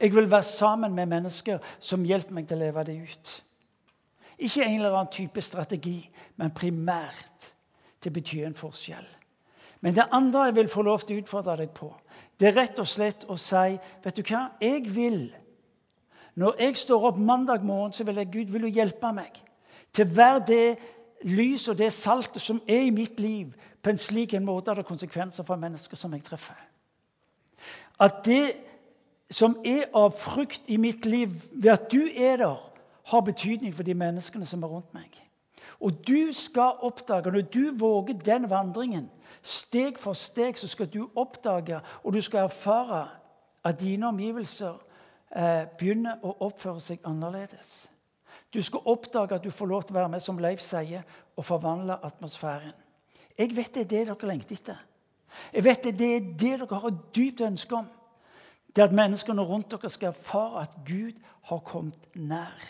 Jeg 0.00 0.14
vil 0.14 0.30
være 0.30 0.48
sammen 0.48 0.94
med 0.96 1.06
mennesker 1.12 1.60
som 1.80 2.04
hjelper 2.04 2.34
meg 2.34 2.48
til 2.48 2.58
å 2.58 2.64
leve 2.64 2.84
det 2.88 2.96
ut. 3.04 3.32
Ikke 4.42 4.64
en 4.64 4.80
eller 4.80 4.96
annen 4.96 5.12
type 5.12 5.44
strategi, 5.44 5.98
men 6.36 6.54
primært 6.56 7.52
til 8.00 8.10
å 8.10 8.16
bety 8.16 8.40
en 8.42 8.56
forskjell. 8.58 9.06
Men 9.82 9.94
det 9.94 10.08
andre 10.10 10.48
jeg 10.48 10.56
vil 10.56 10.72
få 10.72 10.82
lov 10.86 11.04
til 11.04 11.18
å 11.18 11.22
utfordre 11.22 11.56
deg 11.60 11.70
på, 11.76 11.92
det 12.42 12.48
er 12.50 12.56
rett 12.58 12.78
og 12.82 12.88
slett 12.90 13.22
å 13.30 13.36
si 13.38 13.76
Vet 14.02 14.16
du 14.18 14.22
hva? 14.26 14.48
Jeg 14.58 14.88
vil 14.90 15.20
Når 16.34 16.58
jeg 16.58 16.76
står 16.80 17.04
opp 17.12 17.20
mandag 17.22 17.62
morgen, 17.62 17.92
så 17.92 18.04
vil 18.04 18.18
jeg 18.18 18.32
Gud 18.32 18.50
vil 18.50 18.66
du 18.66 18.72
hjelpe 18.72 19.12
meg 19.14 19.38
til 19.92 20.08
å 20.08 20.14
være 20.16 20.40
det 20.48 20.66
lys 21.28 21.68
og 21.68 21.76
det 21.78 21.90
saltet 21.92 22.42
som 22.42 22.62
er 22.66 22.86
i 22.86 22.94
mitt 22.94 23.20
liv, 23.20 23.52
på 23.82 23.92
en 23.92 24.00
slik 24.00 24.32
en 24.34 24.46
måte 24.46 24.70
at 24.70 24.78
det 24.78 24.86
har 24.86 24.88
konsekvenser 24.88 25.44
for 25.44 25.60
mennesker 25.60 26.00
som 26.00 26.14
jeg 26.16 26.24
treffer. 26.24 26.56
At 28.00 28.22
det 28.24 28.54
som 29.28 29.58
er 29.64 29.90
av 29.94 30.16
frukt 30.16 30.64
i 30.72 30.78
mitt 30.80 31.04
liv 31.06 31.34
ved 31.52 31.70
at 31.74 31.90
du 31.92 32.00
er 32.08 32.40
der, 32.40 32.56
har 33.12 33.20
betydning 33.26 33.74
for 33.76 33.84
de 33.84 33.94
menneskene 33.94 34.48
som 34.48 34.64
er 34.64 34.72
rundt 34.72 34.94
meg. 34.96 35.12
Og 35.82 36.00
du 36.06 36.32
skal 36.32 36.80
oppdage, 36.80 37.30
når 37.30 37.48
du 37.52 37.72
våger 37.76 38.16
den 38.24 38.48
vandringen, 38.50 39.10
steg 39.42 39.98
for 39.98 40.12
steg, 40.12 40.58
så 40.58 40.68
skal 40.68 40.90
du 40.92 41.08
oppdage 41.16 41.80
og 42.02 42.12
du 42.12 42.20
skal 42.20 42.46
erfare 42.48 43.08
at 43.64 43.80
dine 43.80 44.08
omgivelser 44.08 44.74
eh, 45.36 45.64
begynner 45.78 46.22
å 46.22 46.36
oppføre 46.48 46.80
seg 46.80 47.02
annerledes. 47.06 47.88
Du 48.52 48.60
skal 48.62 48.84
oppdage 48.84 49.34
at 49.34 49.44
du 49.44 49.50
får 49.50 49.66
lov 49.66 49.82
til 49.82 49.96
å 49.96 50.00
være 50.00 50.12
med, 50.12 50.20
som 50.20 50.38
Leif 50.38 50.60
sier, 50.60 51.04
og 51.36 51.44
forvandle 51.44 51.96
atmosfæren. 52.04 52.74
Jeg 53.38 53.56
vet 53.56 53.74
det 53.74 53.80
er 53.80 53.88
det 53.88 54.06
dere 54.10 54.28
lengter 54.28 54.58
etter. 54.58 54.80
Jeg 55.54 55.64
vet 55.64 55.84
det 55.84 55.92
er 55.92 56.20
det 56.20 56.34
dere 56.40 56.68
har 56.68 56.90
et 56.90 57.04
dypt 57.16 57.40
ønske 57.40 57.76
om. 57.76 57.88
Det 58.76 58.84
at 58.84 58.92
menneskene 58.96 59.44
rundt 59.44 59.72
dere 59.72 59.90
skal 59.90 60.12
erfare 60.12 60.66
at 60.66 60.76
Gud 60.84 61.16
har 61.48 61.64
kommet 61.64 62.08
nær. 62.14 62.68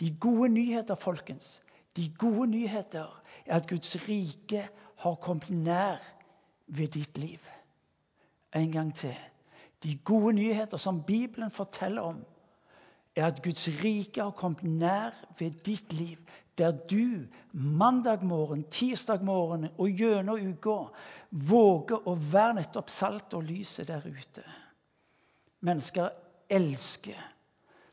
De 0.00 0.10
gode 0.20 0.48
nyheter, 0.52 0.94
folkens, 0.94 1.62
de 1.96 2.12
gode 2.18 2.46
nyheter 2.50 3.08
er 3.46 3.56
at 3.56 3.66
Guds 3.68 3.96
rike 4.08 4.68
har 4.98 5.14
kommet 5.14 5.50
nær 5.50 6.02
ved 6.66 6.88
ditt 6.88 7.18
liv. 7.18 7.38
En 8.54 8.72
gang 8.72 8.94
til. 8.94 9.14
De 9.82 9.96
gode 10.04 10.32
nyheter 10.32 10.76
som 10.76 11.02
Bibelen 11.02 11.50
forteller 11.50 12.02
om, 12.02 12.24
er 13.16 13.26
at 13.26 13.42
Guds 13.42 13.68
rike 13.84 14.22
har 14.22 14.30
kommet 14.30 14.62
nær 14.62 15.14
ved 15.38 15.50
ditt 15.50 15.92
liv. 15.92 16.18
Der 16.58 16.70
du 16.70 17.26
mandag 17.52 18.24
morgen, 18.24 18.64
tirsdag 18.70 19.22
morgen 19.24 19.68
og 19.78 19.88
gjennom 19.88 20.42
uka 20.50 20.78
våger 21.30 22.08
å 22.08 22.16
være 22.18 22.58
nettopp 22.58 22.90
salt 22.90 23.34
og 23.38 23.46
lyset 23.46 23.88
der 23.88 24.02
ute. 24.06 24.42
Mennesker 25.60 26.10
elsker, 26.50 27.18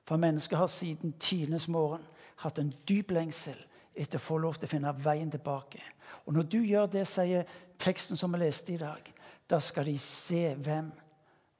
for 0.05 0.17
mennesker 0.17 0.57
har 0.57 0.67
siden 0.67 1.13
tidenes 1.19 1.67
morgen 1.67 2.05
hatt 2.41 2.59
en 2.59 2.73
dyp 2.89 3.11
lengsel 3.11 3.57
etter 3.95 4.19
å 4.19 4.25
få 4.25 4.37
lov 4.43 4.59
til 4.59 4.67
å 4.67 4.73
finne 4.75 4.93
veien 4.99 5.31
tilbake. 5.31 5.81
Og 6.25 6.33
Når 6.33 6.43
du 6.43 6.57
gjør 6.63 6.85
det, 6.85 7.07
sier 7.07 7.45
teksten 7.79 8.17
som 8.17 8.33
vi 8.33 8.39
leste 8.39 8.73
i 8.73 8.77
dag, 8.77 9.13
da 9.49 9.59
skal 9.59 9.85
de 9.85 9.97
se 9.99 10.55
hvem 10.55 10.91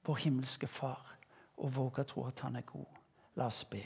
vår 0.06 0.16
himmelske 0.26 0.68
Far, 0.68 1.16
og 1.58 1.76
våge 1.76 2.02
å 2.02 2.10
tro 2.10 2.26
at 2.28 2.40
han 2.44 2.56
er 2.56 2.66
god. 2.68 2.90
La 3.36 3.48
oss 3.48 3.64
be. 3.70 3.84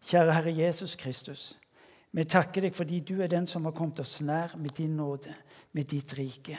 Kjære 0.00 0.32
Herre 0.32 0.52
Jesus 0.56 0.96
Kristus. 0.96 1.58
Vi 2.12 2.24
takker 2.24 2.64
deg 2.64 2.74
fordi 2.74 3.00
du 3.00 3.20
er 3.22 3.30
den 3.30 3.46
som 3.46 3.64
har 3.64 3.74
kommet 3.76 4.00
oss 4.00 4.20
nær 4.20 4.56
med 4.58 4.74
din 4.76 4.96
nåde, 4.96 5.34
med 5.72 5.84
ditt 5.84 6.14
rike. 6.18 6.58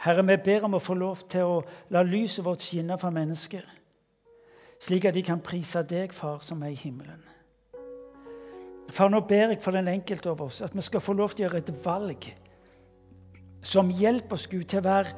Herre, 0.00 0.24
vi 0.24 0.36
ber 0.44 0.64
om 0.64 0.78
å 0.78 0.80
få 0.80 0.94
lov 0.96 1.26
til 1.28 1.44
å 1.44 1.58
la 1.92 2.02
lyset 2.02 2.44
vårt 2.44 2.64
skinne 2.64 2.96
for 2.98 3.12
mennesker, 3.12 3.66
slik 4.80 5.04
at 5.04 5.14
de 5.14 5.22
kan 5.22 5.42
prise 5.44 5.82
deg, 5.84 6.14
Far, 6.16 6.40
som 6.40 6.62
er 6.62 6.72
i 6.72 6.78
himmelen. 6.80 7.20
Far, 8.90 9.10
nå 9.10 9.20
ber 9.20 9.52
jeg 9.52 9.62
for 9.62 9.76
den 9.76 9.88
enkelte 9.88 10.30
av 10.32 10.40
oss 10.42 10.60
at 10.64 10.74
vi 10.74 10.82
skal 10.82 11.02
få 11.04 11.14
lov 11.18 11.34
til 11.34 11.44
å 11.44 11.48
gjøre 11.48 11.62
et 11.62 11.74
valg 11.84 12.30
som 13.62 13.90
hjelper 13.92 14.38
oss, 14.38 14.46
Gud, 14.48 14.64
til 14.70 14.80
å 14.80 14.86
være 14.86 15.12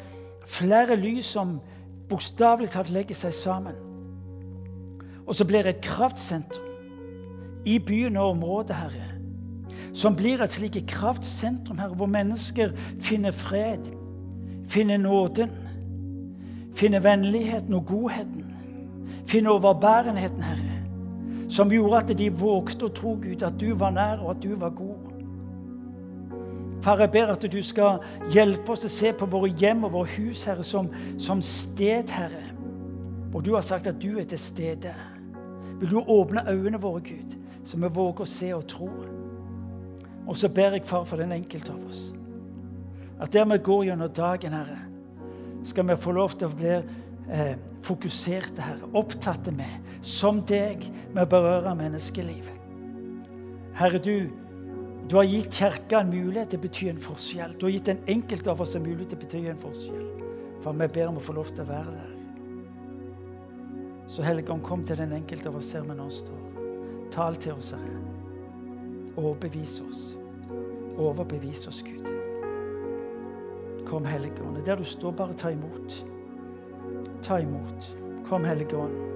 flere 0.51 0.97
lys 0.99 1.31
som 1.37 1.61
bokstavelig 2.11 2.73
talt 2.75 2.91
legger 2.93 3.17
seg 3.17 3.35
sammen. 3.37 3.79
Og 5.23 5.37
så 5.39 5.47
blir 5.47 5.63
det 5.63 5.77
et 5.77 5.87
kraftsentrum 5.87 6.69
i 7.65 7.79
byen 7.79 8.19
og 8.19 8.35
området, 8.35 8.77
Herre. 8.77 9.09
Som 9.95 10.17
blir 10.19 10.43
et 10.43 10.51
slikt 10.51 10.83
kraftsentrum, 10.91 11.79
Herre, 11.79 11.95
hvor 11.95 12.11
mennesker 12.11 12.75
finner 13.01 13.33
fred, 13.37 13.93
finner 14.67 14.99
nåden, 14.99 15.55
finner 16.75 17.05
vennligheten 17.05 17.79
og 17.79 17.87
godheten, 17.87 18.51
finner 19.31 19.55
overbærenheten, 19.55 20.43
Herre 20.43 20.72
som 21.53 21.73
gjorde 21.73 21.99
at 22.01 22.13
de 22.17 22.31
vågte 22.33 22.89
å 22.89 22.95
tro, 22.97 23.17
Gud, 23.21 23.43
at 23.45 23.59
du 23.61 23.75
var 23.77 23.93
nær, 23.93 24.23
og 24.25 24.31
at 24.37 24.43
du 24.43 24.55
var 24.57 24.73
god. 24.77 25.11
Far, 26.83 26.99
jeg 27.05 27.13
ber 27.15 27.31
at 27.35 27.45
du 27.53 27.61
skal 27.63 28.01
hjelpe 28.33 28.73
oss 28.73 28.83
til 28.83 28.91
å 28.91 28.95
se 28.95 29.13
på 29.15 29.29
våre 29.31 29.53
hjem 29.61 29.85
og 29.87 29.93
våre 29.99 30.15
hus, 30.17 30.47
Herre, 30.49 30.65
som, 30.67 30.89
som 31.21 31.43
sted, 31.45 32.11
Herre. 32.11 32.43
Og 33.33 33.45
du 33.45 33.53
har 33.55 33.63
sagt 33.63 33.87
at 33.87 34.01
du 34.03 34.17
er 34.19 34.27
til 34.29 34.41
stede. 34.41 34.95
Vil 35.81 35.93
du 35.93 36.01
åpne 36.01 36.47
øynene 36.49 36.81
våre, 36.81 37.05
Gud, 37.05 37.37
så 37.65 37.79
vi 37.79 37.93
våger 37.93 38.25
å 38.25 38.33
se 38.33 38.51
og 38.57 38.67
tro. 38.73 38.89
Og 40.27 40.39
så 40.39 40.49
ber 40.49 40.79
jeg, 40.79 40.87
far, 40.89 41.05
for 41.05 41.21
den 41.21 41.37
enkelte 41.37 41.75
av 41.75 41.85
oss, 41.87 42.03
at 43.23 43.31
der 43.35 43.47
vi 43.53 43.61
går 43.63 43.85
gjennom 43.91 44.11
dagen, 44.11 44.57
Herre, 44.57 44.81
skal 45.69 45.87
vi 45.87 46.01
få 46.01 46.17
lov 46.17 46.35
til 46.35 46.49
å 46.49 46.57
bli 46.57 46.79
eh, 47.33 47.57
fokuserte, 47.83 48.63
Herre, 48.63 48.89
opptatte 48.99 49.53
med, 49.57 49.91
som 50.05 50.41
deg, 50.47 50.85
med 51.15 51.25
å 51.25 51.31
berøre 51.33 51.75
menneskeliv. 51.79 52.51
Herre, 53.79 54.01
du, 54.03 54.29
du 55.09 55.17
har 55.19 55.29
gitt 55.29 55.55
Kirka 55.57 56.03
en 56.03 56.13
mulighet 56.13 56.53
til 56.53 56.61
å 56.61 56.65
bety 56.67 56.89
en 56.93 57.01
forskjell. 57.03 57.57
Du 57.59 57.67
har 57.67 57.75
gitt 57.75 57.89
den 57.89 58.03
enkelte 58.11 58.53
av 58.53 58.61
oss 58.65 58.77
en 58.77 58.85
mulighet 58.85 59.15
til 59.15 59.21
å 59.21 59.25
bety 59.25 59.45
en 59.51 59.63
forskjell. 59.63 60.09
For 60.63 60.79
vi 60.79 60.91
ber 60.95 61.11
om 61.11 61.19
å 61.19 61.25
få 61.25 61.35
lov 61.37 61.51
til 61.51 61.65
å 61.65 61.71
være 61.73 61.97
der. 61.97 62.11
Så 64.13 64.23
Helligånd, 64.27 64.63
kom 64.67 64.85
til 64.87 64.99
den 65.01 65.15
enkelte 65.17 65.49
av 65.49 65.57
oss 65.59 65.73
her 65.73 65.87
vi 65.89 65.97
nå 65.97 66.09
står. 66.13 66.41
Tal 67.13 67.37
til 67.41 67.57
oss, 67.57 67.73
Herre. 67.73 68.01
Overbevis 69.17 69.81
oss. 69.85 70.05
Overbevis 71.01 71.67
oss, 71.69 71.83
Gud. 71.85 72.09
Kom, 73.89 74.05
Helligånd. 74.05 74.61
Der 74.67 74.77
du 74.77 74.85
står, 74.85 75.17
bare 75.17 75.37
ta 75.39 75.51
imot. 75.53 76.12
Ta 77.23 77.41
imot. 77.41 77.97
Kom, 78.27 78.45
Hellige 78.45 78.77
Ånd. 78.77 79.13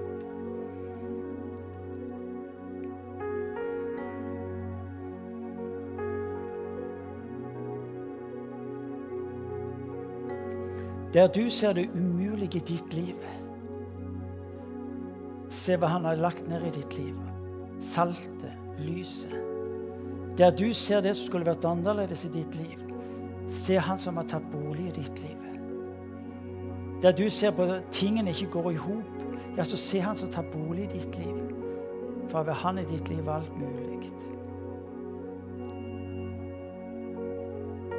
Der 11.13 11.27
du 11.27 11.49
ser 11.49 11.73
det 11.73 11.89
umulige 11.95 12.57
i 12.57 12.65
ditt 12.67 12.93
liv, 12.93 13.15
se 15.49 15.77
hva 15.79 15.87
han 15.87 16.05
har 16.05 16.19
lagt 16.19 16.47
ned 16.47 16.67
i 16.67 16.73
ditt 16.75 16.97
liv. 16.97 17.15
Saltet, 17.79 18.53
lyset. 18.77 19.33
Der 20.37 20.51
du 20.51 20.73
ser 20.73 21.01
det 21.01 21.15
som 21.15 21.25
skulle 21.31 21.47
vært 21.47 21.65
annerledes 21.65 22.25
i 22.27 22.33
ditt 22.35 22.55
liv, 22.59 22.83
se 23.49 23.79
han 23.81 23.99
som 23.99 24.19
har 24.19 24.27
tatt 24.29 24.45
bolig 24.51 24.91
i 24.91 24.95
ditt 24.99 25.23
liv. 25.23 25.46
Der 27.01 27.11
du 27.11 27.29
ser 27.29 27.51
på 27.51 27.63
at 27.63 27.83
tingene 27.91 28.29
ikke 28.29 28.51
går 28.51 28.71
i 28.71 28.75
hop, 28.75 29.03
ja, 29.57 29.63
så 29.63 29.77
se 29.77 29.99
han 29.99 30.15
som 30.15 30.29
tar 30.29 30.45
bolig 30.53 30.83
i 30.83 30.97
ditt 30.97 31.15
liv. 31.15 31.37
For 32.29 32.43
ved 32.43 32.53
han 32.53 32.77
i 32.77 32.83
ditt 32.83 33.09
liv 33.09 33.29
alt 33.29 33.59
mulig. 33.59 33.87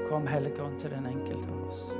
Kom, 0.08 0.26
Helligånd, 0.26 0.78
til 0.80 0.90
den 0.90 1.06
enkelte 1.06 1.48
av 1.52 1.68
oss. 1.68 1.92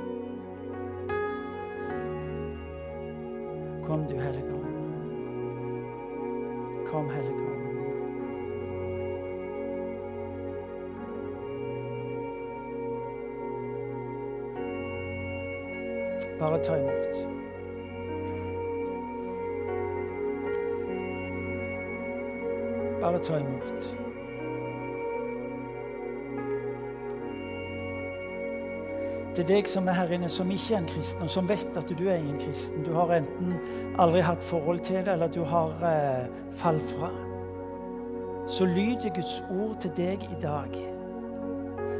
Kom, 3.85 4.07
du 4.09 4.15
Hellige 4.17 4.53
Ånd. 4.53 4.75
Kom, 6.87 7.09
Hellige 7.09 7.58
Bare 16.39 16.59
ta 16.63 16.75
imot. 16.77 17.15
Bare 23.01 23.19
ta 23.19 23.37
imot. 23.37 23.97
Til 29.35 29.47
deg 29.47 29.67
som 29.67 29.87
er 29.87 29.99
her 29.99 30.15
inne, 30.15 30.29
som 30.31 30.51
ikke 30.51 30.73
er 30.73 30.79
en 30.79 30.87
kristen, 30.87 31.27
og 31.27 31.29
som 31.29 31.49
vet 31.49 31.77
at 31.77 31.91
du 31.91 32.07
er 32.07 32.15
ingen 32.15 32.39
kristen. 32.39 32.83
Du 32.87 32.93
har 32.95 33.11
enten 33.19 33.53
aldri 33.99 34.23
hatt 34.23 34.43
forhold 34.43 34.79
til 34.79 35.03
det, 35.03 35.13
eller 35.13 35.27
du 35.27 35.43
har 35.43 35.75
eh, 35.91 36.27
falt 36.55 36.83
fra. 36.95 37.11
Så 38.47 38.65
lyder 38.65 39.11
Guds 39.15 39.41
ord 39.51 39.75
til 39.81 39.91
deg 39.97 40.23
i 40.23 40.39
dag. 40.41 40.83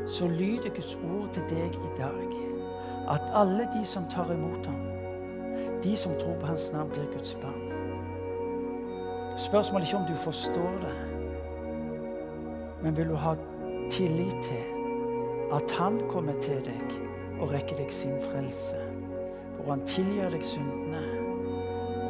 Så 0.07 0.27
lyder 0.27 0.71
Guds 0.75 0.95
ord 0.95 1.27
til 1.33 1.43
deg 1.51 1.75
i 1.75 1.97
dag 1.99 2.48
at 3.09 3.21
alle 3.33 3.67
de 3.73 3.85
som 3.85 4.05
tar 4.09 4.31
imot 4.33 4.65
ham, 4.65 4.81
de 5.83 5.95
som 5.97 6.13
tror 6.19 6.35
på 6.39 6.45
hans 6.45 6.71
navn, 6.71 6.89
blir 6.89 7.07
Guds 7.13 7.35
barn. 7.41 7.61
Spørsmålet 9.37 9.85
er 9.85 9.87
ikke 9.87 10.03
om 10.03 10.09
du 10.11 10.15
forstår 10.15 10.71
det, 10.83 10.95
men 12.83 12.97
vil 12.97 13.09
du 13.09 13.15
ha 13.15 13.35
tillit 13.89 14.35
til 14.43 14.63
at 15.53 15.71
han 15.79 15.99
kommer 16.09 16.33
til 16.41 16.61
deg 16.65 16.93
og 17.39 17.51
rekker 17.51 17.79
deg 17.79 17.91
sin 17.91 18.15
frelse. 18.29 18.77
Hvor 19.57 19.73
han 19.73 19.85
tilgir 19.87 20.29
deg 20.31 20.43
syndene, 20.45 21.01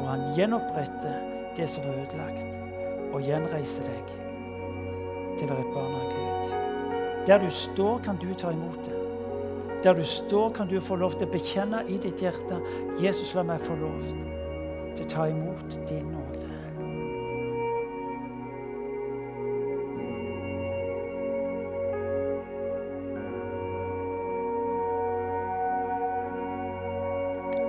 og 0.00 0.06
han 0.08 0.26
gjenoppretter 0.36 1.16
det 1.56 1.66
som 1.70 1.86
var 1.86 2.02
ødelagt, 2.02 2.56
og 3.12 3.24
gjenreiser 3.26 3.88
deg 3.88 4.12
til 5.38 5.48
å 5.48 5.52
være 5.54 5.64
et 5.64 5.74
barn 5.74 5.98
av 5.98 6.12
Gud. 6.14 6.54
Der 7.26 7.42
du 7.42 7.50
står, 7.50 7.98
kan 8.04 8.20
du 8.20 8.30
ta 8.34 8.52
imot 8.54 8.84
det. 8.86 8.99
Der 9.84 9.94
du 9.94 10.04
står, 10.04 10.52
kan 10.52 10.68
du 10.68 10.80
få 10.80 10.96
lov 11.00 11.14
til 11.16 11.24
å 11.24 11.32
bekjenne 11.32 11.80
i 11.88 11.96
ditt 11.96 12.20
hjerte 12.20 12.58
Jesus, 13.00 13.32
la 13.32 13.46
meg 13.48 13.62
få 13.64 13.78
lov 13.80 14.02
til 14.92 15.06
å 15.06 15.08
ta 15.08 15.24
imot 15.30 15.76
din 15.88 16.10
nåde. 16.12 16.50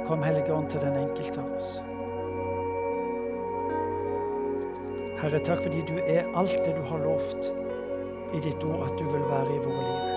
Kom, 0.03 0.27
Hellige 0.27 0.51
Ånd, 0.51 0.67
til 0.69 0.83
den 0.83 0.99
enkelte 1.05 1.39
av 1.39 1.55
oss. 1.55 1.73
Herre, 5.21 5.39
takk 5.47 5.63
fordi 5.63 5.85
du 5.87 5.99
er 6.03 6.27
alt 6.35 6.59
det 6.65 6.75
du 6.75 6.83
har 6.91 7.07
lovt 7.07 7.53
i 8.35 8.43
ditt 8.43 8.63
ord 8.67 8.89
at 8.89 8.97
du 8.99 9.05
vil 9.07 9.29
være 9.31 9.53
i 9.55 9.61
våre 9.63 9.83
liv. 9.85 10.10